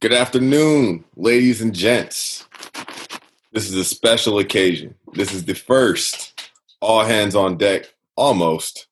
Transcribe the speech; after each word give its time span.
Good 0.00 0.12
afternoon, 0.12 1.06
ladies 1.16 1.62
and 1.62 1.74
gents. 1.74 2.46
This 3.52 3.66
is 3.66 3.74
a 3.76 3.82
special 3.82 4.38
occasion. 4.38 4.94
This 5.14 5.32
is 5.32 5.46
the 5.46 5.54
first 5.54 6.38
all 6.82 7.02
hands 7.02 7.34
on 7.34 7.56
deck, 7.56 7.94
almost 8.14 8.88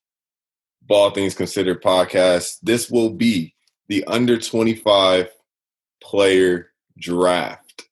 Ball 0.80 1.10
Things 1.10 1.34
Considered 1.34 1.82
podcast. 1.82 2.56
This 2.62 2.90
will 2.90 3.10
be 3.10 3.54
the 3.88 4.02
under 4.06 4.38
25 4.38 5.28
player 6.02 6.70
draft. 6.98 7.84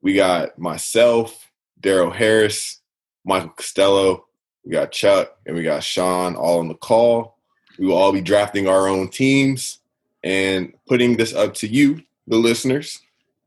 We 0.00 0.14
got 0.14 0.56
myself, 0.56 1.50
Darrell 1.80 2.12
Harris, 2.12 2.80
Michael 3.24 3.48
Costello, 3.48 4.26
we 4.64 4.70
got 4.70 4.92
Chuck, 4.92 5.36
and 5.46 5.56
we 5.56 5.64
got 5.64 5.82
Sean 5.82 6.36
all 6.36 6.60
on 6.60 6.68
the 6.68 6.74
call. 6.74 7.38
We 7.76 7.86
will 7.86 7.96
all 7.96 8.12
be 8.12 8.20
drafting 8.20 8.68
our 8.68 8.86
own 8.86 9.08
teams 9.08 9.80
and 10.22 10.74
putting 10.86 11.16
this 11.16 11.34
up 11.34 11.54
to 11.54 11.66
you, 11.66 12.04
the 12.30 12.36
listeners, 12.38 13.00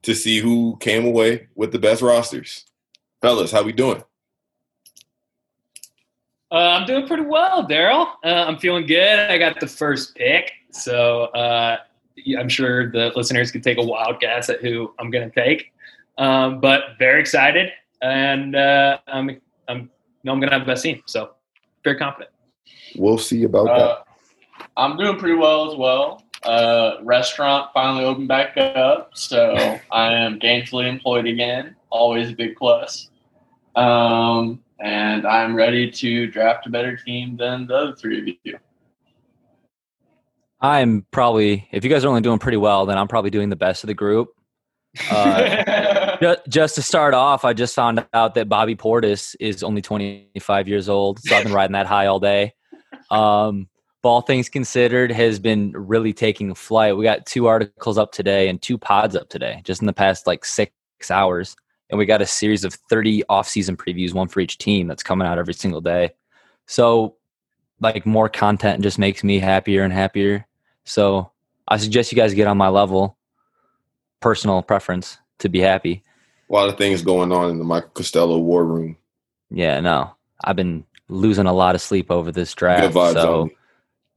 to 0.03 0.13
see 0.13 0.39
who 0.39 0.77
came 0.81 1.05
away 1.05 1.47
with 1.55 1.71
the 1.71 1.79
best 1.79 2.01
rosters. 2.01 2.65
Fellas, 3.21 3.51
how 3.51 3.63
we 3.63 3.71
doing? 3.71 4.03
Uh, 6.51 6.55
I'm 6.77 6.85
doing 6.85 7.07
pretty 7.07 7.23
well, 7.23 7.63
Darrell. 7.65 8.07
Uh, 8.23 8.45
I'm 8.47 8.59
feeling 8.59 8.85
good. 8.85 9.19
I 9.31 9.37
got 9.39 9.59
the 9.59 9.67
first 9.67 10.15
pick, 10.15 10.51
so 10.71 11.23
uh, 11.27 11.77
I'm 12.37 12.49
sure 12.49 12.91
the 12.91 13.11
listeners 13.15 13.51
can 13.51 13.61
take 13.61 13.79
a 13.79 13.81
wild 13.81 14.19
guess 14.19 14.49
at 14.49 14.61
who 14.61 14.93
I'm 14.99 15.09
going 15.09 15.31
to 15.31 15.33
take. 15.33 15.71
Um, 16.19 16.59
but 16.59 16.81
very 16.99 17.19
excited, 17.21 17.71
and 18.03 18.55
uh, 18.55 18.99
I'm 19.07 19.41
I'm 19.67 19.89
know 20.23 20.33
I'm 20.33 20.39
going 20.39 20.51
to 20.51 20.57
have 20.57 20.67
the 20.67 20.71
best 20.71 20.83
team. 20.83 21.01
So 21.07 21.31
very 21.83 21.97
confident. 21.97 22.29
We'll 22.95 23.17
see 23.17 23.45
about 23.45 23.67
Uh, 23.69 23.77
that. 23.79 24.07
I'm 24.77 24.95
doing 24.97 25.17
pretty 25.17 25.35
well 25.35 25.71
as 25.71 25.77
well. 25.77 26.22
Uh, 26.45 26.97
restaurant 27.03 27.69
finally 27.73 28.03
opened 28.03 28.27
back 28.27 28.57
up, 28.57 29.11
so 29.13 29.55
I 29.91 30.13
am 30.13 30.39
gainfully 30.39 30.89
employed 30.89 31.25
again. 31.25 31.75
Always 31.89 32.31
a 32.31 32.33
big 32.33 32.55
plus. 32.57 33.09
Um, 33.75 34.61
and 34.79 35.25
I'm 35.25 35.55
ready 35.55 35.89
to 35.89 36.27
draft 36.27 36.67
a 36.67 36.69
better 36.69 36.97
team 36.97 37.37
than 37.37 37.67
the 37.67 37.75
other 37.75 37.95
three 37.95 38.19
of 38.19 38.35
you. 38.43 38.57
I'm 40.59 41.05
probably, 41.11 41.67
if 41.71 41.83
you 41.83 41.89
guys 41.89 42.05
are 42.05 42.09
only 42.09 42.21
doing 42.21 42.39
pretty 42.39 42.57
well, 42.57 42.85
then 42.85 42.97
I'm 42.97 43.07
probably 43.07 43.31
doing 43.31 43.49
the 43.49 43.55
best 43.55 43.83
of 43.83 43.87
the 43.87 43.93
group. 43.93 44.29
Uh, 45.09 46.17
ju- 46.21 46.35
just 46.47 46.75
to 46.75 46.81
start 46.81 47.13
off, 47.13 47.43
I 47.43 47.53
just 47.53 47.75
found 47.75 48.05
out 48.13 48.35
that 48.35 48.47
Bobby 48.47 48.75
Portis 48.75 49.35
is 49.39 49.63
only 49.63 49.81
25 49.81 50.67
years 50.67 50.87
old, 50.87 51.19
so 51.19 51.35
I've 51.35 51.43
been 51.43 51.53
riding 51.53 51.73
that 51.73 51.85
high 51.85 52.07
all 52.07 52.19
day. 52.19 52.53
Um, 53.09 53.67
Ball 54.03 54.19
things 54.19 54.49
considered 54.49 55.13
has 55.13 55.39
been 55.39 55.71
really 55.71 56.11
taking 56.11 56.53
flight. 56.53 56.97
We 56.97 57.05
got 57.05 57.25
two 57.25 57.47
articles 57.47 57.97
up 57.97 58.11
today 58.11 58.49
and 58.49 58.61
two 58.61 58.77
pods 58.77 59.15
up 59.15 59.29
today, 59.29 59.61
just 59.63 59.81
in 59.81 59.87
the 59.87 59.93
past 59.93 60.27
like 60.27 60.43
six 60.43 60.73
hours, 61.09 61.55
and 61.89 61.97
we 61.97 62.05
got 62.05 62.21
a 62.21 62.25
series 62.25 62.65
of 62.65 62.73
30 62.73 63.23
off-season 63.29 63.77
previews, 63.77 64.13
one 64.13 64.27
for 64.27 64.41
each 64.41 64.57
team, 64.57 64.87
that's 64.87 65.03
coming 65.03 65.25
out 65.25 65.37
every 65.37 65.53
single 65.53 65.79
day. 65.79 66.11
So, 66.65 67.15
like 67.79 68.05
more 68.05 68.27
content 68.27 68.83
just 68.83 68.99
makes 68.99 69.23
me 69.23 69.39
happier 69.39 69.83
and 69.83 69.93
happier. 69.93 70.45
So, 70.83 71.31
I 71.69 71.77
suggest 71.77 72.11
you 72.11 72.17
guys 72.17 72.33
get 72.33 72.47
on 72.47 72.57
my 72.57 72.67
level. 72.67 73.15
Personal 74.19 74.61
preference 74.63 75.17
to 75.39 75.47
be 75.47 75.61
happy. 75.61 76.03
A 76.49 76.53
lot 76.53 76.67
of 76.67 76.77
things 76.77 77.01
going 77.01 77.31
on 77.31 77.49
in 77.51 77.57
the 77.57 77.63
Michael 77.63 77.91
Costello 77.93 78.37
war 78.37 78.65
room. 78.65 78.97
Yeah, 79.49 79.79
no. 79.79 80.13
I've 80.43 80.57
been 80.57 80.83
losing 81.07 81.45
a 81.45 81.53
lot 81.53 81.73
of 81.73 81.81
sleep 81.81 82.11
over 82.11 82.33
this 82.33 82.53
draft. 82.53 82.93
So. 82.93 83.49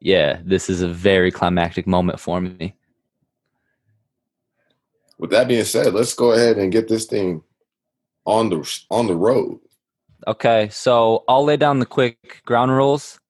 Yeah, 0.00 0.40
this 0.44 0.68
is 0.68 0.82
a 0.82 0.88
very 0.88 1.30
climactic 1.30 1.86
moment 1.86 2.20
for 2.20 2.40
me. 2.40 2.74
With 5.18 5.30
that 5.30 5.48
being 5.48 5.64
said, 5.64 5.94
let's 5.94 6.14
go 6.14 6.32
ahead 6.32 6.58
and 6.58 6.70
get 6.70 6.88
this 6.88 7.06
thing 7.06 7.42
on 8.26 8.50
the 8.50 8.80
on 8.90 9.06
the 9.06 9.16
road. 9.16 9.60
Okay, 10.26 10.68
so 10.70 11.24
I'll 11.28 11.44
lay 11.44 11.56
down 11.56 11.78
the 11.78 11.86
quick 11.86 12.42
ground 12.44 12.72
rules. 12.72 13.20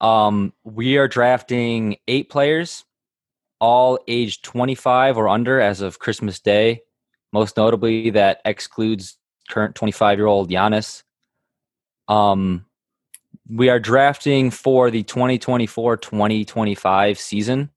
Um, 0.00 0.52
we 0.64 0.98
are 0.98 1.08
drafting 1.08 1.96
eight 2.06 2.28
players, 2.28 2.84
all 3.60 3.98
aged 4.06 4.44
25 4.44 5.16
or 5.16 5.28
under 5.28 5.60
as 5.60 5.80
of 5.80 5.98
Christmas 5.98 6.38
Day. 6.38 6.82
Most 7.32 7.56
notably, 7.56 8.10
that 8.10 8.40
excludes 8.44 9.18
current 9.48 9.74
25 9.74 10.18
year 10.18 10.26
old 10.26 10.50
Giannis. 10.50 11.02
Um, 12.08 12.65
we 13.48 13.68
are 13.68 13.78
drafting 13.78 14.50
for 14.50 14.90
the 14.90 15.02
2024 15.02 15.96
2025 15.96 17.18
season. 17.18 17.70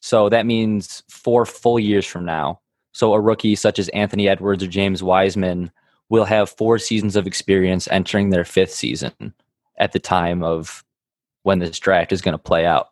So 0.00 0.28
that 0.28 0.46
means 0.46 1.02
four 1.08 1.46
full 1.46 1.78
years 1.78 2.06
from 2.06 2.24
now. 2.24 2.60
So 2.92 3.14
a 3.14 3.20
rookie 3.20 3.54
such 3.54 3.78
as 3.78 3.88
Anthony 3.90 4.28
Edwards 4.28 4.62
or 4.62 4.66
James 4.66 5.02
Wiseman 5.02 5.70
will 6.08 6.24
have 6.24 6.50
four 6.50 6.78
seasons 6.78 7.16
of 7.16 7.26
experience 7.26 7.88
entering 7.90 8.30
their 8.30 8.44
fifth 8.44 8.72
season 8.72 9.32
at 9.78 9.92
the 9.92 9.98
time 9.98 10.42
of 10.42 10.84
when 11.42 11.58
this 11.58 11.78
draft 11.78 12.12
is 12.12 12.20
going 12.20 12.32
to 12.32 12.38
play 12.38 12.66
out. 12.66 12.88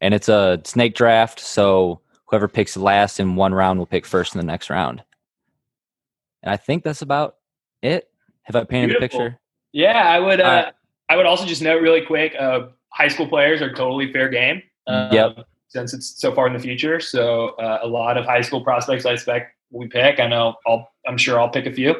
And 0.00 0.14
it's 0.14 0.28
a 0.28 0.60
snake 0.64 0.94
draft, 0.94 1.40
so 1.40 2.00
whoever 2.26 2.48
picks 2.48 2.76
last 2.76 3.20
in 3.20 3.36
one 3.36 3.54
round 3.54 3.78
will 3.78 3.86
pick 3.86 4.06
first 4.06 4.34
in 4.34 4.38
the 4.38 4.46
next 4.46 4.70
round. 4.70 5.02
And 6.42 6.52
I 6.52 6.56
think 6.56 6.84
that's 6.84 7.02
about 7.02 7.36
it. 7.82 8.08
Have 8.42 8.56
I 8.56 8.64
painted 8.64 8.98
Beautiful. 8.98 9.18
the 9.18 9.24
picture? 9.24 9.40
Yeah, 9.72 10.08
I 10.08 10.18
would. 10.18 10.40
Uh, 10.40 10.44
right. 10.44 10.74
I 11.10 11.16
would 11.16 11.26
also 11.26 11.44
just 11.44 11.60
note 11.60 11.82
really 11.82 12.06
quick: 12.06 12.34
uh, 12.38 12.68
high 12.90 13.08
school 13.08 13.26
players 13.26 13.60
are 13.60 13.74
totally 13.74 14.12
fair 14.12 14.28
game. 14.28 14.62
Um, 14.86 15.12
Yep. 15.12 15.46
Since 15.68 15.94
it's 15.94 16.20
so 16.20 16.34
far 16.34 16.48
in 16.48 16.52
the 16.52 16.58
future, 16.58 16.98
so 16.98 17.50
uh, 17.50 17.78
a 17.82 17.86
lot 17.86 18.16
of 18.16 18.24
high 18.24 18.40
school 18.40 18.60
prospects 18.60 19.06
I 19.06 19.12
expect 19.12 19.54
we 19.70 19.86
pick. 19.86 20.18
I 20.18 20.26
know. 20.26 20.54
I'll. 20.66 20.90
I'm 21.06 21.16
sure 21.16 21.38
I'll 21.38 21.48
pick 21.48 21.66
a 21.66 21.72
few. 21.72 21.94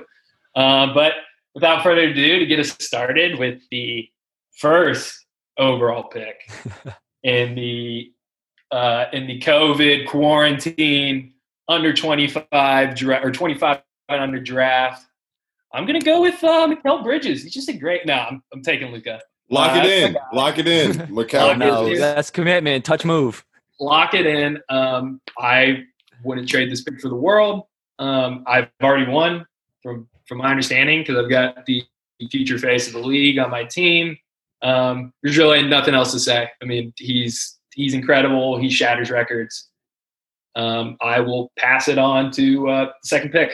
Um, 0.57 0.93
but 0.93 1.13
without 1.55 1.83
further 1.83 2.03
ado, 2.03 2.39
to 2.41 2.47
get 2.47 2.59
us 2.59 2.77
started 2.81 3.39
with 3.39 3.61
the 3.71 4.09
first 4.57 5.25
overall 5.57 6.05
pick 6.05 6.51
in 7.23 7.55
the 7.55 8.13
uh, 8.73 9.07
in 9.13 9.27
the 9.27 9.41
COVID 9.41 10.09
quarantine 10.09 11.35
under 11.69 11.93
25 11.93 12.97
dra- 12.97 13.21
or 13.23 13.31
25 13.31 13.83
and 14.09 14.21
under 14.21 14.41
draft. 14.41 15.07
I'm 15.73 15.87
gonna 15.87 16.01
go 16.01 16.21
with 16.21 16.43
uh, 16.43 16.67
Mikal 16.69 17.03
Bridges. 17.03 17.43
He's 17.43 17.53
just 17.53 17.69
a 17.69 17.73
great. 17.73 18.07
No, 18.07 18.15
I'm, 18.15 18.43
I'm 18.53 18.63
taking 18.63 18.93
Luka. 18.93 19.21
Lock 19.51 19.73
Uh, 19.77 19.81
it 19.85 19.87
in. 19.87 20.17
Lock 20.33 20.59
it 20.59 20.67
in. 20.69 20.99
Lock 21.15 21.29
Macau 21.29 21.53
it 21.53 21.59
no, 21.59 21.97
that's 21.97 22.31
commitment. 22.31 22.85
Touch 22.85 23.05
move. 23.05 23.45
Lock 23.81 24.15
it 24.15 24.27
in. 24.27 24.59
Um, 24.69 25.21
I 25.39 25.85
wouldn't 26.25 26.49
trade 26.49 26.71
this 26.71 26.83
pick 26.83 27.01
for 27.01 27.09
the 27.09 27.15
world. 27.17 27.65
Um, 27.99 28.45
I've 28.47 28.69
already 28.83 29.11
won 29.11 29.47
from 29.83 30.09
from 30.27 30.39
my 30.39 30.51
understanding 30.51 31.01
because 31.01 31.17
I've 31.23 31.31
got 31.31 31.67
the 31.67 31.83
future 32.31 32.59
face 32.59 32.87
of 32.87 32.93
the 32.93 33.01
league 33.01 33.39
on 33.39 33.51
my 33.51 33.65
team. 33.65 34.17
Um, 34.63 35.13
there's 35.23 35.39
really 35.39 35.63
nothing 35.67 35.95
else 35.95 36.13
to 36.13 36.21
say. 36.21 36.49
I 36.63 36.65
mean, 36.65 36.93
he's 36.97 37.59
he's 37.75 37.95
incredible. 37.95 38.59
He 38.59 38.71
shatters 38.71 39.11
records. 39.11 39.69
Um, 40.57 40.97
I 41.01 41.21
will 41.21 41.51
pass 41.57 41.89
it 41.89 41.97
on 41.99 42.31
to 42.33 42.69
uh, 42.69 42.85
the 42.87 42.93
second 43.09 43.31
pick, 43.33 43.53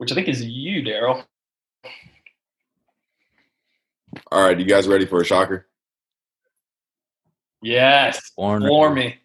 which 0.00 0.10
I 0.10 0.14
think 0.14 0.28
is 0.28 0.42
you, 0.42 0.80
Darrell. 0.80 1.22
All 4.32 4.42
right, 4.42 4.58
you 4.58 4.64
guys 4.64 4.88
ready 4.88 5.04
for 5.04 5.20
a 5.20 5.24
shocker? 5.26 5.66
Yes, 7.60 8.30
Born 8.34 8.62
floor 8.62 8.94
me. 8.94 9.18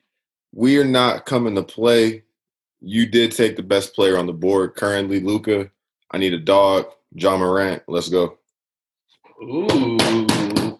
We 0.53 0.78
are 0.78 0.84
not 0.84 1.25
coming 1.25 1.56
to 1.56 1.63
play. 1.63 2.24
You 2.81 3.06
did 3.06 3.31
take 3.31 3.56
the 3.56 3.63
best 3.63 3.96
player 3.96 4.18
on 4.18 4.25
the 4.25 4.34
board 4.34 4.75
currently, 4.75 5.22
Luka. 5.22 5.72
I 6.12 6.18
need 6.18 6.34
a 6.34 6.40
dog, 6.40 6.88
Ja 7.13 7.38
Morant. 7.38 7.81
Let's 7.88 8.09
go. 8.09 8.38
Ooh. 9.42 10.78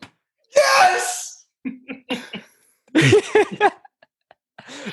Yes! 0.54 1.46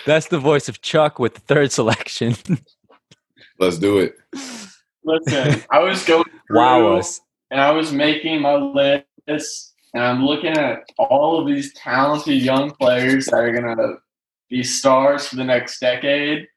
That's 0.06 0.28
the 0.28 0.38
voice 0.38 0.68
of 0.68 0.80
Chuck 0.80 1.18
with 1.18 1.34
the 1.34 1.40
third 1.40 1.72
selection. 1.72 2.36
Let's 3.58 3.78
do 3.78 3.98
it. 3.98 4.16
Listen, 5.04 5.62
I 5.70 5.80
was 5.80 6.04
going 6.04 6.24
through 6.46 6.58
wow 6.58 7.02
and 7.50 7.60
I 7.60 7.70
was 7.70 7.92
making 7.92 8.40
my 8.40 8.54
list, 8.54 9.74
and 9.94 10.02
I'm 10.02 10.24
looking 10.24 10.56
at 10.56 10.84
all 10.98 11.40
of 11.40 11.46
these 11.46 11.74
talented 11.74 12.40
young 12.40 12.70
players 12.70 13.26
that 13.26 13.34
are 13.34 13.52
gonna 13.52 13.94
be 14.48 14.62
stars 14.62 15.28
for 15.28 15.36
the 15.36 15.44
next 15.44 15.80
decade. 15.80 16.48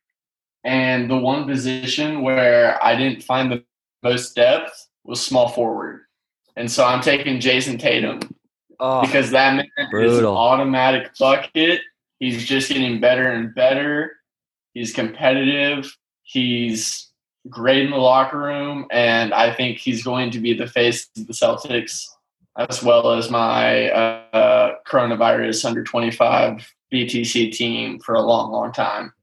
And 0.63 1.09
the 1.09 1.17
one 1.17 1.45
position 1.45 2.21
where 2.21 2.83
I 2.83 2.95
didn't 2.95 3.23
find 3.23 3.51
the 3.51 3.63
most 4.01 4.35
depth 4.35 4.87
was 5.03 5.21
small 5.21 5.49
forward. 5.49 6.01
And 6.55 6.71
so 6.71 6.85
I'm 6.85 7.01
taking 7.01 7.39
Jayson 7.39 7.77
Tatum 7.77 8.19
Oh, 8.79 9.01
because 9.01 9.31
that 9.31 9.55
man 9.55 9.67
is 10.03 10.17
an 10.19 10.25
automatic 10.25 11.11
bucket. 11.17 11.81
He's 12.19 12.45
just 12.45 12.69
getting 12.69 12.99
better 12.99 13.31
and 13.31 13.53
better. 13.53 14.13
He's 14.73 14.93
competitive. 14.93 15.95
He's 16.23 17.04
great 17.49 17.83
in 17.85 17.91
the 17.91 17.97
locker 17.97 18.37
room, 18.39 18.85
and 18.91 19.33
I 19.33 19.53
think 19.53 19.77
he's 19.77 20.03
going 20.03 20.31
to 20.31 20.39
be 20.39 20.53
the 20.53 20.67
face 20.67 21.07
of 21.17 21.27
the 21.27 21.33
Celtics 21.33 22.05
as 22.57 22.81
well 22.81 23.11
as 23.11 23.29
my 23.29 23.89
uh, 23.91 24.75
coronavirus 24.87 25.65
under 25.65 25.83
25 25.83 26.73
BTC 26.93 27.51
team 27.51 27.99
for 27.99 28.15
a 28.15 28.21
long, 28.21 28.51
long 28.51 28.71
time. 28.71 29.13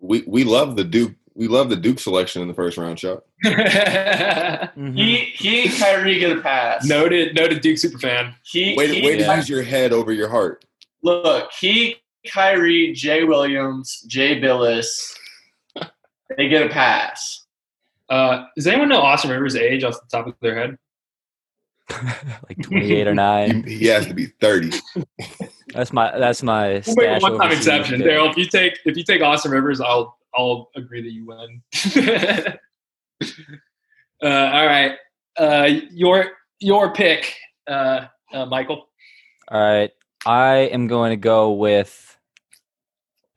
We 0.00 0.22
we 0.26 0.44
love 0.44 0.76
the 0.76 0.84
Duke. 0.84 1.12
We 1.34 1.48
love 1.48 1.68
the 1.68 1.76
Duke 1.76 1.98
selection 1.98 2.40
in 2.42 2.48
the 2.48 2.54
first 2.54 2.76
round, 2.78 2.98
Chuck. 2.98 3.24
Mhm. 3.44 4.96
He 4.96 5.16
he 5.34 5.62
and 5.68 5.72
Kyrie 5.74 6.18
get 6.18 6.36
a 6.36 6.40
pass. 6.40 6.84
noted, 6.86 7.34
noted 7.34 7.60
Duke 7.60 7.76
superfan. 7.76 8.34
he, 8.44 8.74
Way 8.76 8.86
to, 8.88 8.94
he 8.94 9.06
way 9.06 9.16
to 9.16 9.22
Yeah. 9.24 9.36
use 9.36 9.48
your 9.48 9.62
head 9.62 9.92
over 9.92 10.12
your 10.12 10.28
heart. 10.28 10.64
look 11.02 11.50
he, 11.60 11.96
Kyrie, 12.26 12.92
Jay 12.92 13.24
Williams, 13.24 14.00
Jay 14.06 14.40
Bilas, 14.40 15.14
they 16.36 16.48
get 16.48 16.66
a 16.66 16.68
pass. 16.68 17.43
Uh, 18.14 18.46
does 18.54 18.68
anyone 18.68 18.88
know 18.88 19.00
Austin 19.00 19.32
Rivers' 19.32 19.56
age 19.56 19.82
off 19.82 19.94
the 19.94 20.06
top 20.08 20.28
of 20.28 20.34
their 20.40 20.54
head? 20.54 20.78
like 22.48 22.62
28 22.62 23.08
or 23.08 23.14
9. 23.14 23.64
He, 23.64 23.74
he 23.78 23.86
has 23.86 24.06
to 24.06 24.14
be 24.14 24.26
thirty. 24.40 24.70
That's 25.74 25.92
my 25.92 26.16
that's 26.16 26.40
my 26.44 26.74
We'll 26.86 26.94
stash 26.94 27.22
one-time 27.22 27.50
exception. 27.50 27.96
pick. 27.96 28.06
Darrell, 28.06 28.30
if 28.30 28.36
you 28.36 28.46
take 28.46 28.78
if 28.84 28.96
you 28.96 29.02
take 29.02 29.20
Austin 29.22 29.50
Rivers, 29.50 29.80
I'll 29.80 30.16
I'll 30.32 30.70
agree 30.76 31.02
that 31.02 31.10
you 31.10 31.26
win. 31.26 31.62
uh, 34.22 34.26
all 34.28 34.66
right, 34.66 34.92
uh, 35.36 35.68
your 35.90 36.30
your 36.60 36.92
pick, 36.92 37.34
uh, 37.66 38.06
uh, 38.32 38.46
Michael. 38.46 38.88
All 39.48 39.60
right. 39.60 39.90
I 40.24 40.68
am 40.70 40.86
going 40.86 41.10
to 41.10 41.16
go 41.16 41.50
with 41.52 42.16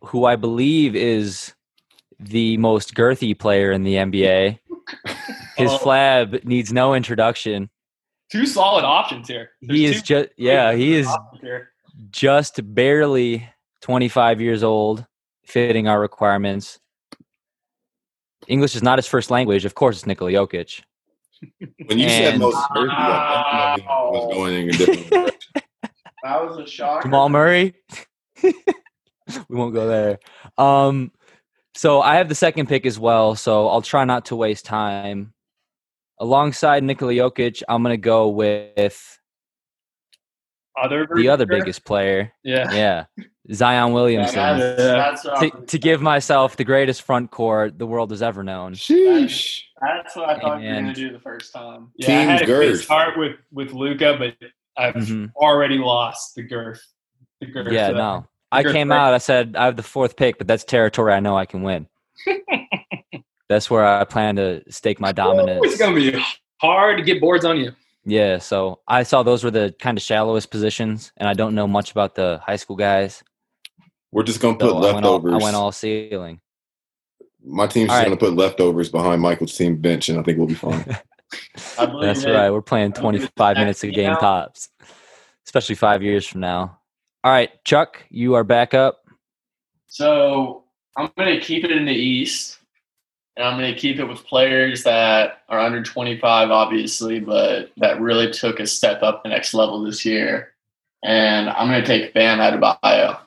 who 0.03 0.25
I 0.25 0.35
believe 0.35 0.95
is 0.95 1.55
the 2.19 2.57
most 2.57 2.93
girthy 2.93 3.37
player 3.37 3.71
in 3.71 3.83
the 3.83 3.95
NBA. 3.95 4.59
His 5.57 5.71
Oh. 5.71 5.77
flab 5.79 6.43
needs 6.45 6.71
no 6.71 6.93
introduction. 6.93 7.69
Two 8.31 8.45
solid 8.45 8.83
options 8.83 9.27
here. 9.27 9.51
He 9.61 9.85
is 9.85 10.01
just 10.01 10.29
yeah, 10.37 10.73
he 10.73 10.95
is 10.95 11.07
just 12.11 12.59
barely 12.75 13.47
25 13.81 14.41
years 14.41 14.63
old, 14.63 15.05
fitting 15.45 15.87
our 15.87 15.99
requirements. 15.99 16.79
English 18.47 18.75
is 18.75 18.83
not 18.83 18.97
his 18.97 19.07
first 19.07 19.31
language. 19.31 19.65
Of 19.65 19.75
course, 19.75 19.97
it's 19.97 20.05
Nikola 20.05 20.31
Jokic. 20.31 20.81
When 21.85 21.99
you 21.99 22.09
said 22.09 22.33
And- 22.33 22.39
most 22.41 22.57
earthy, 22.75 22.91
I 22.91 23.75
definitely 23.77 24.19
was 24.19 24.33
going 24.33 24.53
in 24.55 24.69
a 24.69 24.71
different 24.73 25.09
direction. 25.09 25.61
That 26.23 26.43
was 26.47 26.57
a 26.57 26.67
shocker. 26.67 27.03
Jamal 27.03 27.29
Murray. 27.29 27.75
we 28.43 28.53
won't 29.49 29.73
go 29.73 29.87
there. 29.87 30.19
Um, 30.57 31.11
so 31.77 32.01
I 32.01 32.15
have 32.15 32.27
the 32.29 32.35
second 32.35 32.67
pick 32.67 32.85
as 32.85 32.97
well. 32.99 33.35
So 33.35 33.67
I'll 33.69 33.81
try 33.81 34.03
not 34.05 34.25
to 34.25 34.35
waste 34.35 34.65
time. 34.65 35.33
Alongside 36.19 36.83
Nikola 36.83 37.13
Jokic, 37.13 37.61
I'm 37.69 37.83
going 37.83 37.93
to 37.93 37.97
go 37.97 38.29
with 38.29 39.19
Other 40.75 41.07
the 41.15 41.29
other 41.29 41.45
biggest 41.45 41.85
player. 41.85 42.33
Yeah. 42.43 42.71
Yeah, 42.73 43.05
Zion 43.53 43.89
Yeah, 43.89 43.93
Williamson. 43.93 44.35
that's, 44.35 44.81
that's, 44.81 45.25
what 45.25 45.37
I 45.37 45.49
to, 45.49 45.65
to 45.67 45.77
give 45.79 46.01
myself 46.01 46.57
the 46.57 46.63
greatest 46.63 47.03
front 47.03 47.29
court 47.31 47.77
the 47.77 47.85
world 47.85 48.09
has 48.11 48.21
ever 48.23 48.43
known. 48.43 48.73
Sheesh. 48.73 49.61
that's 49.79 50.15
what 50.15 50.29
I 50.29 50.39
thought 50.39 50.61
you 50.61 50.67
were 50.69 50.73
going 50.73 50.85
to 50.87 50.93
do 50.93 51.11
the 51.11 51.19
first 51.19 51.53
time. 51.53 51.91
Yeah, 51.97 52.19
I 52.19 52.21
had 52.23 52.41
a 52.41 52.45
good 52.45 52.71
girth. 52.71 52.81
start 52.83 53.17
with 53.17 53.35
with 53.51 53.73
Luka, 53.73 54.15
but 54.17 54.35
I've 54.75 54.95
Mhm. 54.95 55.31
already 55.35 55.77
lost 55.77 56.33
the 56.35 56.41
girth. 56.43 56.81
The 57.41 57.45
girth. 57.47 57.71
Yeah, 57.71 57.89
no. 57.91 58.25
I 58.51 58.63
came 58.63 58.91
out. 58.91 59.13
I 59.13 59.17
said 59.17 59.55
I 59.55 59.65
have 59.65 59.75
the 59.75 59.83
fourth 59.83 60.15
pick, 60.15 60.37
but 60.37 60.47
that's 60.47 60.63
territory 60.63 61.13
I 61.13 61.19
know 61.19 61.37
I 61.37 61.45
can 61.45 61.63
win. 61.63 61.87
that's 63.49 63.69
where 63.69 63.85
I 63.85 64.03
plan 64.03 64.35
to 64.37 64.63
stake 64.71 64.99
my 64.99 65.11
dominance. 65.11 65.61
It's 65.65 65.77
gonna 65.77 65.95
be 65.95 66.17
hard 66.61 66.97
to 66.97 67.03
get 67.03 67.19
boards 67.21 67.45
on 67.45 67.57
you. 67.57 67.73
Yeah, 68.05 68.37
so 68.37 68.79
I 68.87 69.03
saw 69.03 69.21
those 69.23 69.43
were 69.43 69.51
the 69.51 69.75
kind 69.79 69.97
of 69.97 70.01
shallowest 70.01 70.49
positions, 70.49 71.11
and 71.17 71.27
I 71.27 71.33
don't 71.33 71.55
know 71.55 71.67
much 71.67 71.91
about 71.91 72.15
the 72.15 72.39
high 72.45 72.55
school 72.55 72.77
guys. 72.77 73.21
We're 74.11 74.23
just 74.23 74.39
gonna 74.39 74.57
put 74.57 74.69
So 74.69 74.77
I 74.77 74.93
went, 74.93 75.05
all, 75.05 75.13
leftovers. 75.15 75.33
I 75.33 75.43
went 75.43 75.55
all 75.57 75.71
ceiling. 75.73 76.39
My 77.43 77.67
team's 77.67 77.89
All 77.89 77.95
just 77.95 77.99
right. 77.99 78.05
gonna 78.05 78.17
put 78.17 78.33
leftovers 78.35 78.89
behind 78.89 79.21
Michael's 79.21 79.55
team 79.57 79.77
bench, 79.77 80.09
and 80.09 80.19
I 80.19 80.23
think 80.23 80.37
we'll 80.37 80.47
be 80.47 80.53
fine. 80.53 80.85
That's 81.77 82.23
it. 82.23 82.31
right. 82.31 82.49
We're 82.49 82.61
playing 82.61 82.93
25 82.93 83.57
minutes 83.57 83.83
a 83.83 83.87
game 83.87 84.11
Yeah. 84.11 84.15
tops, 84.15 84.69
especially 85.45 85.75
five 85.75 86.01
years 86.01 86.25
from 86.25 86.39
now. 86.41 86.76
All 87.27 87.33
right, 87.33 87.51
Chuck, 87.65 88.05
you 88.09 88.35
are 88.35 88.45
back 88.45 88.73
up. 88.73 89.03
So 89.87 90.63
I'm 90.95 91.09
going 91.17 91.37
to 91.37 91.45
keep 91.45 91.65
it 91.65 91.71
in 91.71 91.83
the 91.83 91.91
East, 91.91 92.59
and 93.35 93.45
I'm 93.45 93.59
going 93.59 93.73
to 93.73 93.77
keep 93.77 93.99
it 93.99 94.05
with 94.05 94.25
players 94.25 94.83
that 94.83 95.41
are 95.49 95.59
under 95.59 95.83
25, 95.83 96.51
obviously, 96.51 97.19
but 97.19 97.73
that 97.75 97.99
really 97.99 98.31
took 98.31 98.61
a 98.61 98.65
step 98.65 99.03
up 99.03 99.23
the 99.23 99.29
next 99.29 99.53
level 99.53 99.83
this 99.83 100.05
year. 100.05 100.53
And 101.03 101.49
I'm 101.49 101.67
going 101.67 101.81
to 101.81 101.85
take 101.85 102.13
Bam 102.13 102.39
Adebayo. 102.39 103.19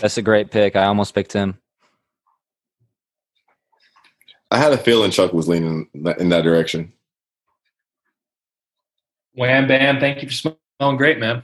That's 0.00 0.18
a 0.18 0.22
great 0.22 0.52
pick. 0.52 0.76
I 0.76 0.84
almost 0.84 1.16
picked 1.16 1.32
him. 1.32 1.58
I 4.52 4.58
had 4.58 4.72
a 4.72 4.78
feeling 4.78 5.10
Chuck 5.10 5.32
was 5.32 5.48
leaning 5.48 5.88
in 5.94 6.04
that, 6.04 6.20
in 6.20 6.28
that 6.28 6.42
direction. 6.42 6.92
Wham 9.34 9.66
bam! 9.66 9.98
Thank 9.98 10.22
you 10.22 10.28
for 10.28 10.54
smelling 10.78 10.96
great, 10.96 11.18
man. 11.18 11.42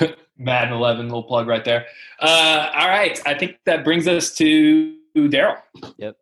Madden 0.38 0.74
11, 0.74 1.06
little 1.06 1.24
plug 1.24 1.48
right 1.48 1.64
there. 1.64 1.86
Uh, 2.20 2.70
all 2.74 2.88
right, 2.88 3.20
I 3.26 3.34
think 3.34 3.58
that 3.66 3.84
brings 3.84 4.06
us 4.06 4.34
to 4.36 4.96
Daryl. 5.16 5.58
Yep. 5.96 6.16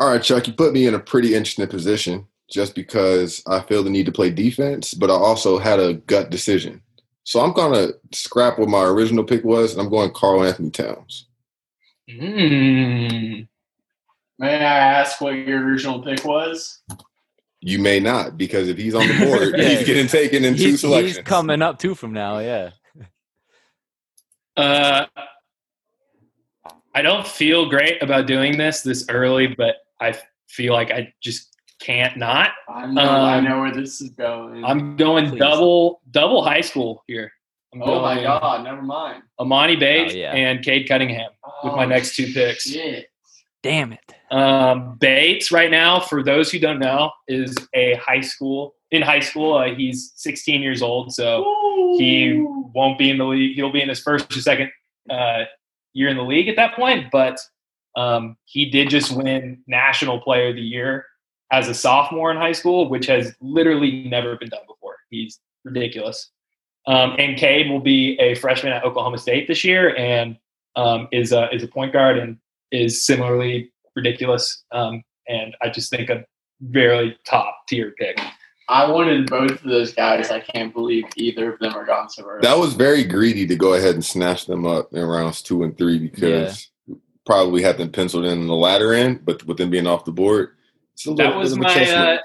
All 0.00 0.10
right, 0.10 0.22
Chuck, 0.22 0.46
you 0.46 0.52
put 0.52 0.72
me 0.72 0.86
in 0.86 0.94
a 0.94 0.98
pretty 0.98 1.34
interesting 1.34 1.66
position 1.68 2.26
just 2.50 2.74
because 2.74 3.42
I 3.46 3.60
feel 3.60 3.82
the 3.82 3.90
need 3.90 4.06
to 4.06 4.12
play 4.12 4.30
defense, 4.30 4.92
but 4.92 5.10
I 5.10 5.14
also 5.14 5.58
had 5.58 5.78
a 5.78 5.94
gut 5.94 6.30
decision. 6.30 6.82
So 7.22 7.40
I'm 7.40 7.52
gonna 7.52 7.88
scrap 8.12 8.58
what 8.58 8.68
my 8.68 8.82
original 8.82 9.24
pick 9.24 9.44
was, 9.44 9.72
and 9.72 9.80
I'm 9.80 9.88
going 9.88 10.12
Karl 10.12 10.44
Anthony 10.44 10.70
Towns. 10.70 11.26
Mm. 12.10 13.48
May 14.38 14.56
I 14.56 14.78
ask 15.00 15.20
what 15.20 15.30
your 15.30 15.64
original 15.64 16.02
pick 16.02 16.24
was? 16.24 16.82
You 17.66 17.78
may 17.78 17.98
not, 17.98 18.36
because 18.36 18.68
if 18.68 18.76
he's 18.76 18.94
on 18.94 19.08
the 19.08 19.24
board, 19.24 19.54
Yeah. 19.58 19.68
he's 19.70 19.86
getting 19.86 20.06
taken 20.06 20.44
in 20.44 20.54
two 20.54 20.64
He's, 20.64 20.80
selections. 20.82 21.16
he's 21.16 21.24
coming 21.24 21.62
up 21.62 21.78
two 21.78 21.94
from 21.94 22.12
now. 22.12 22.38
Yeah. 22.40 22.70
Uh, 24.56 25.06
I 26.94 27.02
don't 27.02 27.26
feel 27.26 27.68
great 27.68 28.02
about 28.02 28.26
doing 28.26 28.56
this 28.58 28.82
this 28.82 29.06
early, 29.08 29.46
but 29.48 29.76
I 30.00 30.16
feel 30.48 30.72
like 30.74 30.90
I 30.90 31.12
just 31.20 31.56
can't 31.80 32.16
not. 32.16 32.50
I 32.68 32.86
know, 32.86 33.00
I 33.02 33.38
Um, 33.38 33.44
know 33.44 33.60
where 33.60 33.72
this 33.74 34.00
is 34.00 34.10
going. 34.10 34.64
I'm 34.64 34.96
going 34.96 35.30
Please. 35.30 35.38
double 35.40 36.00
double 36.10 36.44
high 36.44 36.60
school 36.60 37.02
here. 37.08 37.32
I'm 37.72 37.82
oh 37.82 38.00
my 38.02 38.22
God, 38.22 38.62
never 38.62 38.82
mind. 38.82 39.22
Emoni 39.40 39.78
Bates 39.80 40.12
Oh, 40.14 40.16
yeah. 40.16 40.32
and 40.34 40.62
Cade 40.62 40.86
Cunningham 40.88 41.30
with 41.64 41.72
my 41.74 41.84
Oh, 41.84 41.88
next 41.88 42.14
two 42.14 42.32
picks. 42.32 42.70
Shit. 42.70 43.06
Damn 43.62 43.92
it. 43.94 44.14
Um, 44.34 44.96
Bates, 44.98 45.52
right 45.52 45.70
now, 45.70 46.00
for 46.00 46.24
those 46.24 46.50
who 46.50 46.58
don't 46.58 46.80
know, 46.80 47.12
is 47.28 47.54
a 47.72 47.94
high 47.94 48.20
school. 48.20 48.74
In 48.90 49.00
high 49.00 49.20
school, 49.20 49.56
uh, 49.56 49.72
he's 49.76 50.12
16 50.16 50.60
years 50.60 50.82
old, 50.82 51.12
so 51.12 51.44
he 51.98 52.44
won't 52.74 52.98
be 52.98 53.10
in 53.10 53.18
the 53.18 53.24
league. 53.24 53.54
He'll 53.54 53.70
be 53.70 53.80
in 53.80 53.88
his 53.88 54.00
first 54.00 54.36
or 54.36 54.40
second 54.40 54.72
uh, 55.08 55.44
year 55.92 56.08
in 56.08 56.16
the 56.16 56.24
league 56.24 56.48
at 56.48 56.56
that 56.56 56.74
point. 56.74 57.12
But 57.12 57.38
um, 57.96 58.36
he 58.44 58.68
did 58.68 58.90
just 58.90 59.12
win 59.16 59.62
National 59.68 60.20
Player 60.20 60.48
of 60.48 60.56
the 60.56 60.62
Year 60.62 61.06
as 61.52 61.68
a 61.68 61.74
sophomore 61.74 62.32
in 62.32 62.36
high 62.36 62.52
school, 62.52 62.88
which 62.88 63.06
has 63.06 63.36
literally 63.40 64.02
never 64.08 64.34
been 64.34 64.48
done 64.48 64.66
before. 64.66 64.96
He's 65.10 65.38
ridiculous. 65.64 66.30
Um, 66.88 67.14
and 67.20 67.38
Cade 67.38 67.70
will 67.70 67.80
be 67.80 68.18
a 68.18 68.34
freshman 68.34 68.72
at 68.72 68.82
Oklahoma 68.82 69.18
State 69.18 69.46
this 69.46 69.62
year, 69.62 69.94
and 69.96 70.36
um, 70.74 71.06
is 71.12 71.30
a 71.32 71.54
is 71.54 71.62
a 71.62 71.68
point 71.68 71.92
guard 71.92 72.18
and 72.18 72.36
is 72.72 73.06
similarly 73.06 73.70
ridiculous. 73.96 74.64
Um, 74.72 75.02
and 75.28 75.56
I 75.62 75.70
just 75.70 75.90
think 75.90 76.10
a 76.10 76.24
very 76.60 77.18
top 77.26 77.66
tier 77.68 77.94
pick. 77.98 78.20
I 78.68 78.90
wanted 78.90 79.28
both 79.28 79.50
of 79.50 79.62
those 79.62 79.92
guys. 79.92 80.30
I 80.30 80.40
can't 80.40 80.72
believe 80.72 81.04
either 81.16 81.52
of 81.52 81.58
them 81.58 81.74
are 81.74 81.84
gone 81.84 82.08
so 82.08 82.24
early. 82.24 82.40
That 82.42 82.58
was 82.58 82.74
very 82.74 83.04
greedy 83.04 83.46
to 83.46 83.56
go 83.56 83.74
ahead 83.74 83.94
and 83.94 84.04
snatch 84.04 84.46
them 84.46 84.64
up 84.64 84.92
in 84.94 85.04
rounds 85.04 85.42
two 85.42 85.64
and 85.64 85.76
three 85.76 85.98
because 85.98 86.70
probably 87.26 87.62
had 87.62 87.76
them 87.76 87.90
penciled 87.90 88.24
in 88.24 88.46
the 88.46 88.54
latter 88.54 88.94
end, 88.94 89.24
but 89.24 89.44
with 89.44 89.58
them 89.58 89.70
being 89.70 89.86
off 89.86 90.04
the 90.04 90.12
board, 90.12 90.50
it's 90.94 91.06
a 91.06 91.10
little 91.10 91.32
that 91.32 91.38
was 91.38 91.52
a 91.52 91.56
my 91.56 91.90
uh, 91.90 92.18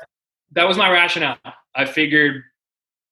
that 0.53 0.67
was 0.67 0.77
my 0.77 0.91
rationale. 0.91 1.38
I 1.75 1.85
figured 1.85 2.43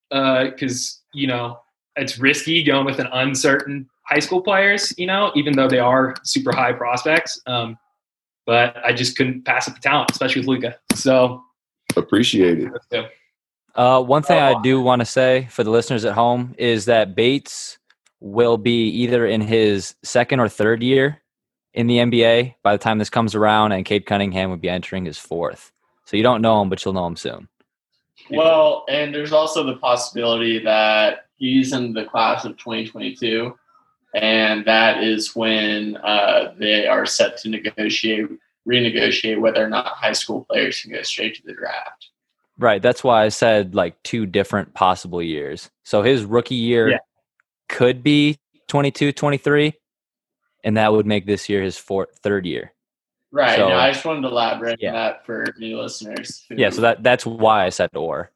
because 0.10 1.02
you 1.14 1.28
know 1.28 1.60
it's 1.96 2.20
risky 2.20 2.64
going 2.64 2.86
with 2.86 3.00
an 3.00 3.08
uncertain 3.12 3.90
high 4.06 4.20
school 4.20 4.42
players, 4.42 4.94
you 4.98 5.06
know, 5.06 5.32
even 5.36 5.54
though 5.54 5.68
they 5.68 5.80
are 5.80 6.16
super 6.24 6.56
high 6.56 6.72
prospects. 6.72 7.42
Um, 7.46 7.78
but 8.48 8.75
I 8.84 8.94
just 8.94 9.16
couldn't 9.16 9.44
pass 9.44 9.68
up 9.68 9.75
the 9.75 9.82
talent, 9.82 10.10
especially 10.10 10.42
with 10.42 10.48
Luka. 10.48 10.75
So 10.96 11.44
Appreciate 11.96 12.60
it. 12.92 13.12
Uh, 13.75 14.01
one 14.01 14.24
thing 14.24 14.39
I 14.39 14.60
do 14.62 14.82
want 14.82 15.01
to 15.01 15.06
say 15.06 15.48
for 15.51 15.63
the 15.63 15.70
listeners 15.70 16.06
at 16.06 16.13
home 16.13 16.56
is 16.58 16.86
that 16.86 17.16
Bates 17.16 17.77
will 18.20 18.58
be 18.58 18.89
either 18.89 19.25
in 19.25 19.42
his 19.42 19.96
second 20.04 20.39
or 20.39 20.50
third 20.50 20.82
year 20.82 21.22
in 21.74 21.88
the 21.88 21.98
NBA 21.98 22.56
by 22.63 22.72
the 22.72 22.82
time 22.82 22.98
this 22.98 23.10
comes 23.10 23.36
around, 23.36 23.72
and 23.72 23.86
Cade 23.86 24.06
Cunningham 24.06 24.50
would 24.50 24.62
be 24.62 24.70
entering 24.70 25.06
his 25.06 25.18
fourth. 25.18 25.72
So 26.06 26.18
you 26.18 26.24
don't 26.24 26.42
know 26.42 26.62
him, 26.62 26.70
but 26.70 26.84
you'll 26.84 26.96
know 26.96 27.06
him 27.06 27.16
soon. 27.16 27.48
Well, 28.32 28.86
and 28.89 29.13
there's 29.13 29.34
also 29.34 29.63
the 29.63 29.75
possibility 29.75 30.60
that 30.63 31.27
he's 31.38 31.74
in 31.74 31.94
the 31.94 32.06
class 32.06 32.46
of 32.46 32.58
2022, 32.58 33.56
and 34.16 34.66
that 34.66 35.04
is 35.04 35.36
when 35.36 35.98
uh, 35.98 36.54
they 36.58 36.88
are 36.88 37.06
set 37.06 37.38
to 37.40 37.50
negotiate, 37.50 38.28
renegotiate 38.68 39.40
whether 39.40 39.64
or 39.64 39.70
not 39.70 39.86
high 39.88 40.14
school 40.14 40.46
players 40.50 40.82
can 40.82 40.92
go 40.92 41.02
straight 41.04 41.36
to 41.36 41.44
the 41.46 41.54
draft. 41.54 42.10
Right. 42.60 42.82
That's 42.82 43.04
why 43.04 43.24
I 43.24 43.30
said 43.30 43.76
like 43.76 44.02
two 44.04 44.26
different 44.26 44.74
possible 44.74 45.22
years. 45.22 45.70
So 45.84 46.02
his 46.02 46.24
rookie 46.26 46.56
year 46.56 46.90
Yeah. 46.90 46.98
could 47.70 48.02
be 48.02 48.40
22, 48.68 49.12
23, 49.12 49.74
and 50.64 50.76
that 50.78 50.92
would 50.92 51.06
make 51.06 51.26
this 51.28 51.48
year 51.50 51.62
his 51.62 51.78
fourth, 51.78 52.18
third 52.24 52.46
year. 52.48 52.74
Right. 53.32 53.58
So- 53.58 53.70
no, 53.70 53.76
I 53.76 53.92
just 53.92 54.04
wanted 54.06 54.22
to 54.22 54.30
elaborate 54.30 54.80
Yeah. 54.82 54.90
on 54.90 54.96
that 54.96 55.26
for 55.26 55.46
new 55.60 55.80
listeners. 55.80 56.46
who- 56.50 56.56
Yeah. 56.56 56.72
So 56.72 56.82
that 56.82 57.04
that's 57.04 57.26
why 57.26 57.66
I 57.66 57.70
said 57.70 57.92
or. 57.94 58.32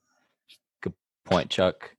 Good 0.82 0.94
point, 1.26 1.50
Chuck. 1.50 1.96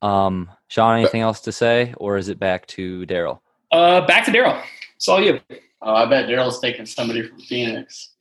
Um, 0.00 0.50
Sean, 0.72 0.96
anything 0.98 1.20
else 1.20 1.40
to 1.40 1.52
say, 1.52 1.92
or 1.98 2.16
is 2.16 2.30
it 2.30 2.40
back 2.40 2.66
to 2.68 3.04
Darrell? 3.04 3.42
Uh, 3.72 4.06
back 4.06 4.24
to 4.24 4.32
Darrell. 4.32 4.58
It's 4.96 5.06
all 5.06 5.22
you. 5.22 5.38
Oh, 5.82 5.94
I 5.94 6.06
bet 6.06 6.28
Darrell's 6.28 6.60
taking 6.60 6.86
somebody 6.86 7.28
from 7.28 7.40
Phoenix. 7.40 8.14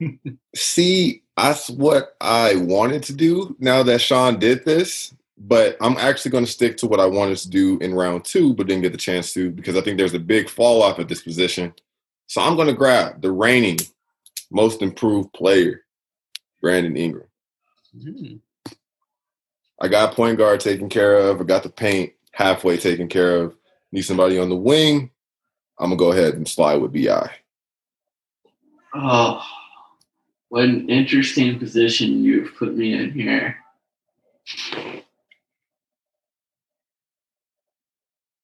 See, 0.54 1.24
that's 1.36 1.68
what 1.70 2.14
I 2.20 2.54
wanted 2.54 3.02
to 3.04 3.12
do 3.12 3.56
now 3.58 3.82
that 3.82 4.00
Sean 4.00 4.38
did 4.38 4.64
this, 4.64 5.12
but 5.36 5.76
I'm 5.80 5.96
actually 5.96 6.30
going 6.30 6.44
to 6.44 6.50
stick 6.52 6.76
to 6.76 6.86
what 6.86 7.00
I 7.00 7.06
wanted 7.06 7.38
to 7.38 7.50
do 7.50 7.78
in 7.80 7.92
round 7.92 8.24
two, 8.24 8.54
but 8.54 8.68
didn't 8.68 8.82
get 8.82 8.92
the 8.92 8.96
chance 8.98 9.32
to 9.32 9.50
because 9.50 9.74
I 9.74 9.80
think 9.80 9.98
there's 9.98 10.14
a 10.14 10.20
big 10.20 10.48
fall 10.48 10.84
off 10.84 11.00
at 11.00 11.08
this 11.08 11.22
position. 11.22 11.74
So 12.28 12.42
I'm 12.42 12.54
going 12.54 12.68
to 12.68 12.74
grab 12.74 13.20
the 13.22 13.32
reigning 13.32 13.78
most 14.52 14.82
improved 14.82 15.32
player, 15.32 15.82
Brandon 16.60 16.96
Ingram. 16.96 17.26
I 19.82 19.88
got 19.88 20.14
point 20.14 20.38
guard 20.38 20.60
taken 20.60 20.88
care 20.88 21.18
of. 21.18 21.40
I 21.40 21.44
got 21.44 21.64
the 21.64 21.68
paint 21.68 22.12
halfway 22.30 22.76
taken 22.76 23.08
care 23.08 23.36
of. 23.36 23.56
Need 23.90 24.02
somebody 24.02 24.38
on 24.38 24.48
the 24.48 24.56
wing. 24.56 25.10
I'm 25.78 25.90
gonna 25.90 25.96
go 25.96 26.12
ahead 26.12 26.34
and 26.34 26.46
slide 26.46 26.76
with 26.76 26.92
Bi. 26.92 27.30
Oh, 28.94 29.44
what 30.50 30.64
an 30.64 30.88
interesting 30.88 31.58
position 31.58 32.22
you've 32.22 32.54
put 32.54 32.76
me 32.76 32.94
in 32.94 33.10
here. 33.10 33.56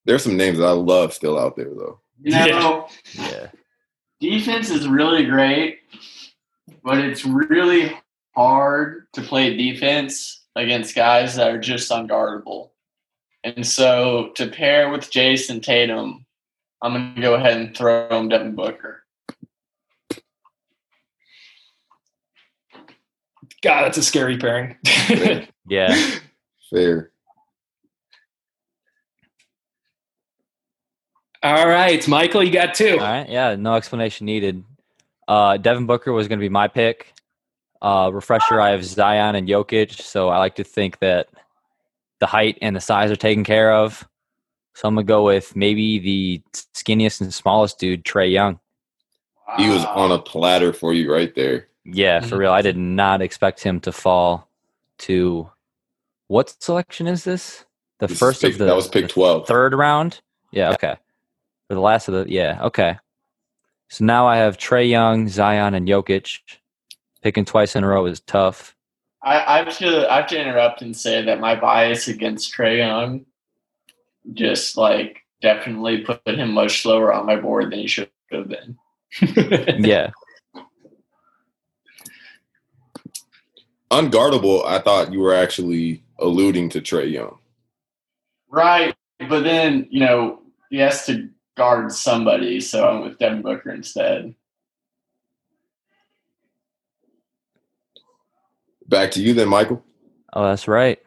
There's 0.04 0.24
some 0.24 0.36
names 0.36 0.58
that 0.58 0.66
I 0.66 0.72
love 0.72 1.14
still 1.14 1.38
out 1.38 1.54
there 1.54 1.66
though. 1.66 2.00
You 2.20 2.32
know, 2.32 2.88
Yeah. 3.12 3.46
defense 4.20 4.70
is 4.70 4.88
really 4.88 5.24
great, 5.24 5.78
but 6.82 6.98
it's 6.98 7.24
really 7.24 7.96
hard 8.34 9.06
to 9.12 9.22
play 9.22 9.56
defense 9.56 10.37
against 10.58 10.94
guys 10.94 11.36
that 11.36 11.50
are 11.50 11.58
just 11.58 11.90
unguardable. 11.90 12.70
And 13.44 13.66
so 13.66 14.32
to 14.34 14.48
pair 14.48 14.90
with 14.90 15.10
Jayson 15.10 15.62
Tatum, 15.62 16.26
I'm 16.82 16.92
going 16.92 17.14
to 17.14 17.20
go 17.20 17.34
ahead 17.34 17.56
and 17.60 17.76
throw 17.76 18.08
him 18.08 18.28
Devin 18.28 18.54
Booker. 18.54 19.04
God, 23.62 23.84
that's 23.84 23.98
a 23.98 24.02
scary 24.02 24.36
pairing. 24.36 24.76
Yeah. 25.70 25.94
Fair. 26.70 27.10
all 31.42 31.68
right, 31.68 32.08
Michael, 32.08 32.42
you 32.42 32.50
got 32.50 32.72
two. 32.72 32.92
All 32.92 32.98
right. 33.00 33.28
Yeah. 33.28 33.54
No 33.54 33.74
explanation 33.74 34.24
needed. 34.24 34.64
Uh, 35.28 35.58
Devin 35.58 35.84
Booker 35.84 36.10
was 36.10 36.26
going 36.26 36.38
to 36.38 36.42
be 36.42 36.48
my 36.48 36.66
pick. 36.66 37.12
Uh, 37.80 38.10
refresher, 38.12 38.60
I 38.60 38.70
have 38.70 38.84
Zion 38.84 39.34
and 39.36 39.48
Jokic, 39.48 40.00
so 40.00 40.28
I 40.28 40.38
like 40.38 40.56
to 40.56 40.64
think 40.64 40.98
that 40.98 41.28
the 42.18 42.26
height 42.26 42.58
and 42.60 42.74
the 42.74 42.80
size 42.80 43.10
are 43.10 43.16
taken 43.16 43.44
care 43.44 43.72
of. 43.72 44.06
So 44.74 44.88
I'm 44.88 44.94
gonna 44.94 45.04
go 45.04 45.24
with 45.24 45.54
maybe 45.56 45.98
the 45.98 46.42
skinniest 46.74 47.20
and 47.20 47.32
smallest 47.32 47.78
dude, 47.78 48.04
Trae 48.04 48.30
Young. 48.32 48.58
He 49.56 49.68
was 49.68 49.84
on 49.84 50.10
a 50.12 50.18
platter 50.18 50.72
for 50.72 50.92
you 50.92 51.12
right 51.12 51.34
there. 51.34 51.68
Yeah, 51.84 52.20
for 52.20 52.36
real. 52.36 52.52
I 52.52 52.62
did 52.62 52.76
not 52.76 53.22
expect 53.22 53.62
him 53.62 53.80
to 53.80 53.92
fall 53.92 54.48
to 54.98 55.50
what 56.26 56.54
selection 56.62 57.06
is 57.06 57.24
this? 57.24 57.64
The 57.98 58.08
This 58.08 58.18
first 58.18 58.42
pick- 58.42 58.52
of 58.52 58.58
the 58.58 58.64
that 58.66 58.76
was 58.76 58.88
pick 58.88 59.04
the 59.06 59.08
twelve. 59.12 59.46
third 59.46 59.72
round. 59.74 60.20
Yeah, 60.52 60.70
okay. 60.72 60.96
For 61.68 61.74
the 61.74 61.80
last 61.80 62.08
of 62.08 62.14
the 62.14 62.30
yeah, 62.32 62.58
okay. 62.64 62.98
So 63.88 64.04
now 64.04 64.26
I 64.26 64.36
have 64.36 64.58
Trae 64.58 64.88
Young, 64.88 65.28
Zion, 65.28 65.74
and 65.74 65.88
Jokic. 65.88 66.40
Picking 67.22 67.44
twice 67.44 67.74
in 67.74 67.84
a 67.84 67.88
row 67.88 68.06
is 68.06 68.20
tough. 68.20 68.76
I, 69.22 69.56
I 69.56 69.64
have 69.64 69.76
to 69.78 70.10
I 70.10 70.16
have 70.16 70.28
to 70.28 70.40
interrupt 70.40 70.82
and 70.82 70.96
say 70.96 71.24
that 71.24 71.40
my 71.40 71.54
bias 71.54 72.06
against 72.06 72.54
Trae 72.54 72.78
Young 72.78 73.26
just 74.32 74.76
like 74.76 75.24
definitely 75.42 75.98
put 75.98 76.20
him 76.26 76.52
much 76.52 76.82
slower 76.82 77.12
on 77.12 77.26
my 77.26 77.36
board 77.36 77.72
than 77.72 77.80
he 77.80 77.86
should 77.86 78.10
have 78.30 78.48
been. 78.48 78.78
Yeah, 79.84 80.10
Unguardable, 83.90 84.66
I 84.66 84.80
thought 84.80 85.12
you 85.12 85.20
were 85.20 85.34
actually 85.34 86.02
alluding 86.18 86.68
to 86.70 86.80
Trae 86.80 87.10
Young. 87.10 87.38
Right, 88.50 88.94
but 89.18 89.44
then 89.44 89.86
you 89.90 90.00
know 90.00 90.42
he 90.70 90.76
has 90.78 91.06
to 91.06 91.28
guard 91.56 91.92
somebody, 91.92 92.60
so 92.60 92.86
I'm 92.86 93.02
with 93.02 93.18
Devin 93.18 93.42
Booker 93.42 93.70
instead. 93.70 94.34
Back 98.88 99.10
to 99.12 99.20
you 99.22 99.34
then, 99.34 99.48
Michael. 99.48 99.84
oh, 100.32 100.44
that's 100.44 100.66
right. 100.66 100.98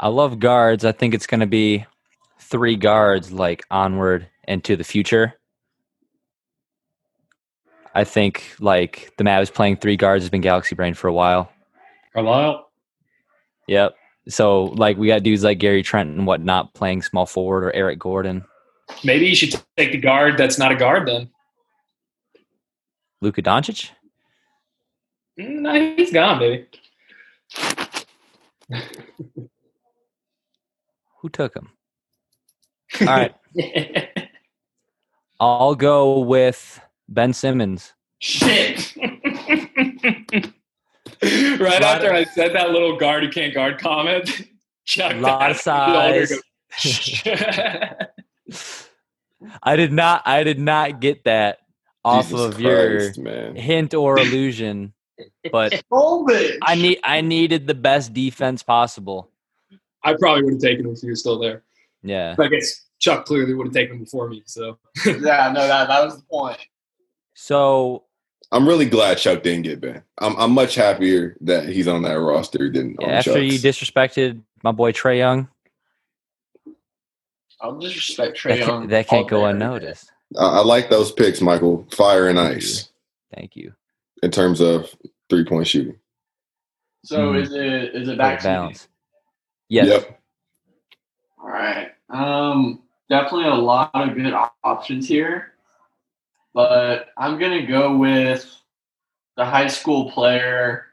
I 0.00 0.08
love 0.08 0.38
guards. 0.38 0.84
I 0.84 0.92
think 0.92 1.14
it's 1.14 1.26
going 1.26 1.40
to 1.40 1.46
be 1.46 1.86
three 2.40 2.76
guards, 2.76 3.32
like 3.32 3.64
onward 3.70 4.28
and 4.46 4.62
to 4.64 4.76
the 4.76 4.84
future. 4.84 5.34
I 7.94 8.04
think 8.04 8.54
like 8.60 9.12
the 9.18 9.24
Mavs 9.24 9.52
playing 9.52 9.76
three 9.76 9.96
guards 9.96 10.24
has 10.24 10.30
been 10.30 10.40
Galaxy 10.40 10.74
Brain 10.74 10.94
for 10.94 11.08
a 11.08 11.12
while. 11.12 11.50
Carlisle. 12.12 12.68
Yep. 13.68 13.94
So 14.28 14.64
like 14.64 14.96
we 14.96 15.06
got 15.06 15.22
dudes 15.22 15.44
like 15.44 15.58
Gary 15.58 15.82
Trent 15.82 16.10
and 16.10 16.26
whatnot 16.26 16.74
playing 16.74 17.02
small 17.02 17.26
forward 17.26 17.64
or 17.64 17.72
Eric 17.72 17.98
Gordon, 17.98 18.44
Maybe 19.02 19.26
you 19.26 19.34
should 19.34 19.54
take 19.76 19.90
the 19.92 19.98
guard 19.98 20.36
that's 20.38 20.58
not 20.58 20.70
a 20.72 20.76
guard 20.76 21.08
then. 21.08 21.30
Luka 23.20 23.42
Doncic. 23.42 23.90
Mm, 25.38 25.60
No, 25.60 25.94
he's 25.96 26.12
gone, 26.12 26.38
baby. 26.38 26.66
Who 31.20 31.28
took 31.30 31.54
him? 31.56 31.70
All 33.00 33.06
right. 33.06 33.34
I'll 35.40 35.74
go 35.74 36.20
with 36.20 36.80
Ben 37.08 37.32
Simmons. 37.32 37.92
Shit. 38.20 38.94
right 39.00 39.12
after 41.82 42.12
I 42.12 42.22
said 42.24 42.54
that 42.54 42.70
little 42.70 42.96
guard 42.96 43.24
who 43.24 43.30
can't 43.30 43.52
guard 43.54 43.80
comment, 43.80 44.42
Chuck. 44.84 45.16
Lot 45.16 45.50
of 45.50 45.56
size. 45.56 46.32
Older 48.48 48.58
I 49.62 49.76
did 49.76 49.92
not. 49.92 50.22
I 50.26 50.44
did 50.44 50.58
not 50.58 51.00
get 51.00 51.24
that 51.24 51.58
off 52.04 52.28
Jesus 52.28 52.54
of 52.54 52.60
your 52.60 53.12
man. 53.18 53.56
hint 53.56 53.94
or 53.94 54.18
illusion, 54.18 54.92
but 55.50 55.82
I 56.62 56.74
need. 56.74 57.00
I 57.04 57.20
needed 57.20 57.66
the 57.66 57.74
best 57.74 58.12
defense 58.12 58.62
possible. 58.62 59.30
I 60.02 60.14
probably 60.14 60.44
would 60.44 60.54
have 60.54 60.62
taken 60.62 60.86
him 60.86 60.92
if 60.92 61.00
he 61.00 61.10
was 61.10 61.20
still 61.20 61.38
there. 61.38 61.62
Yeah. 62.02 62.34
But 62.36 62.46
I 62.46 62.48
guess 62.50 62.84
Chuck 62.98 63.24
clearly 63.24 63.54
would 63.54 63.68
have 63.68 63.74
taken 63.74 63.96
him 63.96 64.04
before 64.04 64.28
me. 64.28 64.42
So 64.46 64.78
yeah, 65.06 65.50
no, 65.52 65.66
that 65.66 65.88
that 65.88 66.04
was 66.04 66.16
the 66.16 66.24
point. 66.30 66.58
So 67.34 68.04
I'm 68.52 68.68
really 68.68 68.86
glad 68.86 69.18
Chuck 69.18 69.42
didn't 69.42 69.62
get 69.62 69.80
banned. 69.80 70.02
I'm 70.18 70.36
I'm 70.36 70.52
much 70.52 70.74
happier 70.74 71.36
that 71.42 71.68
he's 71.68 71.88
on 71.88 72.02
that 72.02 72.20
roster 72.20 72.70
than 72.70 72.96
on 72.98 73.10
after 73.10 73.42
you 73.42 73.58
disrespected 73.58 74.42
my 74.62 74.72
boy 74.72 74.92
Trae 74.92 75.18
Young, 75.18 75.48
I'll 77.60 77.78
disrespect 77.78 78.36
Trae 78.38 78.48
that, 78.50 78.58
Young. 78.60 78.68
can't, 78.68 78.90
that 78.90 79.08
can't 79.08 79.28
go 79.28 79.46
unnoticed. 79.46 80.10
I, 80.38 80.44
I 80.44 80.60
like 80.60 80.90
those 80.90 81.12
picks, 81.12 81.40
Michael. 81.40 81.86
Fire 81.92 82.28
and 82.28 82.38
ice 82.40 82.90
Thank 83.34 83.56
you. 83.56 83.72
in 84.22 84.30
terms 84.30 84.60
of 84.60 84.94
three 85.30 85.44
point 85.44 85.66
shooting. 85.66 85.98
So 87.04 87.32
Mhm. 87.32 87.42
is 87.42 87.52
it 87.52 87.94
is 87.94 88.08
it 88.08 88.18
back 88.18 88.38
the 88.40 88.42
to 88.44 88.48
me? 88.48 88.54
balance. 88.54 88.88
Yes. 89.68 89.88
Yep. 89.88 90.20
All 91.42 91.48
right. 91.48 91.92
Um, 92.10 92.82
definitely 93.08 93.48
a 93.48 93.54
lot 93.54 93.90
of 93.94 94.14
good 94.14 94.34
options 94.64 95.08
here, 95.08 95.52
but 96.54 97.08
I'm 97.18 97.38
gonna 97.38 97.66
go 97.66 97.96
with 97.96 98.50
the 99.36 99.44
high 99.44 99.68
school 99.68 100.10
player 100.12 100.86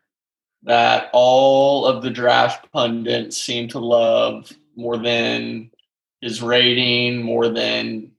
that 0.63 1.09
all 1.13 1.85
of 1.85 2.03
the 2.03 2.09
draft 2.09 2.71
pundits 2.71 3.37
seem 3.37 3.67
to 3.69 3.79
love 3.79 4.51
more 4.75 4.97
than 4.97 5.71
his 6.21 6.41
rating, 6.41 7.21
more 7.21 7.49
than 7.49 8.11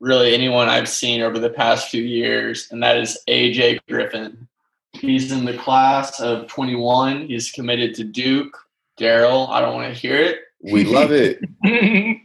really 0.00 0.34
anyone 0.34 0.68
I've 0.68 0.88
seen 0.88 1.20
over 1.20 1.38
the 1.38 1.50
past 1.50 1.88
few 1.90 2.02
years, 2.02 2.68
and 2.70 2.82
that 2.82 2.96
is 2.96 3.18
AJ 3.28 3.80
Griffin. 3.88 4.48
He's 4.92 5.30
in 5.30 5.44
the 5.44 5.56
class 5.56 6.20
of 6.20 6.48
21. 6.48 7.26
He's 7.28 7.52
committed 7.52 7.94
to 7.96 8.04
Duke. 8.04 8.56
Darrell, 8.96 9.46
I 9.48 9.60
don't 9.60 9.74
want 9.74 9.94
to 9.94 9.98
hear 9.98 10.16
it. 10.16 10.40
We 10.62 10.84
love 10.84 11.12
it. 11.12 11.40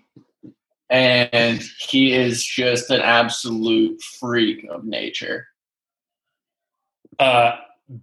And 0.92 1.64
he 1.80 2.14
is 2.14 2.44
just 2.46 2.92
an 2.92 3.02
absolute 3.02 4.02
freak 4.02 4.66
of 4.70 4.86
nature. 4.86 5.48
uh, 7.20 7.54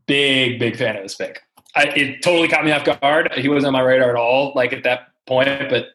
big, 0.07 0.59
big 0.59 0.77
fan 0.77 0.97
of 0.97 1.03
this 1.05 1.15
pick. 1.15 1.41
I, 1.77 1.85
it 1.85 2.23
totally 2.23 2.49
caught 2.49 2.65
me 2.65 2.73
off 2.73 2.85
guard. 2.85 3.33
He 3.37 3.49
wasn't 3.49 3.69
on 3.69 3.73
my 3.73 3.83
radar 3.83 4.11
at 4.11 4.17
all, 4.17 4.53
like 4.55 4.73
at 4.73 4.83
that 4.83 5.13
point. 5.27 5.49
But 5.71 5.91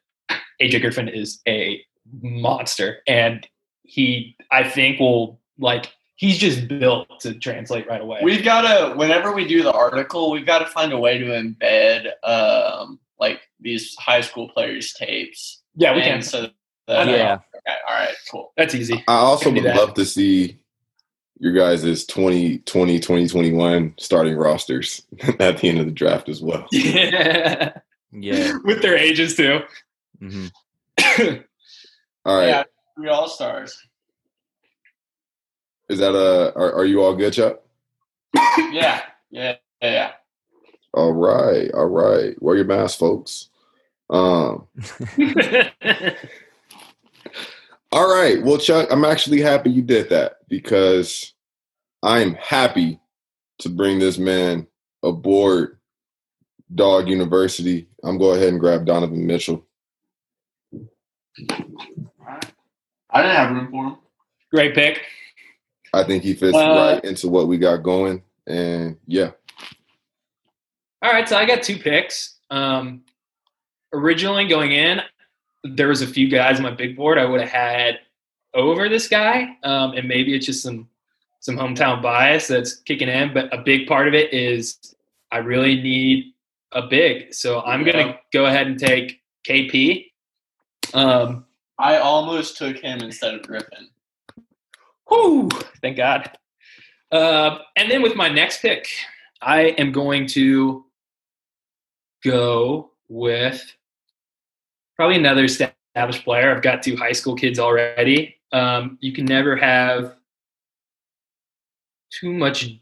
AJ 0.62 0.82
Griffin 0.82 1.08
is 1.08 1.40
a 1.48 1.82
monster, 2.22 3.00
and 3.08 3.48
he, 3.84 4.36
I 4.52 4.68
think, 4.68 5.00
will 5.00 5.40
like 5.60 5.92
he's 6.16 6.38
just 6.38 6.68
built 6.68 7.08
to 7.22 7.34
translate 7.36 7.88
right 7.88 8.02
away. 8.02 8.20
We've 8.24 8.44
got 8.44 8.62
to, 8.62 8.96
whenever 8.96 9.32
we 9.34 9.48
do 9.48 9.62
the 9.64 9.72
article, 9.72 10.32
we've 10.32 10.46
got 10.46 10.60
to 10.60 10.66
find 10.66 10.92
a 10.92 10.98
way 10.98 11.18
to 11.20 11.26
embed 11.26 12.12
um, 12.28 13.00
like 13.20 13.42
these 13.60 13.96
high 14.00 14.22
school 14.22 14.50
players' 14.50 14.94
tapes. 14.94 15.62
yeah, 15.76 15.94
we 15.94 16.02
And 16.02 16.14
can. 16.14 16.22
So 16.24 16.50
that, 16.88 17.08
Yeah. 17.08 17.34
Okay. 17.36 17.78
All 17.88 17.96
right. 17.96 18.16
Cool. 18.32 18.52
That's 18.58 18.74
easy. 18.74 19.04
I 19.08 19.14
also 19.16 19.52
would 19.52 19.64
that. 19.64 19.76
love 19.76 19.94
to 19.96 20.06
see 20.06 20.58
your 21.40 21.54
guys' 21.54 22.06
2020, 22.06 23.00
2021 23.00 23.94
starting 24.00 24.36
rosters 24.36 25.04
at 25.40 25.58
the 25.60 25.70
end 25.70 25.80
of 25.80 25.86
the 25.86 25.92
draft 25.92 26.30
as 26.30 26.42
well. 26.42 26.66
Yeah, 26.72 27.74
Yeah. 28.12 28.58
with 28.64 28.82
their 28.82 28.98
ages 28.98 29.36
too. 29.36 29.60
Hmm 30.20 30.48
All 32.26 32.38
right. 32.38 32.48
Yeah. 32.48 32.64
Three 32.96 33.10
all 33.10 33.28
stars. 33.28 33.78
Is 35.90 36.00
that 36.00 36.16
a 36.16 36.54
are, 36.56 36.74
are 36.74 36.86
you 36.86 37.02
all 37.04 37.16
good, 37.16 37.34
Chuck? 37.34 37.60
Yeah. 38.58 39.02
Yeah. 39.30 39.56
Yeah. 39.82 39.92
Yeah. 39.92 40.12
All 40.94 41.14
right, 41.14 41.72
all 41.74 41.86
right. 41.86 42.42
Wear 42.42 42.56
your 42.56 42.66
mask, 42.66 42.98
folks. 42.98 43.50
Um, 44.10 44.68
all 47.92 48.12
right. 48.12 48.42
Well, 48.42 48.58
Chuck, 48.58 48.88
I'm 48.90 49.06
actually 49.06 49.42
happy 49.42 49.70
you 49.70 49.84
did 49.84 50.10
that 50.10 50.38
because 50.48 51.34
I'm 52.02 52.34
happy 52.36 53.00
to 53.60 53.70
bring 53.70 54.00
this 54.00 54.18
man 54.18 54.66
aboard 55.04 55.78
Dog 56.74 57.10
University. 57.10 57.88
I'm 58.04 58.18
go 58.18 58.32
ahead 58.32 58.50
and 58.50 58.60
grab 58.60 58.86
Donovan 58.86 59.28
Mitchell. 59.28 59.67
I 63.12 63.22
didn't 63.22 63.36
have 63.36 63.52
room 63.52 63.68
for 63.72 63.86
him. 63.88 63.98
Great 64.52 64.74
pick. 64.76 65.02
I 65.94 66.04
think 66.04 66.24
he 66.24 66.34
fits 66.34 66.58
Uh, 66.58 66.74
right 66.76 67.04
into 67.06 67.28
what 67.30 67.48
we 67.48 67.58
got 67.58 67.78
going. 67.78 68.22
And 68.48 68.98
yeah, 69.08 69.32
All 71.02 71.12
right, 71.12 71.28
so 71.30 71.38
I 71.38 71.46
got 71.46 71.62
two 71.64 71.78
picks. 71.78 72.40
Um, 72.50 73.04
originally 73.94 74.48
going 74.48 74.72
in, 74.72 75.02
there 75.64 75.90
was 75.90 76.02
a 76.02 76.08
few 76.08 76.28
guys 76.30 76.58
on 76.58 76.64
my 76.64 76.72
big 76.72 76.96
board 76.96 77.18
I 77.18 77.26
would 77.26 77.40
have 77.42 77.50
had 77.50 78.00
over 78.54 78.90
this 78.90 79.08
guy, 79.08 79.58
um, 79.64 79.94
and 79.94 80.08
maybe 80.08 80.34
it's 80.36 80.46
just 80.46 80.64
some 80.64 80.88
some 81.40 81.56
hometown 81.56 82.02
bias 82.02 82.48
that's 82.48 82.76
kicking 82.76 83.10
in. 83.10 83.34
But 83.34 83.54
a 83.54 83.60
big 83.62 83.88
part 83.88 84.08
of 84.08 84.14
it 84.16 84.34
is 84.34 84.96
I 85.32 85.38
really 85.38 85.76
need 85.82 86.34
a 86.72 86.82
big, 86.88 87.34
so 87.34 87.62
I'm 87.62 87.86
Yeah. 87.86 87.92
gonna 87.94 88.20
go 88.34 88.46
ahead 88.48 88.68
and 88.68 88.80
take 88.80 89.22
KP. 89.48 90.07
Um, 90.94 91.46
I 91.80 91.98
almost 91.98 92.58
took 92.58 92.78
him 92.78 93.02
instead 93.02 93.36
of 93.36 93.44
Griffin. 93.44 93.90
Whew, 95.08 95.50
thank 95.82 95.98
God. 95.98 96.32
Uh, 97.12 97.60
and 97.76 97.90
then 97.90 98.02
with 98.02 98.16
my 98.16 98.30
next 98.30 98.62
pick, 98.62 98.88
I 99.42 99.68
am 99.78 99.92
going 99.92 100.28
to 100.28 100.86
go 102.24 102.92
with 103.08 103.64
probably 104.96 105.18
another 105.18 105.46
established 105.46 106.24
player. 106.24 106.54
I've 106.54 106.62
got 106.62 106.84
two 106.84 106.98
high 106.98 107.12
school 107.12 107.36
kids 107.36 107.60
already. 107.60 108.36
Um, 108.52 108.98
you 109.02 109.14
can 109.14 109.26
never 109.26 109.56
have 109.56 110.16
too 112.12 112.34
much 112.34 112.80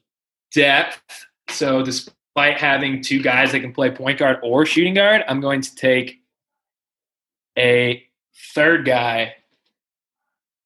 depth. 0.53 1.25
So, 1.49 1.83
despite 1.83 2.57
having 2.57 3.01
two 3.01 3.21
guys 3.21 3.51
that 3.51 3.59
can 3.59 3.73
play 3.73 3.91
point 3.91 4.19
guard 4.19 4.39
or 4.41 4.65
shooting 4.65 4.93
guard, 4.93 5.23
I'm 5.27 5.41
going 5.41 5.61
to 5.61 5.75
take 5.75 6.21
a 7.57 8.03
third 8.53 8.85
guy. 8.85 9.35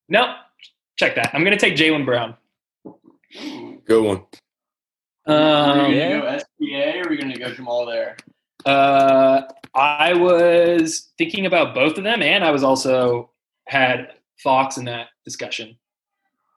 No, 0.08 0.36
check 0.98 1.16
that. 1.16 1.32
I'm 1.34 1.44
going 1.44 1.58
to 1.58 1.60
take 1.64 1.76
Jaylen 1.76 2.06
Brown. 2.06 2.36
good 3.86 4.04
one. 4.04 4.24
are 5.28 5.82
Um, 5.84 5.92
we 5.92 6.00
gonna 6.00 6.22
go 6.22 6.40
SGA 6.62 6.96
or 7.04 7.08
are 7.08 7.10
we 7.10 7.18
gonna 7.18 7.38
go 7.38 7.54
Jamal 7.54 7.86
there? 7.86 8.18
uh, 8.66 9.42
I 9.76 10.14
was 10.14 11.12
thinking 11.18 11.46
about 11.46 11.76
both 11.76 11.98
of 12.00 12.04
them, 12.04 12.22
and 12.24 12.44
I 12.44 12.50
was 12.52 12.64
also 12.64 13.30
had 13.68 14.14
Fox 14.44 14.78
in 14.78 14.86
that 14.86 15.10
discussion. 15.26 15.78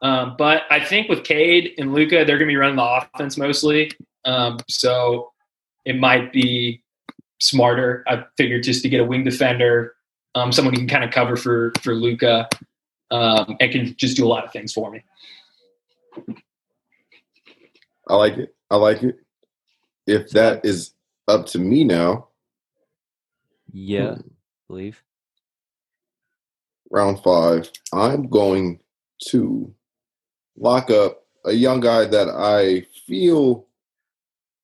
Um, 0.00 0.34
but 0.38 0.62
I 0.70 0.80
think 0.84 1.08
with 1.08 1.22
Cade 1.22 1.74
and 1.78 1.92
Luka, 1.92 2.24
they're 2.24 2.38
going 2.38 2.48
to 2.48 2.52
be 2.52 2.56
running 2.56 2.74
the 2.76 2.82
offense 2.82 3.36
mostly. 3.36 3.92
Um, 4.24 4.58
so 4.68 5.30
it 5.84 5.96
might 5.96 6.32
be 6.32 6.82
smarter. 7.40 8.02
I 8.08 8.24
figured 8.36 8.64
just 8.64 8.82
to 8.82 8.88
get 8.88 9.00
a 9.00 9.04
wing 9.04 9.22
defender, 9.24 9.94
um, 10.34 10.52
someone 10.52 10.74
who 10.74 10.80
can 10.80 10.88
kind 10.88 11.04
of 11.04 11.10
cover 11.10 11.36
for 11.36 11.72
for 11.82 11.94
Luka, 11.94 12.48
um, 13.10 13.56
and 13.60 13.72
can 13.72 13.94
just 13.96 14.16
do 14.16 14.24
a 14.24 14.28
lot 14.28 14.44
of 14.44 14.52
things 14.52 14.72
for 14.72 14.90
me. 14.90 15.02
I 18.08 18.16
like 18.16 18.36
it. 18.36 18.54
I 18.70 18.76
like 18.76 19.02
it. 19.02 19.16
If 20.06 20.30
that 20.30 20.64
is 20.64 20.92
up 21.28 21.46
to 21.46 21.58
me 21.58 21.84
now, 21.84 22.28
Yeah. 23.72 24.16
I 24.18 24.22
believe. 24.68 25.02
round 26.90 27.22
five, 27.22 27.70
I'm 27.92 28.28
going 28.28 28.80
to 29.28 29.72
lock 30.56 30.90
up 30.90 31.24
a 31.44 31.52
young 31.52 31.80
guy 31.80 32.04
that 32.06 32.28
I 32.28 32.86
feel 33.06 33.66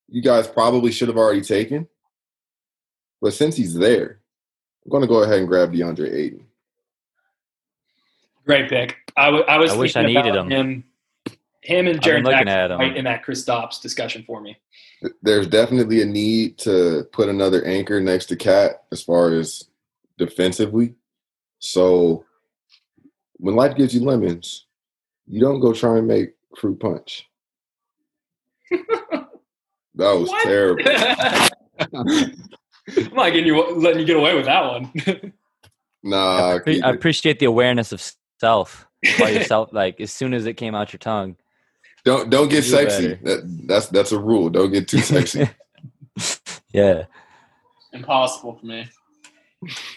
you 0.08 0.20
guys 0.22 0.48
probably 0.48 0.90
should 0.90 1.08
have 1.08 1.16
already 1.16 1.42
taken. 1.42 1.86
But 3.20 3.34
since 3.34 3.56
he's 3.56 3.74
there, 3.74 4.17
I'm 4.84 4.90
going 4.90 5.02
to 5.02 5.08
go 5.08 5.22
ahead 5.22 5.38
and 5.38 5.48
grab 5.48 5.72
DeAndre 5.72 6.12
Ayton. 6.12 6.46
Great 8.46 8.68
pick. 8.70 8.96
I, 9.16 9.26
w- 9.26 9.44
I 9.44 9.58
was. 9.58 9.72
I 9.72 9.76
wish 9.76 9.96
I 9.96 10.02
thinking 10.04 10.14
needed 10.16 10.36
about 10.36 10.50
him. 10.50 10.52
him. 10.52 10.84
Him 11.62 11.86
and 11.86 12.00
Jared 12.00 12.24
looking 12.24 12.48
at 12.48 12.70
him. 12.70 12.78
right 12.78 12.96
in 12.96 13.04
that 13.04 13.22
Kristaps 13.22 13.82
discussion 13.82 14.24
for 14.26 14.40
me. 14.40 14.56
There's 15.22 15.46
definitely 15.46 16.00
a 16.00 16.06
need 16.06 16.56
to 16.58 17.06
put 17.12 17.28
another 17.28 17.62
anchor 17.64 18.00
next 18.00 18.26
to 18.26 18.36
Cat 18.36 18.84
as 18.90 19.02
far 19.02 19.32
as 19.34 19.64
defensively. 20.16 20.94
So 21.58 22.24
when 23.34 23.54
life 23.54 23.76
gives 23.76 23.94
you 23.94 24.02
lemons, 24.02 24.66
you 25.26 25.40
don't 25.40 25.60
go 25.60 25.72
try 25.74 25.98
and 25.98 26.06
make 26.06 26.34
fruit 26.56 26.80
punch. 26.80 27.28
that 28.70 29.28
was 29.96 30.32
terrible. 30.42 30.84
I'm 32.96 33.14
not 33.14 33.30
getting 33.30 33.46
you 33.46 33.62
letting 33.76 34.00
you 34.00 34.06
get 34.06 34.16
away 34.16 34.34
with 34.34 34.46
that 34.46 34.64
one. 34.64 35.32
Nah, 36.04 36.60
Pre- 36.60 36.80
I 36.80 36.90
appreciate 36.90 37.40
the 37.40 37.46
awareness 37.46 37.90
of 37.90 38.00
self 38.40 38.86
by 39.18 39.30
yourself. 39.30 39.70
like 39.72 40.00
as 40.00 40.12
soon 40.12 40.32
as 40.32 40.46
it 40.46 40.54
came 40.54 40.72
out 40.76 40.92
your 40.92 40.98
tongue. 40.98 41.36
don't 42.04 42.30
don't 42.30 42.48
get 42.48 42.62
Do 42.62 42.68
sexy. 42.70 43.14
That, 43.24 43.42
that's 43.66 43.88
that's 43.88 44.12
a 44.12 44.18
rule. 44.18 44.48
Don't 44.48 44.70
get 44.72 44.86
too 44.86 45.00
sexy. 45.00 45.50
yeah. 46.72 47.06
Impossible 47.92 48.56
for 48.60 48.64
me. 48.64 48.88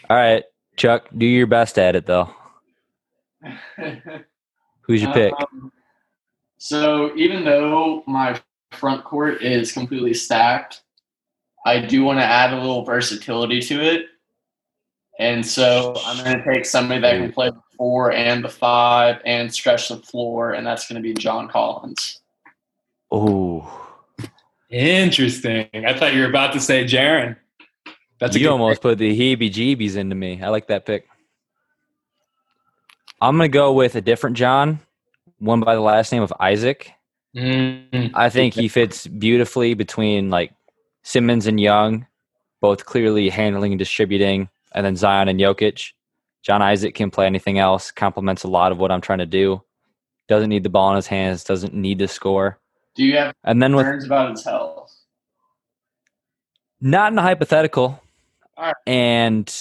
All 0.09 0.17
right, 0.17 0.43
Chuck. 0.75 1.07
Do 1.15 1.25
your 1.27 1.45
best 1.47 1.77
at 1.77 1.95
it 1.95 2.07
though. 2.07 2.33
Who's 4.81 5.03
your 5.03 5.13
pick? 5.13 5.33
Um, 5.39 5.71
so 6.57 7.15
even 7.15 7.45
though 7.45 8.03
my 8.07 8.41
front 8.71 9.03
court 9.03 9.41
is 9.43 9.71
completely 9.71 10.15
stacked, 10.15 10.80
I 11.65 11.79
do 11.79 12.03
want 12.03 12.19
to 12.19 12.25
add 12.25 12.53
a 12.53 12.57
little 12.57 12.83
versatility 12.83 13.61
to 13.61 13.81
it. 13.81 14.05
And 15.19 15.45
so 15.45 15.93
I'm 16.05 16.23
going 16.23 16.37
to 16.37 16.53
take 16.53 16.65
somebody 16.65 17.01
that 17.01 17.17
can 17.17 17.31
play 17.31 17.49
the 17.49 17.61
four 17.77 18.11
and 18.11 18.43
the 18.43 18.49
five 18.49 19.21
and 19.25 19.53
stretch 19.53 19.89
the 19.89 19.97
floor, 19.97 20.53
and 20.53 20.65
that's 20.65 20.87
going 20.87 21.01
to 21.01 21.07
be 21.07 21.13
John 21.13 21.47
Collins. 21.47 22.21
Oh, 23.11 23.81
Interesting. 24.71 25.67
I 25.73 25.97
thought 25.97 26.13
you 26.13 26.21
were 26.21 26.29
about 26.29 26.53
to 26.53 26.61
say 26.61 26.85
Jaren. 26.85 27.35
That's 28.19 28.35
you 28.35 28.43
good 28.43 28.51
almost 28.51 28.81
put 28.81 28.97
the 28.97 29.17
heebie-jeebies 29.17 29.97
into 29.97 30.15
me. 30.15 30.41
I 30.41 30.47
like 30.49 30.67
that 30.67 30.85
pick. 30.85 31.07
I'm 33.19 33.37
gonna 33.37 33.49
go 33.49 33.73
with 33.73 33.95
a 33.95 34.01
different 34.01 34.37
John, 34.37 34.79
one 35.39 35.59
by 35.59 35.75
the 35.75 35.81
last 35.81 36.11
name 36.11 36.23
of 36.23 36.33
Isaac. 36.39 36.93
pick. 37.35 37.43
Mm. 37.43 38.11
I 38.13 38.29
think 38.29 38.53
he 38.53 38.67
fits 38.67 39.07
beautifully 39.07 39.73
between 39.73 40.29
like 40.29 40.53
Simmons 41.03 41.47
and 41.47 41.59
Young, 41.59 42.07
both 42.61 42.85
clearly 42.85 43.29
handling 43.29 43.71
and 43.73 43.79
distributing, 43.79 44.49
and 44.73 44.85
then 44.85 44.95
Zion 44.95 45.27
and 45.27 45.39
Jokic. 45.39 45.93
John 46.43 46.61
Isaac 46.61 46.95
can 46.95 47.11
play 47.11 47.25
anything 47.25 47.59
else. 47.59 47.91
Complements 47.91 48.43
a 48.43 48.47
lot 48.47 48.71
of 48.71 48.77
what 48.77 48.91
I'm 48.91 49.01
trying 49.01 49.19
to 49.19 49.25
do. 49.25 49.61
Doesn't 50.27 50.49
need 50.49 50.63
the 50.63 50.69
ball 50.69 50.89
in 50.91 50.95
his 50.95 51.07
hands. 51.07 51.43
Doesn't 51.43 51.73
need 51.73 51.99
to 51.99 52.07
score. 52.07 52.59
Do 52.95 53.03
you 53.03 53.17
have 53.17 53.33
And 53.43 53.61
then 53.61 53.75
with 53.75 54.05
about 54.05 54.31
his 54.31 54.43
health? 54.43 54.93
not 56.81 57.11
in 57.11 57.17
a 57.17 57.21
hypothetical, 57.21 58.01
and 58.87 59.53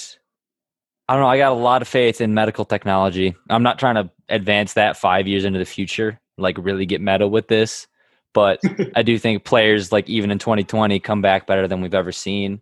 I 1.09 1.12
don't 1.14 1.22
know. 1.22 1.29
I 1.29 1.37
got 1.38 1.53
a 1.53 1.55
lot 1.55 1.83
of 1.83 1.88
faith 1.88 2.20
in 2.20 2.35
medical 2.35 2.64
technology. 2.64 3.37
I'm 3.50 3.62
not 3.62 3.79
trying 3.79 3.96
to 3.96 4.11
advance 4.29 4.72
that 4.74 4.96
five 4.96 5.26
years 5.29 5.44
into 5.44 5.59
the 5.59 5.64
future, 5.64 6.18
like 6.38 6.57
really 6.59 6.87
get 6.87 7.00
meta 7.00 7.29
with 7.29 7.48
this. 7.48 7.87
But 8.32 8.60
I 8.94 9.02
do 9.02 9.18
think 9.18 9.44
players, 9.44 9.92
like 9.92 10.08
even 10.08 10.30
in 10.30 10.38
2020, 10.38 11.00
come 11.00 11.22
back 11.22 11.46
better 11.46 11.66
than 11.66 11.80
we've 11.80 11.94
ever 11.94 12.12
seen. 12.12 12.60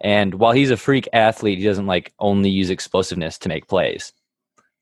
And 0.00 0.34
while 0.34 0.52
he's 0.52 0.70
a 0.70 0.76
freak 0.76 1.08
athlete, 1.12 1.58
he 1.58 1.64
doesn't 1.64 1.86
like 1.86 2.12
only 2.18 2.50
use 2.50 2.70
explosiveness 2.70 3.38
to 3.38 3.48
make 3.48 3.68
plays. 3.68 4.12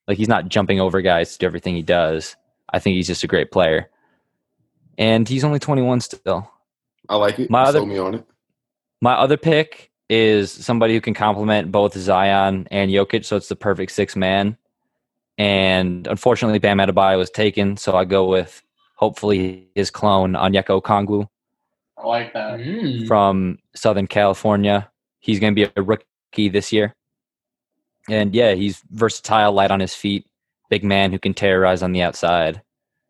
Like 0.09 0.19
he's 0.19 0.29
not 0.29 0.49
jumping 0.49 0.81
over 0.81 1.01
guys 1.01 1.33
to 1.33 1.39
do 1.39 1.47
everything 1.47 1.77
he 1.77 1.83
does. 1.83 2.37
I 2.73 2.79
think 2.79 2.95
he's 2.95 3.07
just 3.07 3.25
a 3.25 3.29
great 3.29 3.51
player. 3.51 3.91
And 4.99 5.29
he's 5.29 5.45
only 5.45 5.59
21 5.59 6.01
still. 6.01 6.51
I 7.09 7.17
like 7.17 7.39
it. 7.39 7.51
My 7.51 7.63
other- 7.63 7.85
me 7.85 7.99
on 7.99 8.15
it. 8.17 8.27
My 9.01 9.15
other 9.15 9.37
pick 9.37 9.91
is 10.09 10.53
somebody 10.53 10.95
who 10.95 11.01
can 11.01 11.15
complement 11.15 11.73
both 11.73 11.97
Zion 11.97 12.69
and 12.71 12.91
Jokic, 12.91 13.25
so 13.25 13.37
it's 13.37 13.49
the 13.49 13.57
perfect 13.57 13.91
six 13.93 14.15
man. 14.15 14.57
And 15.39 16.07
unfortunately, 16.07 16.59
Bam 16.59 16.79
Adebayo 16.79 17.19
was 17.19 17.31
taken, 17.31 17.77
so 17.77 17.97
I 17.97 18.05
go 18.05 18.27
with 18.27 18.63
hopefully 19.03 19.69
his 19.75 19.91
clone 19.91 20.35
Onyeka 20.35 20.81
Okongwu 20.81 21.27
I 21.99 22.07
like 22.07 22.33
that. 22.35 22.61
Mm. 22.61 23.09
from 23.09 23.59
Southern 23.75 24.07
California. 24.07 24.89
He's 25.19 25.41
going 25.41 25.53
to 25.53 25.67
be 25.67 25.73
a 25.77 25.83
rookie 25.83 26.49
this 26.49 26.73
year, 26.73 26.95
and 28.09 28.33
yeah, 28.33 28.55
he's 28.55 28.81
versatile, 28.91 29.53
light 29.53 29.73
on 29.73 29.81
his 29.81 29.95
feet, 29.95 30.27
big 30.71 30.85
man 30.85 31.11
who 31.11 31.19
can 31.19 31.35
terrorize 31.35 31.83
on 31.83 31.91
the 31.91 32.03
outside. 32.03 32.63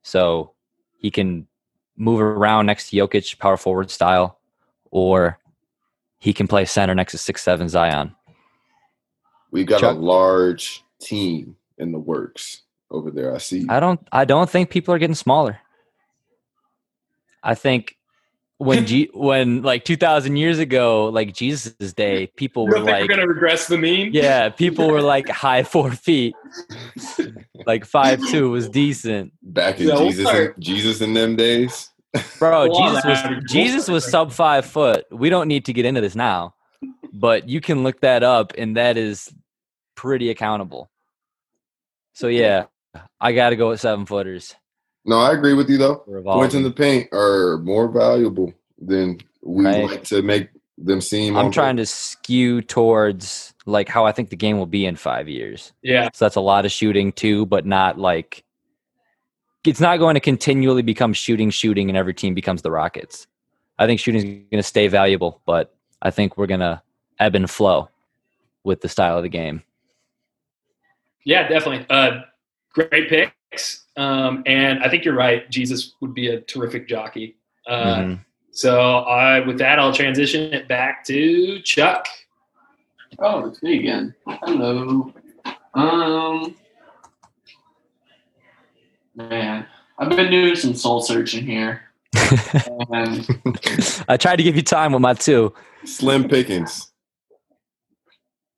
So 0.03 0.53
he 0.97 1.11
can 1.11 1.47
move 1.97 2.21
around 2.23 2.67
next 2.67 2.89
to 2.91 2.97
Jokic, 2.97 3.39
power 3.39 3.59
forward 3.59 3.91
style, 3.91 4.39
or 4.91 5.39
he 6.19 6.33
can 6.33 6.49
play 6.49 6.65
center 6.65 6.95
next 6.95 7.13
to 7.13 7.19
six 7.19 7.43
seven 7.43 7.69
Zion. 7.69 8.15
We've 9.51 9.67
got 9.67 9.81
Chuck? 9.81 9.97
a 9.97 10.01
large 10.01 10.85
team 11.01 11.57
in 11.77 11.93
the 11.93 11.99
works 11.99 12.63
over 12.91 13.11
there. 13.11 13.35
I 13.35 13.39
see. 13.39 13.67
I 13.69 13.79
don't 13.79 14.01
I 14.11 14.25
don't 14.25 14.49
think 14.49 14.71
people 14.71 14.95
are 14.95 14.99
getting 14.99 15.15
smaller. 15.15 15.61
I 17.43 17.55
think 17.55 17.97
when 18.59 18.87
G 18.87 19.11
when 19.13 19.63
like 19.63 19.85
two 19.85 19.97
thousand 19.97 20.37
years 20.37 20.59
ago, 20.59 21.07
like 21.07 21.35
Jesus' 21.35 21.93
day, 21.93 22.29
people 22.37 22.67
were 22.67 22.81
like 22.81 23.03
we're 23.03 23.17
gonna 23.17 23.27
regress 23.27 23.67
the 23.67 23.79
mean? 23.79 24.11
Yeah, 24.13 24.49
people 24.49 24.89
were 24.89 25.03
like 25.03 25.29
high 25.31 25.63
four 25.63 25.91
feet. 25.91 26.37
Like 27.67 27.85
five 27.85 28.25
two 28.25 28.51
was 28.51 28.69
decent. 28.69 29.33
Back 29.43 29.81
in 29.81 29.89
Yeah, 29.89 29.95
we'll 29.95 30.09
Jesus, 30.09 30.29
start. 30.29 30.57
in, 30.57 30.63
Jesus 30.63 31.01
in 31.01 31.15
them 31.15 31.37
days. 31.37 31.91
Bro, 32.39 32.75
Jesus 32.75 33.05
was 33.05 33.23
would 33.25 33.41
be 33.41 33.47
Jesus 33.47 33.89
was 33.89 34.05
sub 34.05 34.33
five 34.33 34.67
foot. 34.67 35.05
We 35.11 35.29
don't 35.29 35.49
need 35.49 35.67
to 35.67 35.73
get 35.73 35.85
into 35.85 36.01
this 36.01 36.15
now. 36.15 36.55
But 37.13 37.49
you 37.49 37.61
can 37.61 37.83
look 37.83 38.01
that 38.01 38.23
up 38.23 38.55
and 38.57 38.77
that 38.77 38.97
is 38.97 39.33
pretty 39.97 40.31
accountable. 40.31 40.91
So 42.15 42.29
yeah, 42.29 42.67
I 43.21 43.33
gotta 43.33 43.57
go 43.57 43.69
with 43.71 43.81
seven 43.81 44.07
footers. 44.07 44.55
No, 45.05 45.19
I 45.19 45.33
agree 45.33 45.55
with 45.55 45.69
you 45.69 45.79
though. 45.79 46.03
for 46.07 46.23
Points 46.23 46.55
in 46.55 46.63
the 46.63 46.71
paint 46.71 47.09
are 47.13 47.59
more 47.59 47.89
valuable 47.89 48.53
than 48.81 49.19
we 49.43 49.65
Right. 49.65 49.85
like 49.85 50.05
to 50.05 50.23
make 50.23 50.49
them 50.79 51.01
seem. 51.01 51.37
I'm 51.37 51.51
trying 51.51 51.77
to 51.77 51.87
skew 51.87 52.63
towards 52.63 53.55
like 53.67 53.89
how 53.89 54.05
I 54.07 54.13
think 54.13 54.31
the 54.31 54.37
game 54.37 54.59
will 54.59 54.67
be 54.67 54.87
in 54.87 54.97
five 54.97 55.29
years. 55.29 55.73
Yeah. 55.83 56.09
So 56.13 56.25
that's 56.25 56.37
a 56.37 56.41
lot 56.41 56.65
of 56.65 56.73
shooting 56.73 57.13
too, 57.13 57.47
but 57.47 57.67
not 57.67 57.99
like 57.99 58.45
it's 59.65 59.81
not 59.81 59.99
going 59.99 60.15
to 60.15 60.21
continually 60.21 60.83
become 60.83 61.13
shooting, 61.13 61.51
shooting, 61.51 61.89
and 61.89 61.97
every 61.97 62.15
team 62.15 62.35
becomes 62.35 62.63
the 62.63 62.71
Rockets. 62.71 63.27
I 63.79 63.87
think 63.87 64.01
shooting 64.01 64.19
is 64.21 64.25
going 64.25 64.49
to 64.59 64.63
stay 64.63 64.89
valuable, 64.89 65.41
but 65.47 65.75
I 66.01 66.11
think 66.11 66.37
we're 66.37 66.47
going 66.49 66.61
to 66.61 66.83
ebb 67.21 67.35
and 67.37 67.49
flow 67.49 67.89
with 68.65 68.81
the 68.81 68.89
style 68.89 69.17
of 69.17 69.23
the 69.23 69.29
game. 69.29 69.63
Yeah, 71.25 71.47
definitely. 71.49 71.87
Uh, 71.89 72.23
great 72.73 73.09
picks. 73.09 73.33
Um, 73.97 74.43
and 74.47 74.83
I 74.83 74.89
think 74.89 75.05
you're 75.05 75.15
right. 75.15 75.49
Jesus 75.51 75.95
would 76.01 76.15
be 76.15 76.29
a 76.29 76.41
terrific 76.41 76.89
jockey. 76.89 77.37
Uh, 77.67 77.97
Mhm. 77.97 78.25
So 78.55 78.99
I, 78.99 79.41
with 79.41 79.59
that, 79.59 79.79
I'll 79.79 79.95
transition 79.95 80.53
it 80.53 80.69
back 80.69 81.05
to 81.07 81.61
Chuck. 81.63 82.07
Oh, 83.19 83.47
it's 83.47 83.63
me 83.63 83.79
again. 83.79 84.15
Hello. 84.27 85.13
Um, 85.75 86.55
man, 89.15 89.67
I've 89.99 90.11
been 90.11 90.31
doing 90.31 90.55
some 90.55 90.75
soul 90.75 91.01
searching 91.01 91.47
here, 91.47 91.83
and 92.91 93.27
I 94.09 94.17
tried 94.19 94.37
to 94.37 94.43
give 94.43 94.55
you 94.57 94.63
time 94.63 94.93
with 94.93 95.01
my 95.03 95.15
two. 95.15 95.55
Slim 95.85 96.29
pickings. 96.29 96.93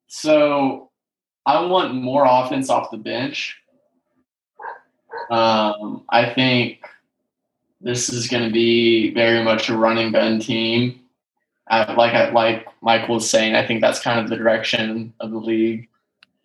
so 0.08 0.90
I 1.46 1.64
want 1.66 1.94
more 1.94 2.24
offense 2.26 2.68
off 2.70 2.90
the 2.90 2.96
bench. 2.96 3.56
Um, 5.30 6.04
I 6.08 6.32
think 6.32 6.84
this 7.80 8.08
is 8.08 8.28
going 8.28 8.44
to 8.44 8.52
be 8.52 9.12
very 9.12 9.42
much 9.42 9.68
a 9.68 9.76
running 9.76 10.12
gun 10.12 10.40
team. 10.40 11.00
I, 11.68 11.92
like 11.94 12.12
I, 12.12 12.30
like 12.30 12.66
Michael 12.82 13.16
was 13.16 13.28
saying, 13.28 13.54
I 13.54 13.66
think 13.66 13.80
that's 13.80 14.00
kind 14.00 14.20
of 14.20 14.28
the 14.28 14.36
direction 14.36 15.12
of 15.20 15.30
the 15.30 15.38
league. 15.38 15.88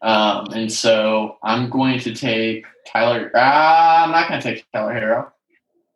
Um, 0.01 0.47
and 0.53 0.71
so 0.71 1.37
I'm 1.43 1.69
going 1.69 1.99
to 1.99 2.15
take 2.15 2.65
Tyler. 2.87 3.31
Ah, 3.35 4.05
I'm 4.05 4.11
not 4.11 4.29
going 4.29 4.41
to 4.41 4.53
take 4.53 4.65
Tyler 4.71 4.93
Herro. 4.93 5.31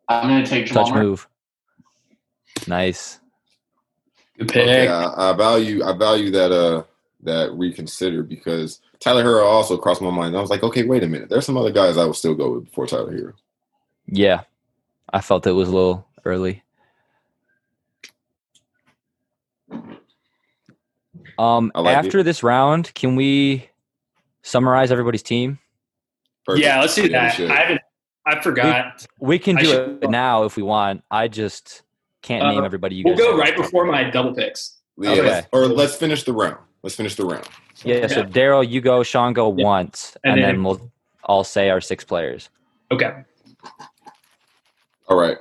I'm 0.08 0.28
going 0.28 0.44
to 0.44 0.48
take 0.48 0.66
Jamal 0.66 0.84
Touch 0.84 0.94
Murray. 0.94 1.06
move. 1.06 1.28
Nice. 2.66 3.20
Good 4.38 4.48
pick. 4.48 4.62
Okay, 4.62 4.88
I, 4.88 5.30
I 5.30 5.32
value 5.34 5.84
I 5.84 5.96
value 5.96 6.30
that 6.32 6.52
uh 6.52 6.82
that 7.22 7.52
reconsider 7.52 8.22
because 8.22 8.80
Tyler 9.04 9.22
Herro 9.22 9.44
also 9.44 9.76
crossed 9.76 10.00
my 10.00 10.08
mind. 10.10 10.34
I 10.34 10.40
was 10.40 10.48
like, 10.48 10.62
okay, 10.62 10.82
wait 10.82 11.02
a 11.02 11.06
minute. 11.06 11.28
There's 11.28 11.44
some 11.44 11.58
other 11.58 11.70
guys 11.70 11.98
I 11.98 12.06
would 12.06 12.16
still 12.16 12.34
go 12.34 12.54
with 12.54 12.64
before 12.64 12.86
Tyler 12.86 13.12
Herro. 13.12 13.34
Yeah. 14.06 14.40
I 15.12 15.20
felt 15.20 15.46
it 15.46 15.52
was 15.52 15.68
a 15.68 15.72
little 15.74 16.06
early. 16.24 16.62
Um, 21.38 21.70
like 21.74 21.94
after 21.98 22.22
this 22.22 22.42
round, 22.42 22.94
can 22.94 23.14
we 23.14 23.68
summarize 24.42 24.90
everybody's 24.90 25.22
team? 25.22 25.58
Perfect. 26.46 26.64
Yeah, 26.64 26.80
let's 26.80 26.94
do 26.94 27.02
we 27.02 27.08
that. 27.10 27.38
I 27.38 27.54
haven't. 27.56 27.80
I 28.26 28.40
forgot. 28.40 29.04
We 29.20 29.38
can 29.38 29.56
do 29.56 29.98
it 30.00 30.08
now 30.08 30.44
if 30.44 30.56
we 30.56 30.62
want. 30.62 31.04
I 31.10 31.28
just 31.28 31.82
can't 32.22 32.42
Uh, 32.42 32.52
name 32.52 32.64
everybody. 32.64 32.96
You 32.96 33.04
We'll 33.04 33.16
guys 33.16 33.26
go 33.26 33.36
right 33.36 33.54
before 33.56 33.84
my 33.84 34.04
double 34.08 34.34
picks. 34.34 34.78
Yeah, 34.96 35.10
Okay. 35.10 35.22
let's- 35.22 35.46
or 35.52 35.66
let's 35.66 35.94
finish 35.96 36.22
the 36.22 36.32
round. 36.32 36.56
Let's 36.82 36.96
finish 36.96 37.16
the 37.16 37.26
round. 37.26 37.46
Yeah. 37.82 38.06
So 38.06 38.22
Darrell, 38.22 38.62
you 38.62 38.80
go. 38.80 39.02
Sean, 39.02 39.32
go 39.32 39.54
Yeah. 39.56 39.64
once, 39.64 40.16
And 40.24 40.34
and, 40.34 40.42
then- 40.42 40.54
then 40.56 40.64
we'll 40.64 40.90
all 41.24 41.44
say 41.44 41.70
our 41.70 41.80
six 41.80 42.04
players. 42.04 42.50
Okay. 42.90 43.12
All 45.08 45.16
right. 45.18 45.38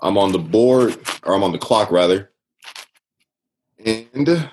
I'm 0.00 0.18
on 0.18 0.32
the 0.32 0.38
board, 0.38 0.98
or 1.24 1.34
I'm 1.34 1.42
on 1.42 1.52
the 1.52 1.58
clock 1.58 1.90
rather. 1.90 2.30
And 3.84 4.50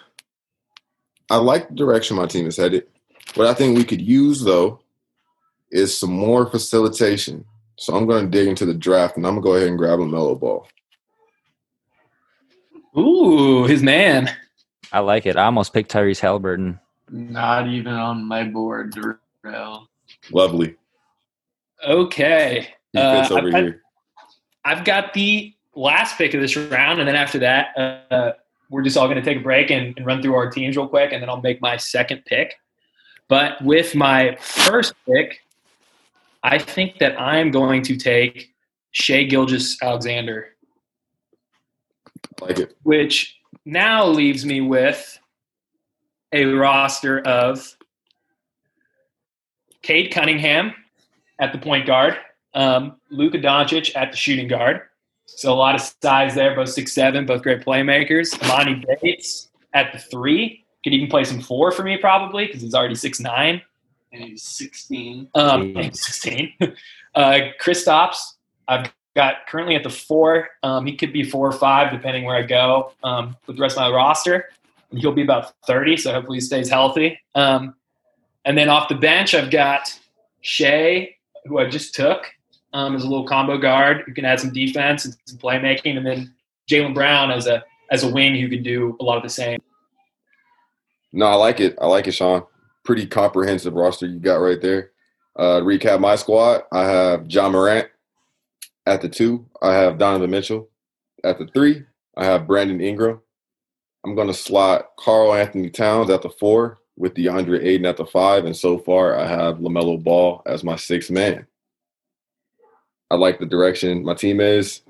I 1.29 1.35
like 1.37 1.69
the 1.69 1.75
direction 1.75 2.17
my 2.17 2.25
team 2.25 2.47
is 2.47 2.57
headed. 2.57 2.87
What 3.35 3.47
I 3.47 3.53
think 3.53 3.77
we 3.77 3.83
could 3.83 4.01
use 4.01 4.41
though 4.43 4.79
is 5.71 5.95
some 5.97 6.11
more 6.11 6.45
facilitation. 6.49 7.45
So 7.75 7.95
I'm 7.95 8.07
going 8.07 8.25
to 8.25 8.29
dig 8.31 8.47
into 8.47 8.65
the 8.65 8.73
draft 8.73 9.17
and 9.17 9.25
I'm 9.25 9.33
going 9.35 9.43
to 9.43 9.47
go 9.49 9.55
ahead 9.55 9.67
and 9.69 9.77
grab 9.77 9.99
LaMelo 9.99 10.39
Ball. 10.39 10.67
Ooh, 12.97 13.65
his 13.65 13.83
man. 13.83 14.29
I 14.91 14.99
like 14.99 15.25
it. 15.25 15.37
I 15.37 15.45
almost 15.45 15.73
picked 15.73 15.91
Tyrese 15.91 16.19
Haliburton. 16.19 16.79
Not 17.11 17.67
even 17.67 17.93
on 17.93 18.25
my 18.25 18.43
board, 18.43 18.95
Darrell. 19.43 19.87
Lovely. 20.31 20.75
Okay. 21.85 22.69
He 22.93 22.99
Uh, 22.99 23.27
over 23.31 23.47
I've, 23.47 23.63
here. 23.63 23.81
I've 24.65 24.83
got 24.83 25.13
the 25.13 25.53
last 25.75 26.17
pick 26.17 26.33
of 26.33 26.41
this 26.41 26.57
round, 26.57 26.99
and 26.99 27.07
then 27.07 27.15
after 27.15 27.39
that, 27.39 27.77
uh, 27.77 28.33
we're 28.69 28.83
just 28.83 28.97
all 28.97 29.07
going 29.07 29.17
to 29.17 29.23
take 29.23 29.37
a 29.37 29.43
break 29.43 29.71
and, 29.71 29.97
and 29.97 30.05
run 30.05 30.21
through 30.21 30.35
our 30.35 30.49
teams 30.49 30.75
real 30.77 30.87
quick, 30.87 31.11
and 31.11 31.21
then 31.21 31.29
I'll 31.29 31.41
make 31.41 31.61
my 31.61 31.77
second 31.77 32.23
pick. 32.25 32.55
But 33.27 33.61
with 33.63 33.95
my 33.95 34.35
first 34.39 34.93
pick, 35.05 35.41
I 36.43 36.57
think 36.57 36.99
that 36.99 37.19
I'm 37.19 37.51
going 37.51 37.81
to 37.83 37.95
take 37.95 38.53
Shai 38.91 39.23
Gilgeous-Alexander, 39.23 40.49
like 42.41 42.59
it. 42.59 42.75
which 42.83 43.37
now 43.65 44.07
leaves 44.07 44.45
me 44.45 44.61
with 44.61 45.18
a 46.31 46.45
roster 46.45 47.19
of 47.21 47.75
Cade 49.81 50.11
Cunningham 50.11 50.73
at 51.39 51.51
the 51.53 51.57
point 51.57 51.85
guard, 51.85 52.17
um, 52.53 52.97
Luka 53.09 53.37
Doncic 53.37 53.95
at 53.95 54.11
the 54.11 54.17
shooting 54.17 54.47
guard. 54.47 54.81
So 55.25 55.53
a 55.53 55.55
lot 55.55 55.75
of 55.75 55.81
size 56.01 56.35
there, 56.35 56.55
both 56.55 56.69
six 56.69 56.91
seven, 56.93 57.25
both 57.25 57.43
great 57.43 57.61
playmakers. 57.61 58.33
Emoni 58.39 58.83
Bates 59.01 59.49
at 59.73 59.93
the 59.93 59.99
three 59.99 60.65
could 60.83 60.93
even 60.93 61.07
play 61.09 61.23
some 61.23 61.39
four 61.39 61.71
for 61.71 61.83
me 61.83 61.97
probably 61.97 62.47
because 62.47 62.61
he's 62.61 62.73
already 62.73 62.95
six 62.95 63.19
nine. 63.19 63.61
and 64.11 64.23
he's 64.23 64.43
16. 64.43 65.29
Um, 65.35 65.73
Jeez. 65.73 65.95
16. 65.97 66.53
Uh, 67.15 67.39
Kristaps, 67.61 68.17
I've 68.67 68.91
got 69.15 69.47
currently 69.47 69.75
at 69.75 69.83
the 69.83 69.89
four. 69.89 70.49
Um, 70.63 70.85
he 70.85 70.95
could 70.95 71.13
be 71.13 71.23
four 71.23 71.47
or 71.47 71.51
five, 71.51 71.91
depending 71.91 72.23
where 72.23 72.35
I 72.35 72.41
go 72.43 72.93
um, 73.03 73.35
with 73.45 73.57
the 73.57 73.61
rest 73.61 73.77
of 73.77 73.81
my 73.81 73.95
roster. 73.95 74.49
He'll 74.91 75.13
be 75.13 75.23
about 75.23 75.53
30, 75.67 75.97
so 75.97 76.13
hopefully 76.13 76.37
he 76.37 76.41
stays 76.41 76.69
healthy. 76.69 77.19
Um, 77.35 77.75
and 78.45 78.57
then 78.57 78.69
off 78.69 78.89
the 78.89 78.95
bench, 78.95 79.35
I've 79.35 79.51
got 79.51 79.97
Shai, 80.41 81.15
who 81.45 81.59
I 81.59 81.69
just 81.69 81.93
took 81.93 82.25
um, 82.73 82.95
as 82.95 83.03
a 83.03 83.07
little 83.07 83.27
combo 83.27 83.57
guard 83.57 84.03
who 84.05 84.13
can 84.13 84.25
add 84.25 84.39
some 84.39 84.51
defense 84.51 85.05
and 85.05 85.15
some 85.25 85.37
playmaking. 85.37 85.97
And 85.97 86.05
then 86.05 86.33
Jaylen 86.69 86.93
Brown 86.93 87.31
as 87.31 87.47
a 87.47 87.63
as 87.91 88.03
a 88.03 88.09
wing 88.11 88.39
who 88.39 88.49
can 88.49 88.63
do 88.63 88.95
a 88.99 89.03
lot 89.03 89.17
of 89.17 89.23
the 89.23 89.29
same. 89.29 89.59
No, 91.11 91.25
I 91.25 91.35
like 91.35 91.59
it. 91.59 91.75
I 91.81 91.87
like 91.87 92.07
it, 92.07 92.11
Sean. 92.11 92.43
Pretty 92.83 93.07
comprehensive 93.07 93.73
roster 93.73 94.05
you 94.05 94.19
got 94.19 94.35
right 94.35 94.61
there. 94.61 94.91
Uh, 95.35 95.61
recap 95.61 95.99
my 95.99 96.15
squad, 96.15 96.63
I 96.71 96.83
have 96.83 97.27
Ja 97.27 97.49
Morant 97.49 97.87
at 98.85 99.01
the 99.01 99.09
two. 99.09 99.45
I 99.61 99.73
have 99.73 99.97
Donovan 99.97 100.29
Mitchell 100.29 100.69
at 101.23 101.39
the 101.39 101.47
three. 101.47 101.83
I 102.17 102.25
have 102.25 102.47
Brandon 102.47 102.81
Ingram. 102.81 103.21
I'm 104.03 104.15
going 104.15 104.27
to 104.27 104.33
slot 104.33 104.95
Karl 104.97 105.33
Anthony 105.33 105.69
Towns 105.69 106.09
at 106.09 106.21
the 106.21 106.29
four 106.29 106.79
with 106.95 107.13
DeAndre 107.13 107.63
Ayton 107.63 107.85
at 107.85 107.97
the 107.97 108.05
five. 108.05 108.45
And 108.45 108.55
so 108.55 108.77
far, 108.77 109.17
I 109.17 109.27
have 109.27 109.57
LaMelo 109.57 110.01
Ball 110.03 110.41
as 110.45 110.63
my 110.63 110.75
sixth 110.75 111.11
man. 111.11 111.47
I 113.11 113.15
like 113.15 113.39
the 113.39 113.45
direction 113.45 114.03
my 114.03 114.13
team 114.13 114.39
is. 114.39 114.81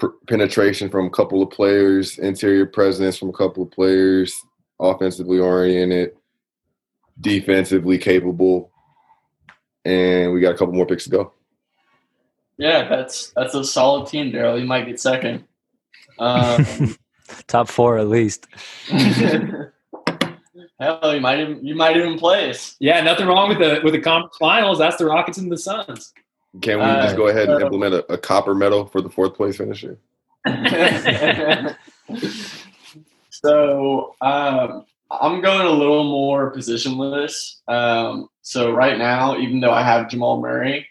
P- 0.00 0.08
penetration 0.26 0.88
from 0.88 1.06
a 1.06 1.10
couple 1.10 1.42
of 1.42 1.50
players, 1.50 2.18
interior 2.18 2.66
presence 2.66 3.18
from 3.18 3.28
a 3.28 3.34
couple 3.34 3.62
of 3.62 3.70
players, 3.70 4.34
offensively 4.80 5.38
oriented, 5.38 6.12
defensively 7.20 7.98
capable, 7.98 8.72
and 9.84 10.32
we 10.32 10.40
got 10.40 10.54
a 10.54 10.58
couple 10.58 10.74
more 10.74 10.86
picks 10.86 11.04
to 11.04 11.10
go. 11.10 11.32
Yeah, 12.56 12.88
that's 12.88 13.32
that's 13.36 13.54
a 13.54 13.64
solid 13.64 14.08
team, 14.08 14.30
Darrell. 14.32 14.58
You 14.58 14.66
might 14.66 14.86
get 14.86 15.00
second. 15.00 15.44
Um, 16.18 16.96
Top 17.46 17.68
four 17.68 17.98
at 17.98 18.08
least. 18.08 18.46
hell, 20.78 21.14
you 21.14 21.20
might 21.20 21.40
even 21.40 21.64
you 21.64 21.74
might 21.74 21.96
even 21.96 22.18
place. 22.18 22.76
Yeah, 22.80 23.00
nothing 23.00 23.26
wrong 23.26 23.48
with 23.48 23.58
the 23.58 23.80
with 23.82 23.94
the 23.94 24.00
conference 24.00 24.36
finals. 24.38 24.78
That's 24.78 24.96
the 24.96 25.06
Rockets 25.06 25.38
and 25.38 25.50
the 25.50 25.58
Suns. 25.58 26.12
Can 26.60 26.78
we 26.78 26.84
Uh, 26.84 27.04
just 27.04 27.16
go 27.16 27.28
ahead 27.28 27.48
and 27.48 27.62
uh, 27.62 27.66
implement 27.66 27.94
a, 27.94 28.12
a 28.12 28.18
copper 28.18 28.54
medal 28.54 28.84
for 28.86 29.00
the 29.00 29.08
fourth 29.08 29.34
place 29.34 29.56
finisher? 29.56 29.98
so 33.30 34.14
um, 34.20 34.84
I'm 35.10 35.40
going 35.40 35.66
a 35.66 35.70
little 35.70 36.04
more 36.04 36.52
positionless. 36.52 37.60
Um, 37.68 38.28
so 38.42 38.72
right 38.72 38.98
now, 38.98 39.36
even 39.38 39.60
though 39.60 39.70
I 39.72 39.82
have 39.82 40.10
Jamal 40.10 40.40
Murray, 40.40 40.86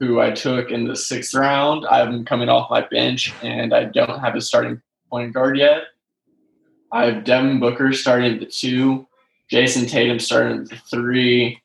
who 0.00 0.20
I 0.20 0.30
took 0.30 0.70
in 0.70 0.86
the 0.86 0.96
sixth 0.96 1.34
round, 1.34 1.86
I'm 1.86 2.24
coming 2.24 2.48
off 2.48 2.70
my 2.70 2.82
bench 2.82 3.32
and 3.42 3.72
I 3.72 3.84
don't 3.84 4.20
have 4.20 4.34
a 4.36 4.40
starting 4.40 4.82
point 5.10 5.32
guard 5.32 5.56
yet. 5.56 5.82
I 6.90 7.06
have 7.06 7.24
Devin 7.24 7.60
Booker 7.60 7.92
starting 7.92 8.34
at 8.34 8.40
the 8.40 8.46
two, 8.46 9.06
Jayson 9.50 9.88
Tatum 9.88 10.18
starting 10.18 10.62
at 10.62 10.68
the 10.68 10.76
three, 10.76 11.60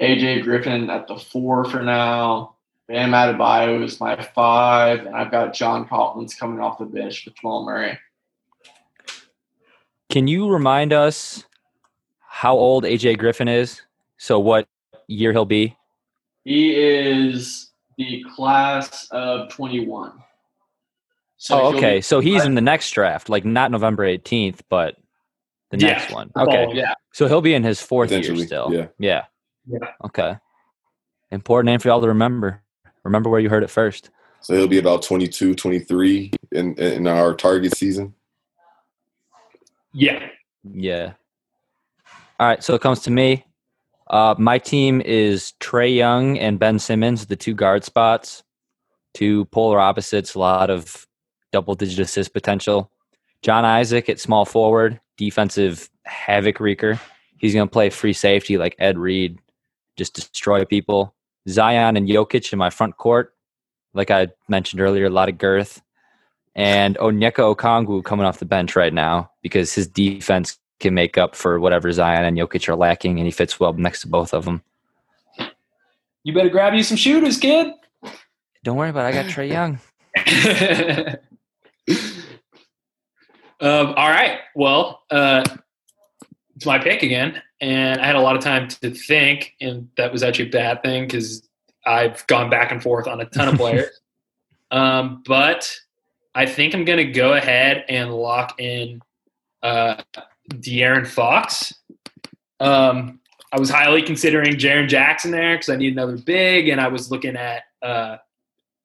AJ 0.00 0.42
Griffin 0.42 0.90
at 0.90 1.06
the 1.06 1.16
four 1.16 1.64
for 1.64 1.82
now. 1.82 2.56
Bam 2.88 3.12
Adebayo 3.12 3.82
is 3.82 3.98
my 3.98 4.22
five, 4.34 5.06
and 5.06 5.14
I've 5.14 5.30
got 5.30 5.54
John 5.54 5.88
Collins 5.88 6.34
coming 6.34 6.60
off 6.60 6.78
the 6.78 6.84
bench 6.84 7.24
with 7.24 7.34
Jamal 7.36 7.64
Murray. 7.64 7.98
Can 10.10 10.28
you 10.28 10.48
remind 10.48 10.92
us 10.92 11.44
how 12.20 12.56
old 12.56 12.84
AJ 12.84 13.18
Griffin 13.18 13.48
is? 13.48 13.80
So 14.18 14.38
what 14.38 14.68
year 15.08 15.32
he'll 15.32 15.44
be? 15.46 15.76
He 16.44 16.74
is 16.74 17.70
the 17.96 18.24
class 18.34 19.08
of 19.10 19.48
21. 19.48 20.12
So 21.44 21.60
oh, 21.60 21.76
okay. 21.76 22.00
So 22.00 22.20
he's 22.20 22.42
in 22.46 22.54
the 22.54 22.62
next 22.62 22.90
draft, 22.92 23.28
like 23.28 23.44
not 23.44 23.70
November 23.70 24.06
18th, 24.06 24.60
but 24.70 24.96
the 25.70 25.78
Yeah. 25.78 25.88
next 25.88 26.10
one. 26.10 26.30
Okay. 26.34 26.64
fall, 26.64 26.74
yeah. 26.74 26.94
So 27.12 27.28
he'll 27.28 27.42
be 27.42 27.52
in 27.52 27.62
his 27.62 27.82
fourth 27.82 28.10
year 28.10 28.34
still. 28.36 28.72
yeah. 28.72 28.86
Yeah. 28.98 29.24
Yeah. 29.66 29.90
Okay. 30.06 30.38
Important 31.30 31.66
name 31.66 31.80
for 31.80 31.88
y'all 31.88 32.00
to 32.00 32.08
remember. 32.08 32.62
Remember 33.02 33.28
where 33.28 33.40
you 33.40 33.50
heard 33.50 33.62
it 33.62 33.68
first. 33.68 34.08
So 34.40 34.54
he'll 34.56 34.68
be 34.68 34.78
about 34.78 35.02
22, 35.02 35.54
23 35.54 36.30
in, 36.52 36.74
in 36.76 37.06
our 37.06 37.34
target 37.34 37.76
season. 37.76 38.14
Yeah. 39.92 40.26
Yeah. 40.64 41.12
All 42.40 42.46
right. 42.46 42.64
So 42.64 42.74
it 42.74 42.80
comes 42.80 43.00
to 43.00 43.10
me. 43.10 43.44
Uh, 44.06 44.34
my 44.38 44.56
team 44.56 45.02
is 45.02 45.52
Trae 45.60 45.94
Young 45.94 46.38
and 46.38 46.58
Ben 46.58 46.78
Simmons, 46.78 47.26
the 47.26 47.36
two 47.36 47.52
guard 47.54 47.84
spots, 47.84 48.42
two 49.12 49.44
polar 49.46 49.78
opposites, 49.78 50.34
a 50.34 50.38
lot 50.38 50.70
of 50.70 51.06
double 51.54 51.76
digit 51.76 52.00
assist 52.00 52.32
potential. 52.32 52.90
John 53.40 53.64
Isaac 53.64 54.08
at 54.08 54.18
small 54.18 54.44
forward, 54.44 55.00
defensive 55.16 55.88
havoc 56.02 56.56
wreaker. 56.56 56.98
He's 57.38 57.54
going 57.54 57.68
to 57.68 57.72
play 57.72 57.90
free 57.90 58.12
safety 58.12 58.58
like 58.58 58.74
Ed 58.80 58.98
Reed, 58.98 59.38
just 59.96 60.14
destroy 60.14 60.64
people. 60.64 61.14
Zion 61.48 61.96
and 61.96 62.08
Jokic 62.08 62.52
in 62.52 62.58
my 62.58 62.70
front 62.70 62.96
court. 62.96 63.34
Like 63.92 64.10
I 64.10 64.28
mentioned 64.48 64.80
earlier, 64.80 65.06
a 65.06 65.10
lot 65.10 65.28
of 65.28 65.38
girth. 65.38 65.80
And 66.56 66.96
Onyeka 66.96 67.54
Okongwu 67.54 68.02
coming 68.02 68.26
off 68.26 68.40
the 68.40 68.46
bench 68.46 68.74
right 68.74 68.92
now 68.92 69.30
because 69.40 69.72
his 69.72 69.86
defense 69.86 70.58
can 70.80 70.92
make 70.92 71.16
up 71.16 71.36
for 71.36 71.60
whatever 71.60 71.92
Zion 71.92 72.24
and 72.24 72.36
Jokic 72.36 72.68
are 72.68 72.74
lacking, 72.74 73.18
and 73.18 73.26
he 73.26 73.30
fits 73.30 73.60
well 73.60 73.74
next 73.74 74.00
to 74.00 74.08
both 74.08 74.34
of 74.34 74.44
them. 74.44 74.60
You 76.24 76.32
better 76.32 76.48
grab 76.48 76.74
you 76.74 76.82
some 76.82 76.96
shooters, 76.96 77.38
kid. 77.38 77.72
Don't 78.64 78.76
worry 78.76 78.90
about 78.90 79.04
it. 79.04 79.16
I 79.16 79.22
got 79.22 79.26
Trae 79.26 79.48
Young. 79.48 79.78
um, 83.60 83.88
all 83.96 84.10
right. 84.10 84.40
Well, 84.54 85.02
uh, 85.10 85.44
it's 86.56 86.66
my 86.66 86.78
pick 86.78 87.02
again, 87.02 87.42
and 87.60 88.00
I 88.00 88.06
had 88.06 88.16
a 88.16 88.20
lot 88.20 88.36
of 88.36 88.42
time 88.42 88.68
to 88.68 88.90
think, 88.90 89.54
and 89.60 89.88
that 89.96 90.12
was 90.12 90.22
actually 90.22 90.48
a 90.48 90.52
bad 90.52 90.82
thing 90.82 91.04
because 91.04 91.48
I've 91.86 92.26
gone 92.26 92.50
back 92.50 92.70
and 92.70 92.82
forth 92.82 93.06
on 93.06 93.20
a 93.20 93.24
ton 93.26 93.48
of 93.48 93.56
players. 93.56 94.00
um, 94.70 95.22
but 95.26 95.74
I 96.34 96.46
think 96.46 96.74
I'm 96.74 96.84
going 96.84 97.04
to 97.04 97.12
go 97.12 97.34
ahead 97.34 97.84
and 97.88 98.12
lock 98.12 98.60
in 98.60 99.00
uh, 99.62 100.02
De'Aaron 100.52 101.06
Fox. 101.06 101.74
Um, 102.60 103.20
I 103.52 103.60
was 103.60 103.70
highly 103.70 104.02
considering 104.02 104.54
Jaren 104.54 104.88
Jackson 104.88 105.30
there 105.30 105.54
because 105.54 105.68
I 105.68 105.76
need 105.76 105.92
another 105.92 106.18
big, 106.18 106.68
and 106.68 106.80
I 106.80 106.88
was 106.88 107.10
looking 107.10 107.36
at 107.36 107.62
uh, 107.82 108.16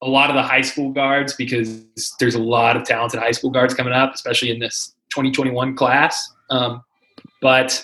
a 0.01 0.07
lot 0.07 0.29
of 0.29 0.35
the 0.35 0.43
high 0.43 0.61
school 0.61 0.91
guards 0.91 1.33
because 1.33 1.83
there's 2.19 2.35
a 2.35 2.39
lot 2.39 2.77
of 2.77 2.83
talented 2.83 3.19
high 3.19 3.31
school 3.31 3.49
guards 3.49 3.73
coming 3.73 3.93
up, 3.93 4.13
especially 4.13 4.51
in 4.51 4.59
this 4.59 4.95
2021 5.09 5.75
class. 5.75 6.31
Um, 6.49 6.83
but 7.41 7.83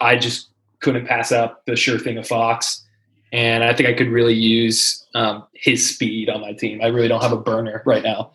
I 0.00 0.16
just 0.16 0.48
couldn't 0.80 1.06
pass 1.06 1.32
up 1.32 1.64
the 1.66 1.76
sure 1.76 1.98
thing 1.98 2.16
of 2.16 2.26
Fox, 2.26 2.86
and 3.32 3.62
I 3.62 3.74
think 3.74 3.88
I 3.88 3.92
could 3.92 4.08
really 4.08 4.34
use 4.34 5.06
um, 5.14 5.44
his 5.52 5.94
speed 5.94 6.30
on 6.30 6.40
my 6.40 6.52
team. 6.52 6.80
I 6.82 6.86
really 6.86 7.08
don't 7.08 7.22
have 7.22 7.32
a 7.32 7.36
burner 7.36 7.82
right 7.84 8.02
now. 8.02 8.32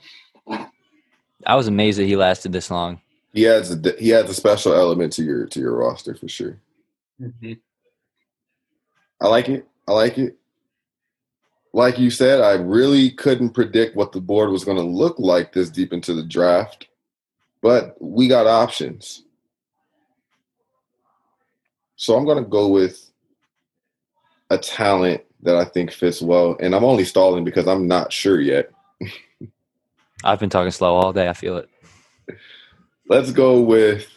I 1.45 1.55
was 1.55 1.67
amazed 1.67 1.99
that 1.99 2.05
he 2.05 2.15
lasted 2.15 2.51
this 2.51 2.71
long. 2.71 3.01
He 3.33 3.47
adds 3.47 3.71
a, 3.71 3.95
he 3.99 4.13
adds 4.13 4.29
a 4.29 4.33
special 4.33 4.73
element 4.73 5.13
to 5.13 5.23
your 5.23 5.45
to 5.47 5.59
your 5.59 5.75
roster 5.75 6.15
for 6.15 6.27
sure. 6.27 6.59
I 9.21 9.27
like 9.27 9.49
it. 9.49 9.67
I 9.87 9.91
like 9.91 10.17
it. 10.17 10.37
Like 11.75 11.99
you 11.99 12.09
said, 12.09 12.39
I 12.39 12.53
really 12.53 13.11
couldn't 13.11 13.49
predict 13.49 13.97
what 13.97 14.13
the 14.13 14.21
board 14.21 14.49
was 14.49 14.63
going 14.63 14.77
to 14.77 14.83
look 14.83 15.19
like 15.19 15.51
this 15.51 15.69
deep 15.69 15.91
into 15.91 16.13
the 16.13 16.23
draft, 16.23 16.87
but 17.61 17.97
we 17.99 18.29
got 18.29 18.47
options. 18.47 19.23
So 21.97 22.15
I'm 22.15 22.23
going 22.23 22.41
to 22.41 22.49
go 22.49 22.69
with 22.69 23.11
a 24.49 24.57
talent 24.57 25.25
that 25.41 25.57
I 25.57 25.65
think 25.65 25.91
fits 25.91 26.21
well, 26.21 26.55
and 26.61 26.73
I'm 26.73 26.85
only 26.85 27.03
stalling 27.03 27.43
because 27.43 27.67
I'm 27.67 27.89
not 27.89 28.13
sure 28.13 28.39
yet. 28.39 28.71
I've 30.23 30.39
been 30.39 30.49
talking 30.49 30.71
slow 30.71 30.95
all 30.95 31.11
day. 31.11 31.27
I 31.27 31.33
feel 31.33 31.57
it. 31.57 31.69
Let's 33.09 33.33
go 33.33 33.59
with 33.59 34.07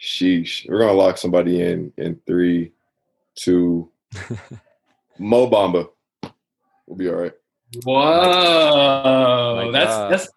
sheesh. 0.00 0.66
We're 0.66 0.78
gonna 0.78 0.92
lock 0.94 1.18
somebody 1.18 1.60
in 1.60 1.92
in 1.98 2.18
three, 2.26 2.72
two. 3.34 3.90
Mo 5.18 5.50
Bamba. 5.50 5.90
We'll 6.86 6.96
be 6.96 7.08
all 7.08 7.14
right. 7.16 7.32
Whoa, 7.84 9.66
My 9.66 9.70
that's 9.72 9.90
God. 9.90 10.12
that's 10.12 10.28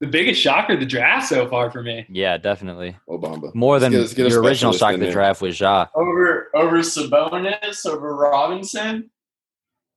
the 0.00 0.06
biggest 0.06 0.40
shocker 0.40 0.74
of 0.74 0.80
the 0.80 0.86
draft 0.86 1.28
so 1.28 1.48
far 1.48 1.70
for 1.70 1.82
me. 1.82 2.04
Yeah, 2.10 2.36
definitely. 2.36 2.96
Mo 3.08 3.18
Bamba. 3.18 3.54
More 3.54 3.78
than 3.80 3.92
Let's 3.92 4.12
get- 4.12 4.24
let's 4.24 4.34
get 4.34 4.42
your 4.42 4.42
original 4.42 4.72
shock 4.72 4.92
of 4.94 5.00
the 5.00 5.06
there. 5.06 5.12
draft 5.14 5.40
was 5.40 5.58
Ja. 5.58 5.86
Over 5.94 6.50
over 6.54 6.78
Sabonis, 6.80 7.86
over 7.86 8.14
Robinson. 8.14 9.10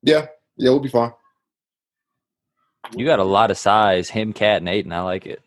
Yeah, 0.01 0.27
yeah, 0.55 0.69
we'll 0.69 0.79
be 0.79 0.88
fine. 0.89 1.12
You 2.95 3.05
got 3.05 3.19
a 3.19 3.23
lot 3.25 3.51
of 3.51 3.57
size. 3.57 4.09
Him, 4.09 4.31
Cat, 4.31 4.62
and 4.62 4.69
Ayton. 4.69 4.93
I 4.93 5.01
like 5.01 5.25
it. 5.27 5.41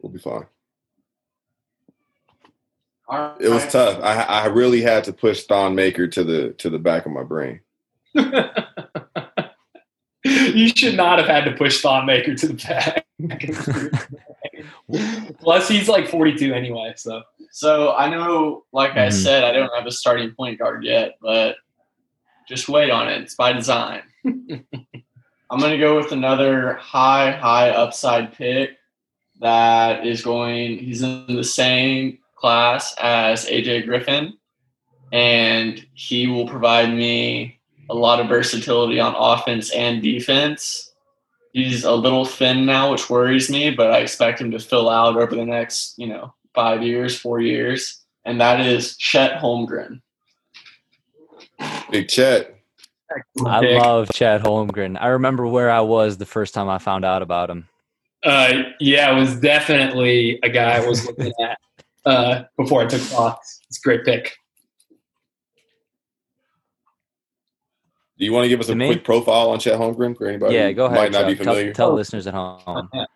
We'll 0.00 0.12
be 0.12 0.18
fine. 0.18 0.44
All 3.08 3.36
It 3.40 3.48
was 3.48 3.66
tough. 3.72 3.98
I 4.02 4.22
I 4.22 4.46
really 4.46 4.82
had 4.82 5.04
to 5.04 5.12
push 5.14 5.44
Thon 5.44 5.74
Maker 5.74 6.06
to 6.08 6.22
the 6.24 6.50
to 6.58 6.68
the 6.70 6.78
back 6.78 7.06
of 7.06 7.12
my 7.12 7.22
brain. 7.22 7.60
you 10.54 10.68
should 10.68 10.96
not 10.96 11.18
have 11.18 11.28
had 11.28 11.44
to 11.44 11.52
push 11.52 11.82
Thon 11.82 12.06
Maker 12.06 12.34
to 12.34 12.48
the 12.48 12.54
back. 12.54 13.04
Plus, 15.40 15.68
he's 15.68 15.88
like 15.88 16.08
42 16.08 16.54
anyway. 16.54 16.94
So 16.96 17.22
So 17.50 17.92
I 17.94 18.08
know, 18.10 18.64
like 18.72 18.92
I 18.96 19.06
Mhm. 19.08 19.12
said, 19.12 19.44
I 19.44 19.52
don't 19.52 19.72
have 19.76 19.86
a 19.86 19.90
starting 19.92 20.32
point 20.32 20.58
guard 20.58 20.82
yet, 20.84 21.16
but 21.20 21.56
just 22.48 22.68
wait 22.68 22.90
on 22.90 23.08
it. 23.08 23.20
It's 23.22 23.34
by 23.36 23.52
design. 23.52 24.02
I'm 24.24 25.60
going 25.60 25.70
to 25.72 25.78
go 25.78 25.96
with 25.96 26.10
another 26.10 26.74
high, 26.74 27.30
high 27.30 27.70
upside 27.70 28.32
pick 28.32 28.70
that 29.40 30.04
is 30.06 30.22
going, 30.22 30.78
he's 30.78 31.02
in 31.02 31.26
the 31.28 31.44
same 31.44 32.18
class 32.34 32.92
as 32.98 33.46
AJ 33.46 33.86
Griffin, 33.86 34.36
and 35.12 35.86
he 35.94 36.26
will 36.26 36.48
provide 36.48 36.92
me 36.92 37.60
a 37.90 37.94
lot 37.94 38.20
of 38.20 38.28
versatility 38.28 39.00
on 39.00 39.14
offense 39.16 39.72
and 39.72 40.02
defense. 40.02 40.92
He's 41.52 41.84
a 41.84 41.94
little 41.94 42.24
thin 42.24 42.66
now, 42.66 42.90
which 42.90 43.08
worries 43.08 43.48
me, 43.48 43.70
but 43.70 43.92
I 43.92 43.98
expect 43.98 44.40
him 44.40 44.50
to 44.50 44.58
fill 44.58 44.88
out 44.88 45.16
over 45.16 45.34
the 45.34 45.44
next, 45.44 45.94
you 45.98 46.06
know, 46.06 46.34
five 46.54 46.82
years, 46.82 47.16
four 47.18 47.40
years, 47.40 48.02
and 48.24 48.40
that 48.40 48.60
is 48.60 48.96
Chet 48.96 49.40
Holmgren. 49.40 50.00
Big 51.90 52.08
Chet. 52.08 52.54
I 53.46 53.60
love 53.60 54.10
Chet 54.12 54.42
Holmgren. 54.42 54.96
I 55.00 55.08
remember 55.08 55.46
where 55.46 55.70
I 55.70 55.80
was 55.80 56.16
the 56.16 56.26
first 56.26 56.54
time 56.54 56.68
I 56.68 56.78
found 56.78 57.04
out 57.04 57.22
about 57.22 57.50
him. 57.50 57.68
Uh, 58.24 58.62
yeah, 58.80 59.14
it 59.14 59.20
was 59.20 59.38
definitely 59.38 60.40
a 60.42 60.48
guy 60.48 60.78
I 60.78 60.86
was 60.86 61.06
looking 61.06 61.32
at 61.40 61.58
uh, 62.04 62.44
before 62.56 62.82
I 62.82 62.86
took 62.86 63.12
off. 63.12 63.38
It's 63.68 63.78
a 63.78 63.82
great 63.82 64.04
pick. 64.04 64.36
Do 68.18 68.24
you 68.24 68.32
want 68.32 68.44
to 68.44 68.48
give 68.48 68.60
us 68.60 68.68
a 68.68 68.74
me? 68.74 68.86
quick 68.86 69.04
profile 69.04 69.50
on 69.50 69.58
Chet 69.58 69.78
Holmgren 69.78 70.16
for 70.16 70.26
anybody? 70.28 70.54
yeah, 70.54 70.70
go 70.72 70.86
ahead. 70.86 70.96
Might 70.96 71.12
not 71.12 71.26
be 71.26 71.34
Chuck. 71.34 71.44
Tell- 71.44 71.54
familiar. 71.54 71.72
Tell, 71.72 71.92
listeners 71.94 72.26
at 72.26 72.34
home. 72.34 72.88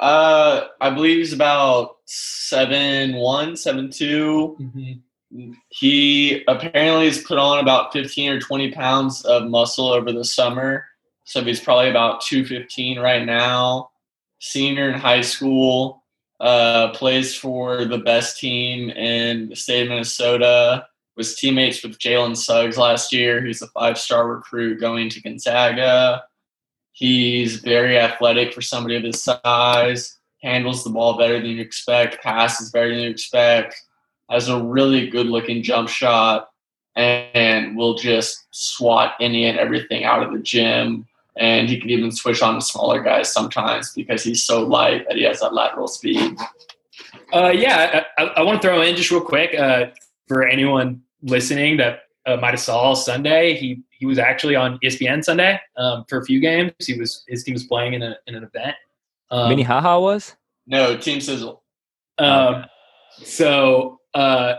Uh, 0.00 0.66
I 0.80 0.90
believe 0.90 1.18
he's 1.18 1.32
about 1.32 1.98
seven 2.06 3.14
one, 3.14 3.54
seven 3.56 3.88
two. 3.88 4.56
He 5.68 6.42
apparently 6.48 7.04
has 7.06 7.22
put 7.22 7.38
on 7.38 7.60
about 7.60 7.92
fifteen 7.92 8.32
or 8.32 8.40
twenty 8.40 8.72
pounds 8.72 9.24
of 9.24 9.48
muscle 9.48 9.92
over 9.92 10.10
the 10.10 10.24
summer, 10.24 10.86
so 11.24 11.44
he's 11.44 11.60
probably 11.60 11.88
about 11.88 12.20
two 12.20 12.44
fifteen 12.44 12.98
right 12.98 13.24
now. 13.24 13.90
Senior 14.40 14.90
in 14.90 14.98
high 14.98 15.20
school, 15.20 16.02
uh, 16.40 16.88
plays 16.90 17.36
for 17.36 17.84
the 17.84 17.98
best 17.98 18.40
team 18.40 18.90
in 18.90 19.50
the 19.50 19.56
state 19.56 19.82
of 19.82 19.88
Minnesota. 19.90 20.84
Was 21.16 21.36
teammates 21.36 21.82
with 21.82 21.98
Jalen 21.98 22.36
Suggs 22.36 22.78
last 22.78 23.12
year, 23.12 23.40
who's 23.40 23.60
a 23.60 23.66
five 23.68 23.98
star 23.98 24.26
recruit 24.26 24.80
going 24.80 25.10
to 25.10 25.20
Gonzaga. 25.20 26.24
He's 26.92 27.56
very 27.56 27.98
athletic 27.98 28.52
for 28.52 28.62
somebody 28.62 28.96
of 28.96 29.02
his 29.02 29.22
size 29.22 30.18
handles 30.42 30.84
the 30.84 30.90
ball 30.90 31.16
better 31.16 31.40
than 31.40 31.50
you 31.50 31.60
expect, 31.60 32.22
passes 32.22 32.70
better 32.70 32.90
than 32.90 33.04
you 33.04 33.10
expect, 33.10 33.80
has 34.28 34.48
a 34.48 34.62
really 34.62 35.08
good 35.08 35.26
looking 35.26 35.62
jump 35.62 35.88
shot, 35.88 36.50
and 36.96 37.76
will 37.76 37.94
just 37.94 38.46
swat 38.50 39.14
any 39.20 39.46
and 39.46 39.58
everything 39.58 40.04
out 40.04 40.22
of 40.22 40.32
the 40.32 40.38
gym. 40.38 41.06
And 41.36 41.68
he 41.68 41.80
can 41.80 41.88
even 41.88 42.12
switch 42.12 42.42
on 42.42 42.56
to 42.56 42.60
smaller 42.60 43.02
guys 43.02 43.32
sometimes 43.32 43.92
because 43.94 44.22
he's 44.22 44.44
so 44.44 44.62
light 44.62 45.06
that 45.08 45.16
he 45.16 45.22
has 45.22 45.40
that 45.40 45.54
lateral 45.54 45.88
speed. 45.88 46.36
Uh, 47.32 47.48
yeah, 47.48 48.04
I, 48.18 48.22
I, 48.22 48.26
I 48.26 48.42
want 48.42 48.60
to 48.60 48.68
throw 48.68 48.82
in 48.82 48.94
just 48.94 49.10
real 49.10 49.22
quick 49.22 49.58
uh, 49.58 49.86
for 50.32 50.46
anyone 50.46 51.02
listening 51.22 51.76
that 51.76 52.04
uh, 52.26 52.36
might 52.36 52.50
have 52.50 52.60
saw 52.60 52.94
Sunday. 52.94 53.54
He 53.54 53.82
he 53.90 54.06
was 54.06 54.18
actually 54.18 54.56
on 54.56 54.78
ESPN 54.82 55.22
Sunday 55.22 55.60
um, 55.76 56.04
for 56.08 56.18
a 56.18 56.24
few 56.24 56.40
games. 56.40 56.72
He 56.78 56.98
was 56.98 57.24
his 57.28 57.44
team 57.44 57.54
was 57.54 57.64
playing 57.64 57.94
in, 57.94 58.02
a, 58.02 58.16
in 58.26 58.34
an 58.34 58.44
event. 58.44 58.74
Um, 59.30 59.50
Mini 59.50 59.62
Haha 59.62 59.98
was? 59.98 60.36
No, 60.66 60.96
Team 60.96 61.20
Sizzle. 61.20 61.62
Um, 62.18 62.64
so, 63.16 64.00
uh, 64.14 64.54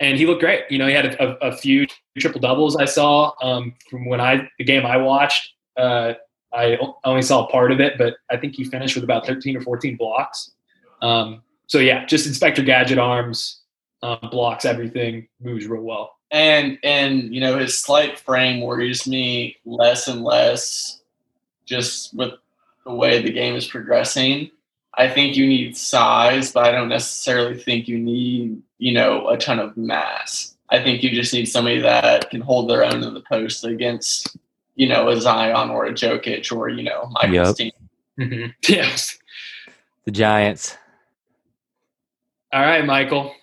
and 0.00 0.16
he 0.16 0.26
looked 0.26 0.40
great. 0.40 0.64
You 0.70 0.78
know, 0.78 0.86
he 0.86 0.94
had 0.94 1.06
a, 1.06 1.22
a, 1.22 1.50
a 1.50 1.56
few 1.56 1.86
triple 2.18 2.40
doubles 2.40 2.76
I 2.76 2.84
saw 2.84 3.32
um, 3.42 3.74
from 3.90 4.06
when 4.06 4.20
I 4.20 4.48
the 4.58 4.64
game 4.64 4.86
I 4.86 4.96
watched. 4.96 5.52
Uh, 5.76 6.14
I 6.52 6.76
o- 6.76 6.98
only 7.04 7.22
saw 7.22 7.46
part 7.48 7.72
of 7.72 7.80
it, 7.80 7.98
but 7.98 8.14
I 8.30 8.36
think 8.36 8.54
he 8.54 8.64
finished 8.64 8.94
with 8.94 9.04
about 9.04 9.26
13 9.26 9.56
or 9.56 9.60
14 9.60 9.96
blocks. 9.96 10.52
Um, 11.02 11.42
so 11.66 11.78
yeah, 11.78 12.06
just 12.06 12.26
Inspector 12.26 12.62
Gadget 12.62 12.98
arms, 12.98 13.63
um, 14.04 14.18
blocks 14.30 14.64
everything, 14.64 15.26
moves 15.42 15.66
real 15.66 15.82
well. 15.82 16.16
and 16.30 16.78
and 16.84 17.34
you 17.34 17.40
know 17.40 17.58
his 17.58 17.78
slight 17.78 18.18
frame 18.18 18.60
worries 18.60 19.06
me 19.06 19.56
less 19.64 20.08
and 20.08 20.22
less 20.24 21.00
just 21.66 22.12
with 22.14 22.32
the 22.84 22.92
way 22.94 23.22
the 23.22 23.30
game 23.32 23.54
is 23.54 23.66
progressing 23.66 24.50
i 24.94 25.08
think 25.08 25.36
you 25.36 25.46
need 25.46 25.76
size 25.76 26.52
but 26.52 26.64
i 26.66 26.70
don't 26.70 26.88
necessarily 26.88 27.56
think 27.56 27.86
you 27.88 27.98
need 27.98 28.60
you 28.78 28.92
know 28.92 29.28
a 29.28 29.36
ton 29.38 29.58
of 29.58 29.76
mass 29.76 30.56
i 30.70 30.82
think 30.82 31.02
you 31.02 31.10
just 31.10 31.32
need 31.32 31.46
somebody 31.46 31.80
that 31.80 32.28
can 32.30 32.40
hold 32.40 32.68
their 32.68 32.84
own 32.84 33.02
in 33.02 33.14
the 33.14 33.22
post 33.34 33.64
against 33.64 34.36
you 34.76 34.88
know 34.88 35.08
a 35.08 35.20
zion 35.20 35.70
or 35.70 35.86
a 35.86 35.92
jokic 35.92 36.50
or 36.54 36.68
you 36.68 36.82
know 36.82 37.06
michael's 37.12 37.58
Yep. 37.58 37.72
team 38.18 38.52
Yeah. 38.68 38.96
The 40.04 40.10
Giants. 40.12 40.76
All 42.52 42.60
right, 42.62 42.84
Michael. 42.84 43.34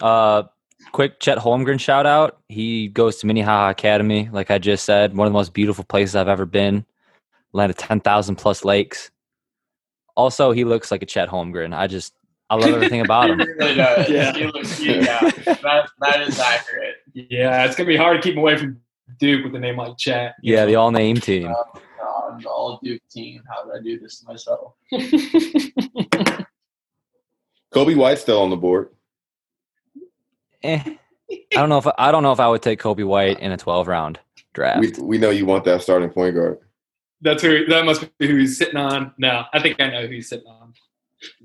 Uh, 0.00 0.44
quick 0.92 1.20
Chet 1.20 1.38
Holmgren 1.38 1.78
shout 1.80 2.06
out. 2.06 2.38
He 2.48 2.88
goes 2.88 3.16
to 3.18 3.26
Minnehaha 3.26 3.70
Academy, 3.70 4.28
like 4.32 4.50
I 4.50 4.58
just 4.58 4.84
said, 4.84 5.16
one 5.16 5.26
of 5.26 5.32
the 5.32 5.38
most 5.38 5.52
beautiful 5.54 5.84
places 5.84 6.16
I've 6.16 6.28
ever 6.28 6.46
been. 6.46 6.84
Land 7.52 7.70
of 7.70 7.76
ten 7.76 8.00
thousand 8.00 8.36
plus 8.36 8.64
lakes. 8.64 9.10
Also, 10.16 10.52
he 10.52 10.64
looks 10.64 10.90
like 10.90 11.02
a 11.02 11.06
Chet 11.06 11.28
Holmgren. 11.28 11.74
I 11.76 11.86
just 11.86 12.14
I 12.48 12.54
love 12.56 12.70
everything 12.74 13.00
about 13.00 13.26
he 13.26 13.32
him. 13.32 13.38
really 13.58 13.74
does 13.74 14.08
Yeah. 14.08 14.32
He 14.36 14.46
looks- 14.46 14.80
yeah 14.80 15.20
that, 15.44 15.88
that 16.00 16.20
is 16.22 16.38
accurate 16.40 16.96
Yeah, 17.14 17.64
it's 17.64 17.76
gonna 17.76 17.86
be 17.88 17.96
hard 17.96 18.16
to 18.16 18.22
keep 18.22 18.34
him 18.34 18.40
away 18.40 18.56
from 18.56 18.80
Duke 19.18 19.44
with 19.44 19.54
a 19.54 19.58
name 19.58 19.76
like 19.76 19.96
Chet. 19.98 20.34
Yeah, 20.42 20.64
the 20.66 20.76
all 20.76 20.90
name 20.90 21.16
team. 21.16 21.52
God, 21.52 21.80
the 22.42 22.48
all 22.48 22.78
Duke 22.82 23.02
team. 23.10 23.42
How 23.48 23.64
did 23.64 23.72
I 23.80 23.82
do 23.82 23.98
this 24.00 24.20
to 24.20 24.26
myself? 24.26 24.74
Coby 27.74 27.96
White's 27.96 28.20
still 28.22 28.40
on 28.42 28.50
the 28.50 28.56
board. 28.56 28.90
Eh. 30.62 30.82
I 31.30 31.60
don't 31.60 31.68
know 31.68 31.78
if 31.78 31.86
I 31.96 32.10
don't 32.10 32.24
know 32.24 32.32
if 32.32 32.40
I 32.40 32.48
would 32.48 32.62
take 32.62 32.80
Coby 32.80 33.06
White 33.06 33.38
in 33.38 33.52
a 33.52 33.56
twelve 33.56 33.86
round 33.86 34.18
draft. 34.52 34.80
We 34.80 34.92
we 35.00 35.18
know 35.18 35.30
you 35.30 35.46
want 35.46 35.64
that 35.64 35.80
starting 35.80 36.10
point 36.10 36.34
guard. 36.34 36.58
That's 37.20 37.42
who. 37.42 37.66
That 37.66 37.84
must 37.84 38.06
be 38.18 38.26
who 38.26 38.36
he's 38.36 38.58
sitting 38.58 38.76
on. 38.76 39.12
No, 39.16 39.44
I 39.52 39.60
think 39.60 39.80
I 39.80 39.90
know 39.90 40.06
who 40.06 40.14
he's 40.14 40.28
sitting 40.28 40.48
on. 40.48 40.74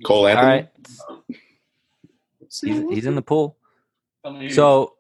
Cole 0.03 0.27
Anthony. 0.27 0.47
right, 0.47 0.69
he's, 2.61 2.95
he's 2.95 3.05
in 3.05 3.15
the 3.15 3.21
pool. 3.21 3.57
So 4.49 4.93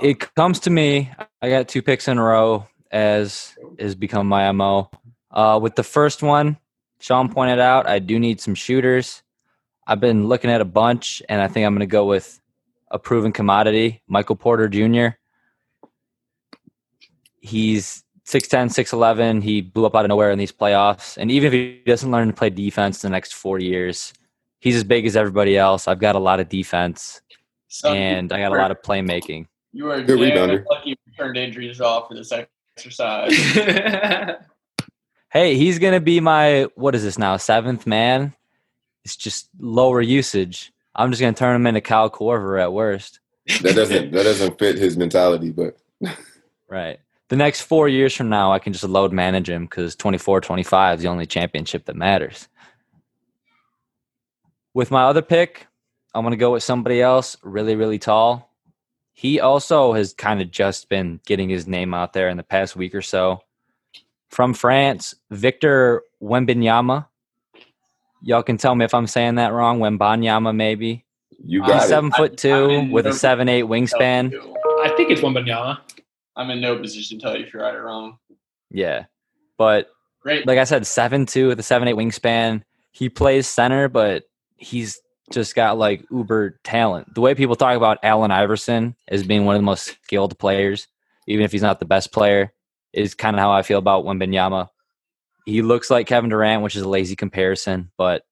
it 0.00 0.34
comes 0.34 0.60
to 0.60 0.70
me. 0.70 1.10
I 1.42 1.50
got 1.50 1.68
two 1.68 1.82
picks 1.82 2.08
in 2.08 2.18
a 2.18 2.22
row, 2.22 2.66
as 2.90 3.54
has 3.78 3.94
become 3.94 4.26
my 4.26 4.50
mo. 4.52 4.90
Uh, 5.30 5.58
with 5.62 5.74
the 5.74 5.82
first 5.82 6.22
one, 6.22 6.56
Sean 6.98 7.32
pointed 7.32 7.60
out, 7.60 7.86
I 7.88 7.98
do 7.98 8.18
need 8.18 8.40
some 8.40 8.54
shooters. 8.54 9.22
I've 9.86 10.00
been 10.00 10.28
looking 10.28 10.50
at 10.50 10.60
a 10.60 10.64
bunch, 10.64 11.22
and 11.28 11.40
I 11.40 11.48
think 11.48 11.66
I'm 11.66 11.74
going 11.74 11.80
to 11.80 11.86
go 11.86 12.06
with 12.06 12.39
a 12.90 12.98
proven 12.98 13.32
commodity, 13.32 14.02
Michael 14.08 14.36
Porter 14.36 14.68
Jr. 14.68 15.16
He's 17.40 18.04
6'10, 18.26 18.66
6'11. 18.68 19.42
He 19.42 19.60
blew 19.60 19.86
up 19.86 19.94
out 19.96 20.04
of 20.04 20.08
nowhere 20.08 20.30
in 20.30 20.38
these 20.38 20.52
playoffs. 20.52 21.16
And 21.16 21.30
even 21.30 21.46
if 21.48 21.52
he 21.52 21.82
doesn't 21.86 22.10
learn 22.10 22.28
to 22.28 22.34
play 22.34 22.50
defense 22.50 23.02
in 23.04 23.10
the 23.10 23.14
next 23.16 23.34
four 23.34 23.58
years, 23.58 24.12
he's 24.60 24.76
as 24.76 24.84
big 24.84 25.06
as 25.06 25.16
everybody 25.16 25.56
else. 25.56 25.88
I've 25.88 25.98
got 26.00 26.16
a 26.16 26.18
lot 26.18 26.40
of 26.40 26.48
defense, 26.48 27.22
So 27.68 27.92
and 27.92 28.32
I 28.32 28.38
got 28.40 28.52
a 28.52 28.56
lot 28.56 28.70
of 28.70 28.82
playmaking. 28.82 29.46
you 29.72 29.90
are 29.90 30.02
Good 30.02 30.18
damn 30.18 30.48
rebounder. 30.48 30.64
lucky 30.70 30.96
we 31.06 31.12
turned 31.16 31.36
injuries 31.36 31.80
off 31.80 32.08
for 32.08 32.14
this 32.14 32.32
exercise. 32.32 33.32
Hey, 35.32 35.54
he's 35.54 35.78
gonna 35.78 36.00
be 36.00 36.18
my 36.18 36.66
what 36.74 36.96
is 36.96 37.04
this 37.04 37.16
now? 37.16 37.36
Seventh 37.36 37.86
man. 37.86 38.34
It's 39.04 39.14
just 39.14 39.48
lower 39.60 40.00
usage. 40.00 40.72
I'm 41.00 41.10
just 41.10 41.20
gonna 41.20 41.32
turn 41.32 41.56
him 41.56 41.66
into 41.66 41.80
Kyle 41.80 42.10
Korver 42.10 42.60
at 42.60 42.72
worst. 42.72 43.20
That 43.62 43.74
doesn't 43.74 44.12
that 44.12 44.24
doesn't 44.24 44.58
fit 44.58 44.78
his 44.78 44.96
mentality, 44.96 45.50
but 45.50 45.76
Right. 46.68 47.00
The 47.28 47.36
next 47.36 47.62
four 47.62 47.88
years 47.88 48.14
from 48.14 48.28
now, 48.28 48.52
I 48.52 48.58
can 48.58 48.72
just 48.72 48.84
load 48.84 49.12
manage 49.12 49.48
him 49.48 49.64
because 49.64 49.96
24 49.96 50.40
25 50.40 50.98
is 50.98 51.02
the 51.02 51.08
only 51.08 51.26
championship 51.26 51.84
that 51.86 51.96
matters. 51.96 52.48
With 54.72 54.90
my 54.90 55.04
other 55.04 55.22
pick, 55.22 55.66
I'm 56.14 56.22
going 56.22 56.32
to 56.32 56.36
go 56.36 56.52
with 56.52 56.62
somebody 56.62 57.02
else 57.02 57.36
really, 57.42 57.76
really 57.76 57.98
tall. 57.98 58.52
He 59.12 59.40
also 59.40 59.92
has 59.92 60.14
kind 60.14 60.40
of 60.40 60.50
just 60.50 60.88
been 60.88 61.20
getting 61.26 61.48
his 61.48 61.66
name 61.66 61.92
out 61.92 62.12
there 62.12 62.28
in 62.28 62.36
the 62.36 62.42
past 62.42 62.76
week 62.76 62.94
or 62.94 63.02
so. 63.02 63.42
From 64.28 64.54
France, 64.54 65.14
Victor 65.30 66.02
Wembanyama. 66.22 67.06
Y'all 68.22 68.42
can 68.42 68.56
tell 68.56 68.74
me 68.74 68.84
if 68.84 68.94
I'm 68.94 69.06
saying 69.06 69.36
that 69.36 69.52
wrong. 69.52 69.80
Wembanyama, 69.80 70.54
maybe. 70.54 71.04
You 71.42 71.60
got 71.60 71.74
He's 71.74 71.84
it. 71.84 71.88
seven 71.88 72.10
foot 72.12 72.32
I'm 72.32 72.36
two 72.36 72.68
in 72.70 72.90
with 72.90 73.06
a 73.06 73.12
seven 73.12 73.48
eight 73.48 73.64
wingspan. 73.64 74.34
I 74.82 74.92
think 74.96 75.10
it's 75.10 75.22
Wembanyama. 75.22 75.78
I'm 76.36 76.50
in 76.50 76.60
no 76.60 76.78
position 76.78 77.18
to 77.18 77.22
tell 77.22 77.36
you 77.36 77.44
if 77.44 77.52
you're 77.52 77.62
right 77.62 77.74
or 77.74 77.84
wrong. 77.84 78.18
Yeah, 78.70 79.06
but 79.58 79.88
Great. 80.20 80.46
like 80.46 80.58
I 80.58 80.64
said, 80.64 80.86
seven 80.86 81.26
two 81.26 81.48
with 81.48 81.58
a 81.60 81.62
seven 81.62 81.88
eight 81.88 81.96
wingspan. 81.96 82.62
He 82.92 83.08
plays 83.08 83.46
center, 83.48 83.88
but 83.88 84.24
he's 84.56 85.00
just 85.30 85.54
got 85.54 85.78
like 85.78 86.04
uber 86.10 86.58
talent. 86.64 87.14
The 87.14 87.20
way 87.20 87.34
people 87.34 87.56
talk 87.56 87.76
about 87.76 87.98
Allen 88.02 88.30
Iverson 88.30 88.96
as 89.08 89.22
being 89.22 89.44
one 89.44 89.54
of 89.56 89.60
the 89.62 89.66
most 89.66 89.96
skilled 90.04 90.38
players, 90.38 90.88
even 91.26 91.44
if 91.44 91.52
he's 91.52 91.62
not 91.62 91.78
the 91.78 91.86
best 91.86 92.12
player, 92.12 92.52
is 92.92 93.14
kind 93.14 93.36
of 93.36 93.40
how 93.40 93.50
I 93.52 93.62
feel 93.62 93.78
about 93.78 94.04
Wembanyama. 94.04 94.68
He 95.46 95.62
looks 95.62 95.90
like 95.90 96.06
Kevin 96.06 96.30
Durant, 96.30 96.62
which 96.62 96.76
is 96.76 96.82
a 96.82 96.88
lazy 96.88 97.16
comparison, 97.16 97.90
but 97.96 98.22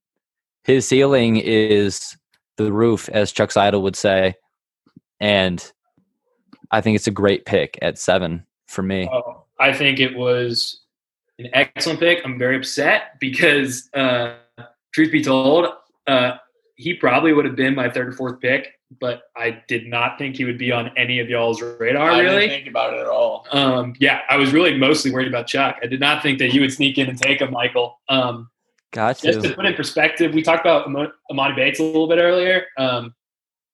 his 0.64 0.86
ceiling 0.86 1.36
is 1.36 2.16
the 2.56 2.72
roof, 2.72 3.08
as 3.08 3.32
Chuck 3.32 3.50
Seidel 3.50 3.82
would 3.82 3.96
say. 3.96 4.34
And 5.20 5.72
I 6.70 6.80
think 6.80 6.96
it's 6.96 7.06
a 7.06 7.12
great 7.12 7.46
pick 7.46 7.78
at 7.80 7.98
seven 7.98 8.46
for 8.66 8.82
me. 8.82 9.08
Oh, 9.10 9.44
I 9.58 9.72
think 9.72 9.98
it 9.98 10.16
was 10.16 10.80
an 11.38 11.48
excellent 11.52 12.00
pick. 12.00 12.20
I'm 12.24 12.38
very 12.38 12.56
upset 12.56 13.18
because, 13.18 13.88
uh, 13.94 14.34
truth 14.92 15.10
be 15.10 15.22
told, 15.22 15.68
uh, 16.06 16.36
he 16.78 16.94
probably 16.94 17.32
would 17.32 17.44
have 17.44 17.56
been 17.56 17.74
my 17.74 17.90
third 17.90 18.08
or 18.08 18.12
fourth 18.12 18.40
pick, 18.40 18.78
but 19.00 19.24
I 19.36 19.62
did 19.66 19.88
not 19.88 20.16
think 20.16 20.36
he 20.36 20.44
would 20.44 20.58
be 20.58 20.70
on 20.70 20.90
any 20.96 21.18
of 21.18 21.28
y'all's 21.28 21.60
radar. 21.60 22.08
I 22.08 22.20
really, 22.20 22.46
didn't 22.46 22.50
think 22.50 22.68
about 22.68 22.94
it 22.94 23.00
at 23.00 23.08
all. 23.08 23.46
um, 23.50 23.94
yeah, 23.98 24.20
I 24.30 24.36
was 24.36 24.52
really 24.52 24.78
mostly 24.78 25.10
worried 25.10 25.26
about 25.26 25.48
Chuck. 25.48 25.76
I 25.82 25.86
did 25.88 25.98
not 25.98 26.22
think 26.22 26.38
that 26.38 26.54
you 26.54 26.60
would 26.60 26.72
sneak 26.72 26.96
in 26.96 27.08
and 27.08 27.18
take 27.18 27.40
him, 27.40 27.50
Michael. 27.50 27.98
Um, 28.08 28.48
Got 28.92 29.18
just 29.18 29.42
to 29.42 29.48
to. 29.50 29.54
put 29.56 29.66
in 29.66 29.74
perspective, 29.74 30.32
we 30.32 30.40
talked 30.40 30.60
about 30.60 30.86
Amo- 30.86 31.12
Emoni 31.30 31.56
Bates 31.56 31.80
a 31.80 31.82
little 31.82 32.08
bit 32.08 32.18
earlier. 32.18 32.64
Um, 32.78 33.12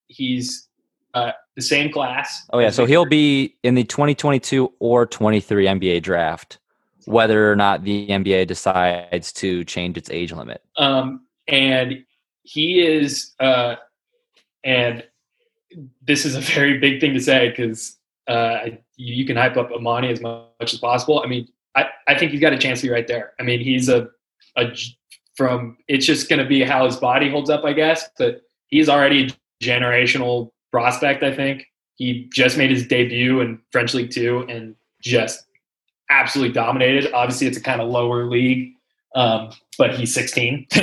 he's 0.09 0.67
uh, 1.13 1.33
the 1.57 1.63
same 1.63 1.93
class. 1.93 2.47
Oh 2.55 2.59
yeah, 2.59 2.71
so 2.71 2.83
Victor. 2.83 2.89
he'll 2.89 3.05
be 3.05 3.55
in 3.63 3.75
the 3.75 3.85
2022 3.85 4.73
or 4.81 5.05
23 5.05 5.67
NBA 5.67 6.03
draft, 6.03 6.59
whether 7.05 7.53
or 7.53 7.55
not 7.55 7.85
the 7.85 8.09
NBA 8.09 8.47
decides 8.47 9.31
to 9.35 9.63
change 9.65 9.99
its 9.99 10.09
age 10.11 10.33
limit. 10.33 10.63
um, 10.79 11.21
and 11.47 12.03
he 12.45 12.87
is 12.87 13.33
uh, 13.41 13.77
and 14.63 15.05
this 16.03 16.25
is 16.25 16.35
a 16.35 16.41
very 16.41 16.79
big 16.79 17.01
thing 17.01 17.15
to 17.15 17.21
say 17.21 17.51
because 17.51 17.97
uh, 18.29 18.67
you, 18.97 19.25
can 19.25 19.37
hype 19.37 19.57
up 19.57 19.71
Emoni 19.71 20.11
as 20.11 20.21
much 20.21 20.73
as 20.73 20.79
possible. 20.79 21.21
I 21.23 21.27
mean, 21.27 21.49
I, 21.75 21.87
I 22.09 22.19
think 22.19 22.33
he's 22.33 22.41
got 22.41 22.53
a 22.53 22.59
chance 22.59 22.81
to 22.81 22.87
be 22.87 22.93
right 22.93 23.07
there. 23.07 23.33
I 23.39 23.43
mean, 23.43 23.61
he's 23.61 23.89
a, 23.89 24.09
a 24.57 24.75
from 25.37 25.77
it's 25.89 26.07
just 26.07 26.29
going 26.29 26.39
to 26.39 26.47
be 26.47 26.63
how 26.63 26.87
his 26.87 26.97
body 26.97 27.29
holds 27.29 27.51
up, 27.51 27.65
I 27.65 27.73
guess. 27.73 28.09
But 28.17 28.43
he's 28.69 28.89
already 28.89 29.27
a 29.27 29.65
generational 29.65 30.53
prospect. 30.71 31.23
I 31.23 31.35
think 31.35 31.67
he 31.97 32.31
just 32.33 32.57
made 32.57 32.71
his 32.71 32.87
debut 32.87 33.41
in 33.41 33.61
French 33.73 33.95
League 33.95 34.11
Two 34.11 34.47
and 34.49 34.77
just 35.03 35.45
absolutely 36.09 36.55
dominated. 36.55 37.13
Obviously, 37.13 37.47
it's 37.49 37.59
a 37.59 37.63
kind 37.63 37.81
of 37.81 37.89
lower 37.89 38.27
league, 38.27 38.74
um, 39.15 39.51
but 39.79 39.95
he's 39.95 40.13
16, 40.15 40.67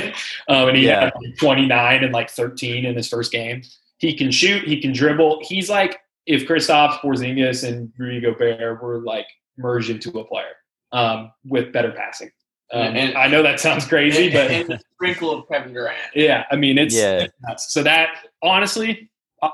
um, 0.48 0.68
and 0.68 0.76
he 0.76 0.86
Yeah. 0.86 1.04
had 1.04 1.12
like 1.22 1.36
29 1.38 2.04
and 2.04 2.12
like 2.12 2.30
13 2.30 2.84
in 2.84 2.94
his 2.96 3.08
first 3.08 3.30
game. 3.32 3.62
He 3.98 4.14
can 4.16 4.30
shoot. 4.30 4.64
He 4.66 4.80
can 4.80 4.92
dribble. 4.92 5.40
He's 5.42 5.70
like 5.70 6.00
if 6.26 6.46
Kristaps 6.46 6.98
Porzingis 7.00 7.66
and 7.66 7.92
Rudy 7.98 8.20
Gobert 8.20 8.82
were 8.82 9.00
like 9.00 9.26
merged 9.58 9.90
into 9.90 10.10
a 10.18 10.24
player 10.24 10.54
um, 10.92 11.32
with 11.44 11.72
better 11.72 11.92
passing. 11.92 12.30
Um, 12.72 12.96
And- 12.96 13.16
I 13.18 13.26
know 13.28 13.42
that 13.42 13.60
sounds 13.60 13.84
crazy, 13.86 14.24
and, 14.26 14.32
but 14.32 14.50
and 14.50 14.70
a 14.72 14.80
sprinkle 14.94 15.30
of 15.30 15.48
Kevin 15.48 15.74
Durant. 15.74 15.98
yeah, 16.14 16.44
I 16.50 16.56
mean 16.56 16.78
it's, 16.78 16.94
Yeah. 16.96 17.18
it's 17.24 17.34
nuts. 17.46 17.72
So 17.72 17.82
that 17.82 18.08
honestly, 18.42 19.10
uh, 19.42 19.50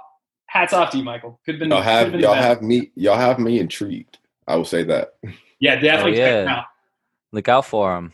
hats 0.47 0.73
off 0.73 0.91
to 0.93 0.99
you, 0.99 1.05
Michael. 1.05 1.41
Could 1.45 1.57
have 1.57 1.61
been 1.61 1.71
Y'all 1.71 1.83
have 1.83 2.13
been 2.13 2.21
y'all 2.21 2.35
better. 2.35 2.47
have 2.47 2.63
me 2.63 2.91
y'all 2.95 3.17
have 3.17 3.39
me 3.39 3.59
intrigued. 3.59 4.19
I 4.47 4.57
will 4.57 4.65
say 4.65 4.85
that. 4.85 5.15
yeah, 5.59 5.77
definitely 5.81 6.13
check 6.13 6.19
yeah. 6.33 6.43
him 6.43 6.49
out. 6.49 6.65
Look 7.33 7.49
out 7.49 7.67
for 7.67 7.97
him. 7.97 8.13